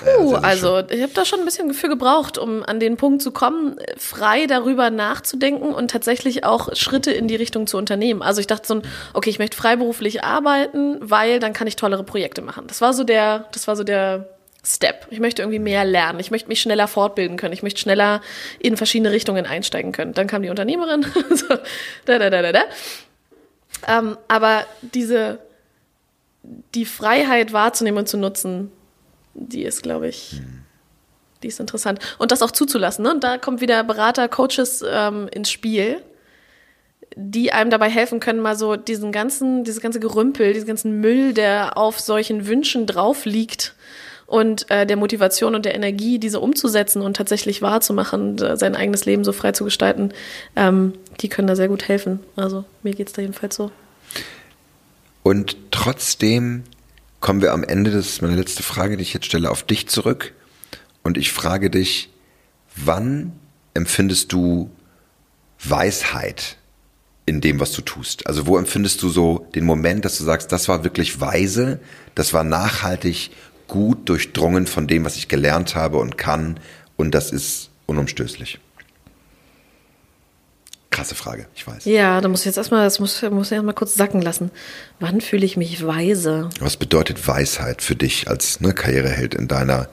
Puh, 0.00 0.34
also 0.34 0.82
ich 0.88 1.02
habe 1.02 1.12
da 1.14 1.24
schon 1.24 1.40
ein 1.40 1.44
bisschen 1.44 1.68
Gefühl 1.68 1.90
gebraucht, 1.90 2.38
um 2.38 2.62
an 2.62 2.80
den 2.80 2.96
Punkt 2.96 3.22
zu 3.22 3.30
kommen, 3.30 3.76
frei 3.96 4.46
darüber 4.46 4.90
nachzudenken 4.90 5.74
und 5.74 5.90
tatsächlich 5.90 6.44
auch 6.44 6.74
Schritte 6.74 7.12
in 7.12 7.28
die 7.28 7.36
Richtung 7.36 7.66
zu 7.66 7.76
unternehmen. 7.76 8.22
Also 8.22 8.40
ich 8.40 8.46
dachte 8.46 8.66
so, 8.66 8.82
okay, 9.12 9.30
ich 9.30 9.38
möchte 9.38 9.56
freiberuflich 9.56 10.24
arbeiten, 10.24 10.98
weil 11.00 11.38
dann 11.40 11.52
kann 11.52 11.66
ich 11.66 11.76
tollere 11.76 12.04
Projekte 12.04 12.42
machen. 12.42 12.66
Das 12.66 12.80
war 12.80 12.94
so 12.94 13.04
der, 13.04 13.46
das 13.52 13.68
war 13.68 13.76
so 13.76 13.84
der 13.84 14.28
Step. 14.64 15.06
Ich 15.10 15.18
möchte 15.18 15.42
irgendwie 15.42 15.58
mehr 15.58 15.84
lernen. 15.84 16.20
Ich 16.20 16.30
möchte 16.30 16.48
mich 16.48 16.60
schneller 16.60 16.86
fortbilden 16.86 17.36
können. 17.36 17.52
Ich 17.52 17.64
möchte 17.64 17.80
schneller 17.80 18.20
in 18.60 18.76
verschiedene 18.76 19.10
Richtungen 19.10 19.44
einsteigen 19.44 19.92
können. 19.92 20.14
Dann 20.14 20.28
kam 20.28 20.42
die 20.42 20.50
Unternehmerin. 20.50 21.04
so, 21.30 21.48
da, 22.04 22.18
da, 22.18 22.30
da, 22.30 22.42
da, 22.42 22.52
da. 22.52 22.62
Ähm, 23.88 24.16
aber 24.28 24.64
diese, 24.80 25.40
die 26.74 26.84
Freiheit 26.84 27.52
wahrzunehmen 27.52 27.98
und 27.98 28.06
zu 28.08 28.16
nutzen, 28.16 28.70
die 29.34 29.62
ist, 29.62 29.82
glaube 29.82 30.08
ich, 30.08 30.40
die 31.42 31.48
ist 31.48 31.60
interessant. 31.60 31.98
Und 32.18 32.32
das 32.32 32.42
auch 32.42 32.50
zuzulassen. 32.50 33.04
Ne? 33.04 33.12
Und 33.12 33.24
da 33.24 33.38
kommt 33.38 33.60
wieder 33.60 33.82
Berater, 33.84 34.28
Coaches 34.28 34.84
ähm, 34.88 35.28
ins 35.32 35.50
Spiel, 35.50 36.02
die 37.16 37.52
einem 37.52 37.70
dabei 37.70 37.90
helfen 37.90 38.20
können, 38.20 38.40
mal 38.40 38.56
so 38.56 38.76
diesen 38.76 39.12
ganzen, 39.12 39.64
dieses 39.64 39.82
ganze 39.82 40.00
Gerümpel, 40.00 40.52
diesen 40.54 40.66
ganzen 40.66 41.00
Müll, 41.00 41.34
der 41.34 41.76
auf 41.76 42.00
solchen 42.00 42.46
Wünschen 42.46 42.86
drauf 42.86 43.24
liegt 43.24 43.74
und 44.26 44.70
äh, 44.70 44.86
der 44.86 44.96
Motivation 44.96 45.54
und 45.54 45.66
der 45.66 45.74
Energie, 45.74 46.18
diese 46.18 46.40
umzusetzen 46.40 47.02
und 47.02 47.16
tatsächlich 47.16 47.60
wahrzumachen, 47.60 48.38
sein 48.56 48.74
eigenes 48.74 49.04
Leben 49.04 49.24
so 49.24 49.32
frei 49.32 49.52
zu 49.52 49.64
gestalten, 49.64 50.12
ähm, 50.56 50.94
die 51.20 51.28
können 51.28 51.48
da 51.48 51.56
sehr 51.56 51.68
gut 51.68 51.86
helfen. 51.88 52.20
Also 52.34 52.64
mir 52.82 52.94
geht 52.94 53.08
es 53.08 53.12
da 53.12 53.20
jedenfalls 53.20 53.56
so. 53.56 53.70
Und 55.22 55.56
trotzdem 55.70 56.64
kommen 57.22 57.40
wir 57.40 57.52
am 57.52 57.64
Ende, 57.64 57.90
das 57.90 58.08
ist 58.08 58.22
meine 58.22 58.36
letzte 58.36 58.62
Frage, 58.62 58.98
die 58.98 59.02
ich 59.02 59.14
jetzt 59.14 59.26
stelle, 59.26 59.50
auf 59.50 59.62
dich 59.62 59.88
zurück. 59.88 60.34
Und 61.02 61.16
ich 61.16 61.32
frage 61.32 61.70
dich, 61.70 62.10
wann 62.76 63.32
empfindest 63.74 64.32
du 64.32 64.70
Weisheit 65.64 66.58
in 67.24 67.40
dem, 67.40 67.60
was 67.60 67.72
du 67.72 67.80
tust? 67.80 68.26
Also 68.26 68.46
wo 68.46 68.58
empfindest 68.58 69.02
du 69.02 69.08
so 69.08 69.46
den 69.54 69.64
Moment, 69.64 70.04
dass 70.04 70.18
du 70.18 70.24
sagst, 70.24 70.52
das 70.52 70.68
war 70.68 70.84
wirklich 70.84 71.20
weise, 71.20 71.80
das 72.14 72.34
war 72.34 72.44
nachhaltig 72.44 73.30
gut 73.68 74.08
durchdrungen 74.08 74.66
von 74.66 74.86
dem, 74.86 75.04
was 75.04 75.16
ich 75.16 75.28
gelernt 75.28 75.76
habe 75.76 75.98
und 75.98 76.18
kann 76.18 76.58
und 76.96 77.14
das 77.14 77.30
ist 77.30 77.70
unumstößlich? 77.86 78.58
Krasse 80.92 81.14
Frage, 81.14 81.46
ich 81.54 81.66
weiß. 81.66 81.86
Ja, 81.86 82.20
da 82.20 82.28
muss 82.28 82.40
ich 82.40 82.46
jetzt 82.46 82.58
erstmal, 82.58 82.84
das 82.84 83.00
muss, 83.00 83.22
muss 83.22 83.48
ich 83.48 83.52
erstmal 83.54 83.74
kurz 83.74 83.94
sacken 83.94 84.20
lassen. 84.20 84.50
Wann 85.00 85.20
fühle 85.20 85.44
ich 85.44 85.56
mich 85.56 85.84
weise? 85.84 86.50
Was 86.60 86.76
bedeutet 86.76 87.26
Weisheit 87.26 87.82
für 87.82 87.96
dich 87.96 88.28
als 88.28 88.60
ne, 88.60 88.74
Karriereheld 88.74 89.34
in 89.34 89.48
deiner, 89.48 89.88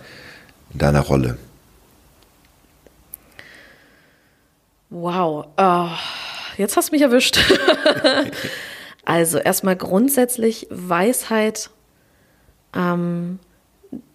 in 0.73 0.79
deiner 0.79 0.99
Rolle? 0.99 1.37
Wow, 4.89 5.47
oh, 5.55 5.89
jetzt 6.57 6.75
hast 6.75 6.89
du 6.89 6.95
mich 6.95 7.01
erwischt. 7.01 7.39
also 9.05 9.37
erstmal 9.37 9.77
grundsätzlich 9.77 10.67
Weisheit, 10.69 11.69
ähm, 12.75 13.39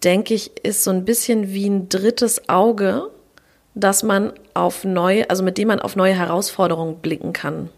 denke 0.03 0.35
ich, 0.35 0.51
ist 0.63 0.83
so 0.83 0.91
ein 0.91 1.03
bisschen 1.03 1.51
wie 1.51 1.67
ein 1.67 1.89
drittes 1.89 2.47
Auge 2.47 3.09
dass 3.75 4.03
man 4.03 4.33
auf 4.55 4.83
neue, 4.83 5.29
also 5.29 5.43
mit 5.43 5.59
dem 5.59 5.67
man 5.67 5.79
auf 5.79 5.95
neue 5.95 6.13
Herausforderungen 6.13 6.97
blicken 6.97 7.33
kann. 7.33 7.69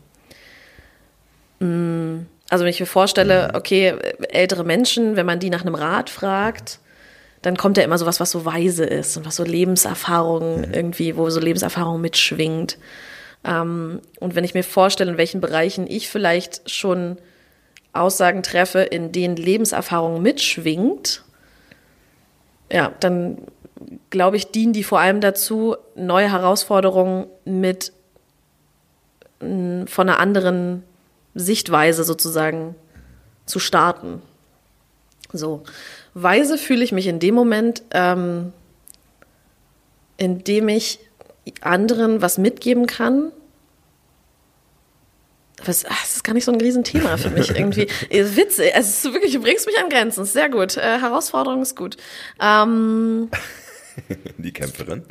Mm, 1.59 2.27
also 2.49 2.63
wenn 2.63 2.69
ich 2.69 2.79
mir 2.79 2.85
vorstelle, 2.85 3.51
okay, 3.55 3.95
ältere 4.29 4.63
Menschen, 4.63 5.17
wenn 5.17 5.25
man 5.25 5.39
die 5.39 5.49
nach 5.49 5.61
einem 5.61 5.75
Rat 5.75 6.09
fragt, 6.09 6.79
dann 7.41 7.57
kommt 7.57 7.77
ja 7.77 7.83
immer 7.83 7.97
sowas, 7.97 8.19
was 8.19 8.31
so 8.31 8.45
weise 8.45 8.85
ist 8.85 9.17
und 9.17 9.25
was 9.25 9.35
so 9.35 9.43
Lebenserfahrung 9.43 10.59
mhm. 10.59 10.73
irgendwie, 10.73 11.17
wo 11.17 11.29
so 11.29 11.39
Lebenserfahrung 11.39 11.99
mitschwingt. 11.99 12.77
Ähm, 13.43 14.01
und 14.19 14.35
wenn 14.35 14.43
ich 14.43 14.53
mir 14.53 14.63
vorstelle, 14.63 15.11
in 15.11 15.17
welchen 15.17 15.41
Bereichen 15.41 15.87
ich 15.87 16.09
vielleicht 16.09 16.69
schon 16.69 17.17
Aussagen 17.91 18.43
treffe, 18.43 18.81
in 18.81 19.11
denen 19.11 19.35
Lebenserfahrung 19.35 20.21
mitschwingt, 20.21 21.23
ja, 22.71 22.91
dann 22.99 23.39
glaube 24.09 24.37
ich, 24.37 24.51
dienen 24.51 24.73
die 24.73 24.83
vor 24.83 24.99
allem 24.99 25.21
dazu, 25.21 25.75
neue 25.95 26.31
Herausforderungen 26.31 27.27
mit 27.45 27.91
mm, 29.39 29.85
von 29.85 30.09
einer 30.09 30.19
anderen 30.19 30.83
Sichtweise 31.35 32.03
sozusagen 32.03 32.75
zu 33.45 33.59
starten. 33.59 34.21
So, 35.33 35.63
weise 36.13 36.57
fühle 36.57 36.83
ich 36.83 36.91
mich 36.91 37.07
in 37.07 37.19
dem 37.19 37.35
Moment, 37.35 37.83
ähm, 37.91 38.53
in 40.17 40.43
dem 40.43 40.69
ich 40.69 40.99
anderen 41.61 42.21
was 42.21 42.37
mitgeben 42.37 42.87
kann. 42.87 43.31
Das, 45.65 45.83
das 45.83 46.15
ist 46.15 46.23
gar 46.23 46.33
nicht 46.33 46.45
so 46.45 46.51
ein 46.51 46.61
Riesenthema 46.61 47.17
für 47.17 47.29
mich 47.29 47.49
irgendwie. 47.55 47.87
Witzig, 48.09 48.71
es 48.73 49.03
ist 49.03 49.13
wirklich, 49.13 49.33
du 49.33 49.41
bringst 49.41 49.65
mich 49.65 49.77
an 49.79 49.89
Grenzen. 49.89 50.25
Sehr 50.25 50.49
gut. 50.49 50.77
Äh, 50.77 50.99
Herausforderung 50.99 51.61
ist 51.61 51.75
gut. 51.75 51.97
Ähm, 52.39 53.29
die 54.37 54.51
Kämpferin. 54.51 55.03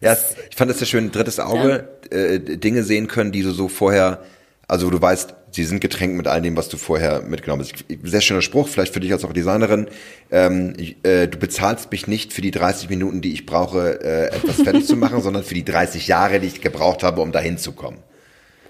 Ja, 0.00 0.16
ich 0.50 0.56
fand 0.56 0.70
das 0.70 0.78
sehr 0.78 0.86
schön, 0.86 1.10
drittes 1.10 1.40
Auge, 1.40 1.88
ja. 2.12 2.18
äh, 2.18 2.38
Dinge 2.38 2.82
sehen 2.82 3.06
können, 3.06 3.32
die 3.32 3.42
du 3.42 3.52
so 3.52 3.68
vorher, 3.68 4.22
also 4.68 4.90
du 4.90 5.00
weißt, 5.00 5.34
sie 5.50 5.64
sind 5.64 5.80
getränkt 5.80 6.16
mit 6.16 6.26
all 6.26 6.42
dem, 6.42 6.56
was 6.56 6.68
du 6.68 6.76
vorher 6.76 7.22
mitgenommen 7.22 7.62
hast. 7.62 7.84
Sehr 8.02 8.20
schöner 8.20 8.42
Spruch, 8.42 8.68
vielleicht 8.68 8.92
für 8.92 9.00
dich 9.00 9.12
als 9.12 9.24
auch 9.24 9.32
Designerin. 9.32 9.88
Ähm, 10.30 10.74
äh, 11.02 11.28
du 11.28 11.38
bezahlst 11.38 11.90
mich 11.90 12.06
nicht 12.06 12.32
für 12.32 12.42
die 12.42 12.50
30 12.50 12.90
Minuten, 12.90 13.22
die 13.22 13.32
ich 13.32 13.46
brauche, 13.46 14.00
äh, 14.02 14.26
etwas 14.36 14.56
fertig 14.56 14.86
zu 14.86 14.96
machen, 14.96 15.20
sondern 15.22 15.42
für 15.42 15.54
die 15.54 15.64
30 15.64 16.06
Jahre, 16.08 16.40
die 16.40 16.48
ich 16.48 16.60
gebraucht 16.60 17.02
habe, 17.02 17.22
um 17.22 17.32
dahin 17.32 17.56
zu 17.58 17.72
kommen. 17.72 17.98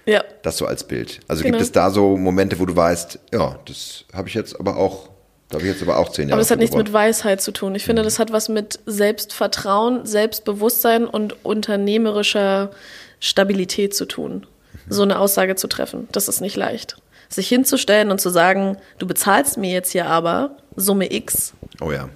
Ja. 0.05 0.23
Das 0.41 0.57
so 0.57 0.65
als 0.65 0.85
Bild. 0.85 1.19
Also 1.27 1.43
genau. 1.43 1.57
gibt 1.57 1.63
es 1.63 1.73
da 1.73 1.91
so 1.91 2.15
Momente, 2.15 2.59
wo 2.59 2.65
du 2.65 2.75
weißt, 2.75 3.19
ja, 3.33 3.59
das 3.65 4.05
habe 4.13 4.29
ich 4.29 4.33
jetzt 4.33 4.57
aber 4.57 4.77
auch 4.77 5.09
da 5.49 5.55
habe 5.55 5.65
ich 5.65 5.73
jetzt 5.73 5.81
aber 5.81 5.97
auch 5.97 6.09
zehn 6.09 6.27
Jahre. 6.27 6.33
Aber 6.33 6.41
das 6.41 6.51
hat 6.51 6.59
nichts 6.59 6.75
mit 6.75 6.91
Weisheit 6.91 7.41
zu 7.41 7.51
tun. 7.51 7.73
Ich 7.75 7.85
finde, 7.85 8.01
mhm. 8.01 8.05
das 8.05 8.19
hat 8.19 8.31
was 8.31 8.49
mit 8.49 8.79
Selbstvertrauen, 8.85 10.05
Selbstbewusstsein 10.05 11.05
und 11.05 11.45
unternehmerischer 11.45 12.71
Stabilität 13.19 13.95
zu 13.95 14.05
tun. 14.05 14.45
Mhm. 14.87 14.91
So 14.91 15.03
eine 15.03 15.19
Aussage 15.19 15.55
zu 15.55 15.67
treffen. 15.67 16.09
Das 16.11 16.27
ist 16.27 16.41
nicht 16.41 16.57
leicht. 16.57 16.97
Sich 17.29 17.47
hinzustellen 17.47 18.11
und 18.11 18.19
zu 18.19 18.29
sagen, 18.29 18.77
du 18.99 19.07
bezahlst 19.07 19.57
mir 19.57 19.71
jetzt 19.71 19.91
hier 19.91 20.07
aber 20.07 20.57
Summe 20.75 21.11
X. 21.13 21.53
Oh 21.81 21.91
ja. 21.91 22.09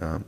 Ja. 0.00 0.20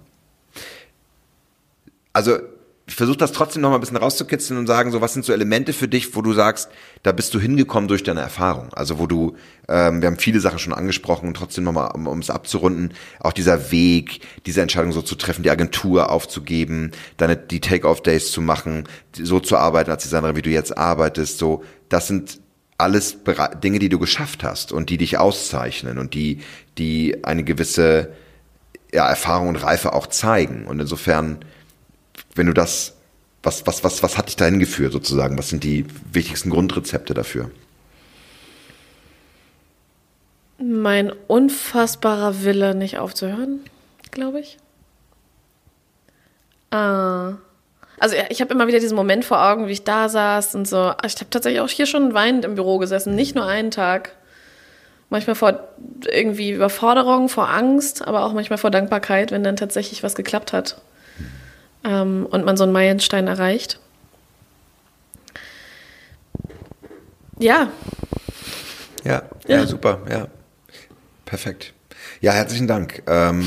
Also 2.13 2.39
ich 2.87 2.97
versuche 2.97 3.17
das 3.17 3.33
trotzdem 3.33 3.63
noch 3.63 3.71
mal 3.71 3.77
ein 3.77 3.81
bisschen 3.81 3.97
rauszukitzeln 3.97 4.59
und 4.59 4.67
sagen, 4.67 4.91
so 4.91 5.01
was 5.01 5.15
sind 5.15 5.25
so 5.25 5.33
Elemente 5.33 5.73
für 5.73 5.89
dich, 5.89 6.15
wo 6.15 6.21
du 6.21 6.35
sagst, 6.35 6.69
da 7.03 7.13
bist 7.13 7.33
du 7.33 7.41
hingekommen 7.41 7.89
durch 7.89 8.03
deine 8.03 8.21
Erfahrung. 8.21 8.75
Also 8.75 8.99
wo 8.99 9.07
du, 9.07 9.37
ähm, 9.69 10.03
wir 10.03 10.09
haben 10.09 10.19
viele 10.19 10.39
Sachen 10.39 10.59
schon 10.59 10.75
angesprochen 10.75 11.29
und 11.29 11.35
trotzdem 11.35 11.65
nochmal, 11.65 11.93
um, 11.95 12.07
um 12.07 12.19
es 12.19 12.29
abzurunden, 12.29 12.93
auch 13.21 13.33
dieser 13.33 13.71
Weg, 13.71 14.21
diese 14.45 14.61
Entscheidung 14.61 14.93
so 14.93 15.01
zu 15.01 15.15
treffen, 15.15 15.43
die 15.43 15.51
Agentur 15.51 16.11
aufzugeben, 16.11 16.91
deine 17.17 17.37
die 17.37 17.61
Take-off-Days 17.61 18.31
zu 18.31 18.43
machen, 18.43 18.85
so 19.15 19.41
zu 19.41 19.57
arbeiten 19.57 19.91
als 19.91 20.03
Designerin, 20.03 20.37
wie 20.37 20.43
du 20.43 20.51
jetzt 20.51 20.77
arbeitest, 20.77 21.39
so, 21.39 21.65
das 21.89 22.07
sind 22.07 22.41
alles 22.77 23.19
Dinge, 23.63 23.79
die 23.79 23.89
du 23.89 23.99
geschafft 23.99 24.45
hast 24.45 24.73
und 24.73 24.91
die 24.91 24.99
dich 24.99 25.17
auszeichnen 25.17 25.97
und 25.97 26.13
die, 26.13 26.41
die 26.77 27.25
eine 27.25 27.45
gewisse 27.45 28.11
ja, 28.93 29.09
Erfahrung 29.09 29.49
und 29.49 29.57
Reife 29.57 29.95
auch 29.95 30.07
zeigen. 30.07 30.67
Und 30.67 30.81
insofern 30.81 31.39
wenn 32.35 32.47
du 32.47 32.53
das, 32.53 32.95
was, 33.43 33.67
was, 33.67 33.85
was, 33.85 34.03
was 34.03 34.19
hat 34.19 34.29
dich 34.29 34.37
dahin 34.37 34.59
geführt 34.59 34.93
sozusagen? 34.93 35.39
Was 35.39 35.49
sind 35.49 35.65
die 35.65 35.87
wichtigsten 36.13 36.51
Grundrezepte 36.51 37.15
dafür? 37.15 37.51
Mein 40.59 41.13
unfassbarer 41.27 42.43
Wille, 42.45 42.75
nicht 42.75 42.99
aufzuhören, 42.99 43.61
glaube 44.11 44.41
ich. 44.41 44.57
Äh, 46.71 46.77
also 46.77 48.17
ich 48.29 48.41
habe 48.41 48.55
immer 48.55 48.67
wieder 48.67 48.81
diesen 48.81 48.97
Moment 48.97 49.25
vor 49.25 49.45
Augen, 49.45 49.67
wie 49.67 49.73
ich 49.73 49.85
da 49.85 50.09
saß 50.09 50.55
und 50.55 50.67
so. 50.67 50.93
Ich 51.05 51.17
habe 51.17 51.31
tatsächlich 51.31 51.61
auch 51.61 51.69
hier 51.69 51.87
schon 51.87 52.15
weinend 52.15 52.45
im 52.45 52.55
Büro 52.55 52.79
gesessen, 52.79 53.15
nicht 53.15 53.35
nur 53.35 53.47
einen 53.47 53.71
Tag. 53.71 54.17
Manchmal 55.11 55.37
vor 55.37 55.69
irgendwie 56.11 56.51
Überforderung, 56.51 57.29
vor 57.29 57.49
Angst, 57.49 58.07
aber 58.07 58.25
auch 58.25 58.33
manchmal 58.33 58.59
vor 58.59 58.71
Dankbarkeit, 58.71 59.33
wenn 59.33 59.45
dann 59.45 59.57
tatsächlich 59.57 60.03
was 60.03 60.15
geklappt 60.15 60.53
hat 60.53 60.81
ähm, 61.85 62.27
und 62.31 62.45
man 62.45 62.57
so 62.57 62.65
einen 62.65 62.73
Meilenstein 62.73 63.27
erreicht. 63.27 63.79
Ja. 67.39 67.71
Ja, 69.05 69.23
ja, 69.47 69.59
ja, 69.59 69.67
super, 69.67 70.01
ja. 70.11 70.29
Perfekt. 71.25 71.75
Ja, 72.21 72.33
herzlichen 72.33 72.67
Dank. 72.67 73.03
Ähm, 73.07 73.43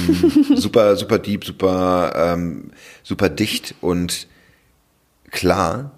super, 0.56 0.96
super 0.98 1.20
deep, 1.20 1.46
super, 1.46 2.14
ähm, 2.16 2.72
super 3.04 3.30
dicht 3.30 3.76
und 3.82 4.28
klar. 5.32 5.92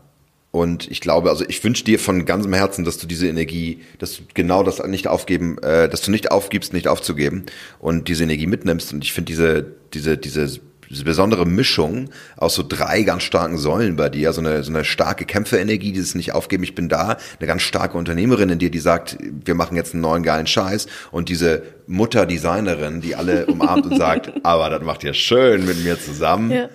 Und 0.52 0.90
ich 0.90 1.00
glaube, 1.02 1.30
also 1.30 1.46
ich 1.48 1.64
wünsche 1.64 1.84
dir 1.84 2.00
von 2.00 2.26
ganzem 2.26 2.54
Herzen, 2.54 2.84
dass 2.84 2.98
du 2.98 3.06
diese 3.06 3.28
Energie, 3.28 3.82
dass 4.00 4.18
du 4.18 4.24
genau 4.34 4.64
das 4.64 4.84
nicht 4.84 5.08
aufgeben, 5.08 5.58
äh, 5.60 5.88
dass 5.90 6.02
du 6.02 6.10
nicht 6.10 6.32
aufgibst, 6.32 6.74
nicht 6.74 6.88
aufzugeben 6.88 7.46
und 7.80 8.08
diese 8.08 8.24
Energie 8.24 8.48
mitnimmst. 8.48 8.92
Und 8.94 9.04
ich 9.04 9.14
finde 9.14 9.28
diese, 9.28 9.66
diese, 9.94 10.18
diese 10.18 10.60
diese 10.90 11.04
besondere 11.04 11.46
Mischung 11.46 12.10
aus 12.36 12.56
so 12.56 12.64
drei 12.68 13.04
ganz 13.04 13.24
starken 13.24 13.58
Säulen 13.58 13.96
bei 13.96 14.10
dir, 14.10 14.34
so 14.34 14.42
eine, 14.42 14.64
so 14.64 14.72
eine 14.72 14.84
starke 14.84 15.26
Kämpferenergie, 15.26 15.92
dieses 15.92 16.16
nicht 16.16 16.34
aufgeben, 16.34 16.64
ich 16.64 16.76
bin 16.76 16.90
da, 16.90 17.18
eine 17.40 17.48
ganz 17.48 17.62
starke 17.62 17.98
Unternehmerin 17.98 18.50
in 18.50 18.60
dir, 18.60 18.72
die 18.72 18.80
sagt, 18.80 19.18
wir 19.22 19.56
machen 19.56 19.76
jetzt 19.76 19.94
einen 19.94 20.02
neuen 20.02 20.24
geilen 20.24 20.48
Scheiß 20.48 20.88
und 21.12 21.30
diese 21.30 21.64
Mutter-Designerin, 21.88 23.02
die 23.02 23.16
alle 23.16 23.46
umarmt 23.46 23.86
und 23.86 23.98
sagt, 23.98 24.34
aber 24.44 24.70
das 24.70 24.84
macht 24.84 25.04
ihr 25.04 25.14
schön 25.14 25.66
mit 25.66 25.84
mir 25.84 26.00
zusammen. 26.00 26.52
Ja. 26.52 26.70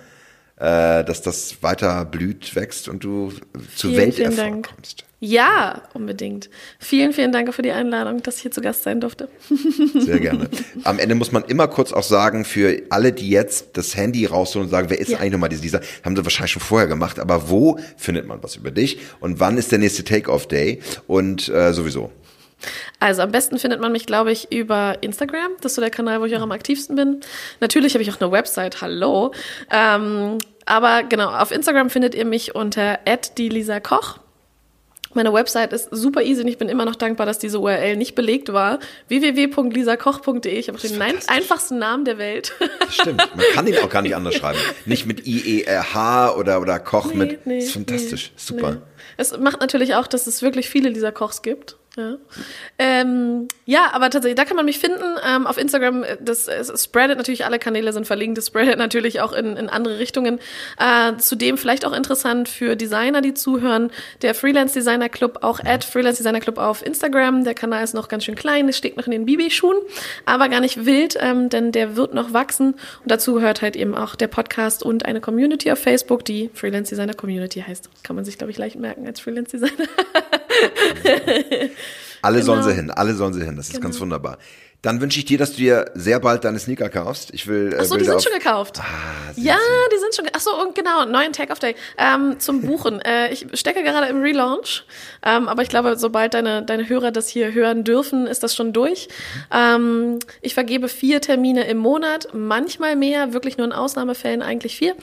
Äh, 0.57 1.03
dass 1.03 1.21
das 1.21 1.61
weiter 1.63 2.05
blüht, 2.05 2.55
wächst 2.55 2.87
und 2.87 3.03
du 3.03 3.33
zur 3.75 3.91
Welterfolg 3.91 4.69
kommst. 4.73 5.03
Ja, 5.25 5.81
unbedingt. 5.95 6.51
Vielen, 6.77 7.11
vielen 7.11 7.31
Dank 7.31 7.51
für 7.51 7.63
die 7.63 7.71
Einladung, 7.71 8.21
dass 8.21 8.35
ich 8.35 8.41
hier 8.43 8.51
zu 8.51 8.61
Gast 8.61 8.83
sein 8.83 9.01
durfte. 9.01 9.27
Sehr 9.95 10.19
gerne. 10.19 10.47
Am 10.83 10.99
Ende 10.99 11.15
muss 11.15 11.31
man 11.31 11.43
immer 11.45 11.67
kurz 11.67 11.93
auch 11.93 12.03
sagen, 12.03 12.45
für 12.45 12.83
alle, 12.91 13.11
die 13.11 13.31
jetzt 13.31 13.75
das 13.75 13.95
Handy 13.95 14.27
rausholen 14.27 14.67
und 14.67 14.69
sagen, 14.69 14.91
wer 14.91 14.99
ist 14.99 15.09
ja. 15.09 15.17
eigentlich 15.17 15.31
nochmal 15.31 15.49
dieser, 15.49 15.81
haben 16.03 16.15
sie 16.15 16.23
wahrscheinlich 16.23 16.51
schon 16.51 16.61
vorher 16.61 16.87
gemacht, 16.87 17.19
aber 17.19 17.49
wo 17.49 17.79
findet 17.97 18.27
man 18.27 18.43
was 18.43 18.55
über 18.55 18.69
dich 18.69 18.99
und 19.19 19.39
wann 19.39 19.57
ist 19.57 19.71
der 19.71 19.79
nächste 19.79 20.03
Take-Off-Day 20.03 20.79
und 21.07 21.49
äh, 21.49 21.73
sowieso? 21.73 22.11
Also 22.99 23.23
am 23.23 23.31
besten 23.31 23.57
findet 23.57 23.81
man 23.81 23.91
mich, 23.91 24.05
glaube 24.05 24.31
ich, 24.31 24.51
über 24.51 25.01
Instagram. 25.01 25.53
Das 25.61 25.71
ist 25.71 25.75
so 25.75 25.81
der 25.81 25.89
Kanal, 25.89 26.21
wo 26.21 26.25
ich 26.25 26.35
auch 26.37 26.41
am 26.41 26.51
aktivsten 26.51 26.95
bin. 26.95 27.21
Natürlich 27.61 27.95
habe 27.95 28.03
ich 28.03 28.11
auch 28.11 28.21
eine 28.21 28.31
Website, 28.31 28.81
hallo. 28.81 29.31
Ähm, 29.71 30.37
aber 30.67 31.01
genau, 31.01 31.29
auf 31.29 31.49
Instagram 31.49 31.89
findet 31.89 32.13
ihr 32.13 32.25
mich 32.25 32.53
unter 32.53 32.99
die 33.37 33.49
Lisa 33.49 33.79
Koch. 33.79 34.19
Meine 35.15 35.31
Website 35.31 35.71
ist 35.71 35.87
super 35.91 36.21
easy 36.21 36.41
und 36.41 36.49
ich 36.49 36.57
bin 36.57 36.67
immer 36.67 36.83
noch 36.83 36.95
dankbar, 36.95 37.25
dass 37.25 37.39
diese 37.39 37.59
URL 37.59 37.95
nicht 37.95 38.15
belegt 38.15 38.51
war. 38.51 38.79
www.lisakoch.de. 39.07 40.51
Ich 40.51 40.67
habe 40.67 40.77
den 40.77 41.01
einfachsten 41.01 41.79
Namen 41.79 42.03
der 42.03 42.17
Welt. 42.17 42.53
Stimmt, 42.89 43.25
man 43.33 43.45
kann 43.53 43.65
ihn 43.65 43.77
auch 43.77 43.89
gar 43.89 44.01
nicht 44.01 44.13
anders 44.13 44.35
schreiben. 44.35 44.59
Nicht 44.85 45.05
mit 45.05 45.25
I-E-R-H 45.25 46.35
oder, 46.35 46.59
oder 46.59 46.79
Koch 46.79 47.07
nee, 47.07 47.15
mit. 47.15 47.47
Nee, 47.47 47.59
ist 47.59 47.71
fantastisch, 47.71 48.31
nee, 48.33 48.41
super. 48.55 48.81
Es 49.17 49.37
macht 49.37 49.61
natürlich 49.61 49.95
auch, 49.95 50.07
dass 50.07 50.27
es 50.27 50.41
wirklich 50.41 50.69
viele 50.69 50.89
Lisa 50.89 51.11
Kochs 51.11 51.41
gibt. 51.41 51.77
Ja. 51.97 52.17
Ähm, 52.77 53.47
ja, 53.63 53.91
aber 53.93 54.09
tatsächlich, 54.09 54.35
da 54.35 54.43
kann 54.43 54.57
man 54.57 54.65
mich 54.65 54.79
finden. 54.79 55.01
Ähm, 55.25 55.47
auf 55.47 55.57
Instagram, 55.57 56.03
äh, 56.03 56.17
das, 56.19 56.45
das 56.45 56.83
spreadet 56.83 57.17
natürlich, 57.17 57.45
alle 57.45 57.57
Kanäle 57.57 57.93
sind 57.93 58.05
verlinkt, 58.05 58.37
das 58.37 58.47
spreadet 58.47 58.77
natürlich 58.77 59.21
auch 59.21 59.31
in, 59.31 59.55
in 59.55 59.69
andere 59.69 59.97
Richtungen. 59.97 60.39
Äh, 60.77 61.15
zudem 61.17 61.57
vielleicht 61.57 61.85
auch 61.85 61.93
interessant 61.93 62.49
für 62.49 62.75
Designer, 62.75 63.21
die 63.21 63.33
zuhören, 63.33 63.91
der 64.21 64.35
Freelance 64.35 64.73
Designer 64.73 65.07
Club, 65.07 65.39
auch 65.41 65.61
at 65.63 65.85
Freelance 65.85 66.17
Designer 66.17 66.41
Club 66.41 66.57
auf 66.57 66.85
Instagram. 66.85 67.45
Der 67.45 67.53
Kanal 67.53 67.83
ist 67.83 67.93
noch 67.93 68.09
ganz 68.09 68.25
schön 68.25 68.35
klein, 68.35 68.67
es 68.67 68.77
steht 68.77 68.97
noch 68.97 69.05
in 69.05 69.11
den 69.11 69.25
Babyschuhen, 69.25 69.77
aber 70.25 70.49
gar 70.49 70.59
nicht 70.59 70.85
wild, 70.85 71.15
ähm, 71.21 71.47
denn 71.49 71.71
der 71.71 71.95
wird 71.95 72.13
noch 72.13 72.33
wachsen. 72.33 72.73
Und 72.73 73.11
dazu 73.11 73.35
gehört 73.35 73.61
halt 73.61 73.77
eben 73.77 73.95
auch 73.95 74.15
der 74.15 74.27
Podcast 74.27 74.83
und 74.83 75.05
eine 75.05 75.21
Community 75.21 75.71
auf 75.71 75.79
Facebook, 75.79 76.25
die 76.25 76.49
Freelance 76.53 76.89
Designer 76.89 77.13
Community 77.13 77.61
heißt. 77.65 77.89
Kann 78.03 78.17
man 78.17 78.25
sich, 78.25 78.37
glaube 78.37 78.51
ich, 78.51 78.57
leicht 78.57 78.75
merken 78.77 79.07
als 79.07 79.21
Freelance 79.21 79.57
Designer. 79.57 79.87
Alle 82.25 82.39
genau. 82.39 82.53
sollen 82.53 82.63
sie 82.63 82.73
hin, 82.73 82.89
alle 82.89 83.13
sollen 83.13 83.33
sie 83.33 83.43
hin. 83.43 83.55
Das 83.55 83.67
ist 83.67 83.73
genau. 83.73 83.83
ganz 83.83 83.99
wunderbar. 83.99 84.39
Dann 84.85 85.01
wünsche 85.01 85.17
ich 85.17 85.25
dir, 85.25 85.39
dass 85.39 85.53
du 85.53 85.57
dir 85.57 85.89
sehr 85.95 86.19
bald 86.19 86.43
deine 86.43 86.59
Sneaker 86.59 86.89
kaufst. 86.89 87.33
Ich 87.33 87.47
will. 87.47 87.73
Äh, 87.73 87.77
Achso, 87.77 87.97
die 87.97 88.03
sind 88.03 88.21
schon 88.21 88.33
gekauft. 88.33 88.79
Ah, 88.79 88.83
ja, 89.35 89.57
die 89.91 89.97
sind 89.97 90.13
schon. 90.13 90.27
Achso, 90.31 90.51
und 90.61 90.75
genau, 90.75 91.05
neuen 91.05 91.33
Take-Off 91.33 91.57
Day 91.57 91.73
ähm, 91.97 92.35
zum 92.37 92.61
Buchen. 92.61 93.01
äh, 93.05 93.33
ich 93.33 93.47
stecke 93.53 93.81
gerade 93.81 94.05
im 94.09 94.21
Relaunch, 94.21 94.83
ähm, 95.25 95.47
aber 95.47 95.63
ich 95.63 95.69
glaube, 95.69 95.97
sobald 95.97 96.35
deine, 96.35 96.61
deine 96.61 96.87
Hörer 96.87 97.09
das 97.09 97.27
hier 97.27 97.51
hören 97.51 97.83
dürfen, 97.83 98.27
ist 98.27 98.43
das 98.43 98.53
schon 98.53 98.73
durch. 98.73 99.07
Ähm, 99.51 100.19
ich 100.41 100.53
vergebe 100.53 100.87
vier 100.87 101.19
Termine 101.19 101.63
im 101.63 101.77
Monat, 101.77 102.27
manchmal 102.33 102.95
mehr, 102.95 103.33
wirklich 103.33 103.57
nur 103.57 103.65
in 103.65 103.73
Ausnahmefällen 103.73 104.43
eigentlich 104.43 104.77
vier. 104.77 104.95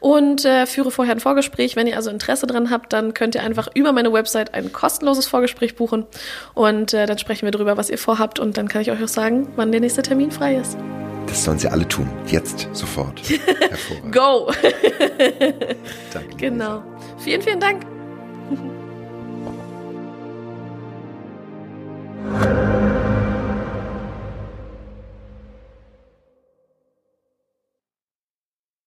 Und 0.00 0.44
äh, 0.44 0.66
führe 0.66 0.90
vorher 0.90 1.14
ein 1.14 1.20
Vorgespräch. 1.20 1.76
Wenn 1.76 1.86
ihr 1.86 1.96
also 1.96 2.10
Interesse 2.10 2.46
dran 2.46 2.68
habt, 2.68 2.92
dann 2.92 3.14
könnt 3.14 3.34
ihr 3.36 3.42
einfach 3.42 3.68
über 3.72 3.92
meine 3.92 4.12
Website 4.12 4.52
ein 4.52 4.70
kostenloses 4.70 5.26
Vorgespräch 5.26 5.76
buchen. 5.76 6.04
Und 6.52 6.92
äh, 6.92 7.06
dann 7.06 7.16
sprechen 7.16 7.46
wir 7.46 7.52
darüber, 7.52 7.78
was 7.78 7.88
ihr 7.88 7.96
vorhabt. 7.96 8.38
Und 8.38 8.58
dann 8.58 8.68
kann 8.68 8.82
ich 8.82 8.90
euch 8.90 9.02
auch 9.02 9.08
sagen, 9.08 9.29
sagen, 9.30 9.48
wann 9.56 9.72
der 9.72 9.80
nächste 9.80 10.02
Termin 10.02 10.30
frei 10.30 10.56
ist. 10.56 10.76
Das 11.26 11.44
sollen 11.44 11.58
sie 11.58 11.68
alle 11.68 11.86
tun. 11.86 12.08
Jetzt, 12.26 12.68
sofort. 12.72 13.22
Go! 14.10 14.50
Danke. 16.12 16.36
Genau. 16.36 16.82
Vielen, 17.18 17.42
vielen 17.42 17.60
Dank. 17.60 17.86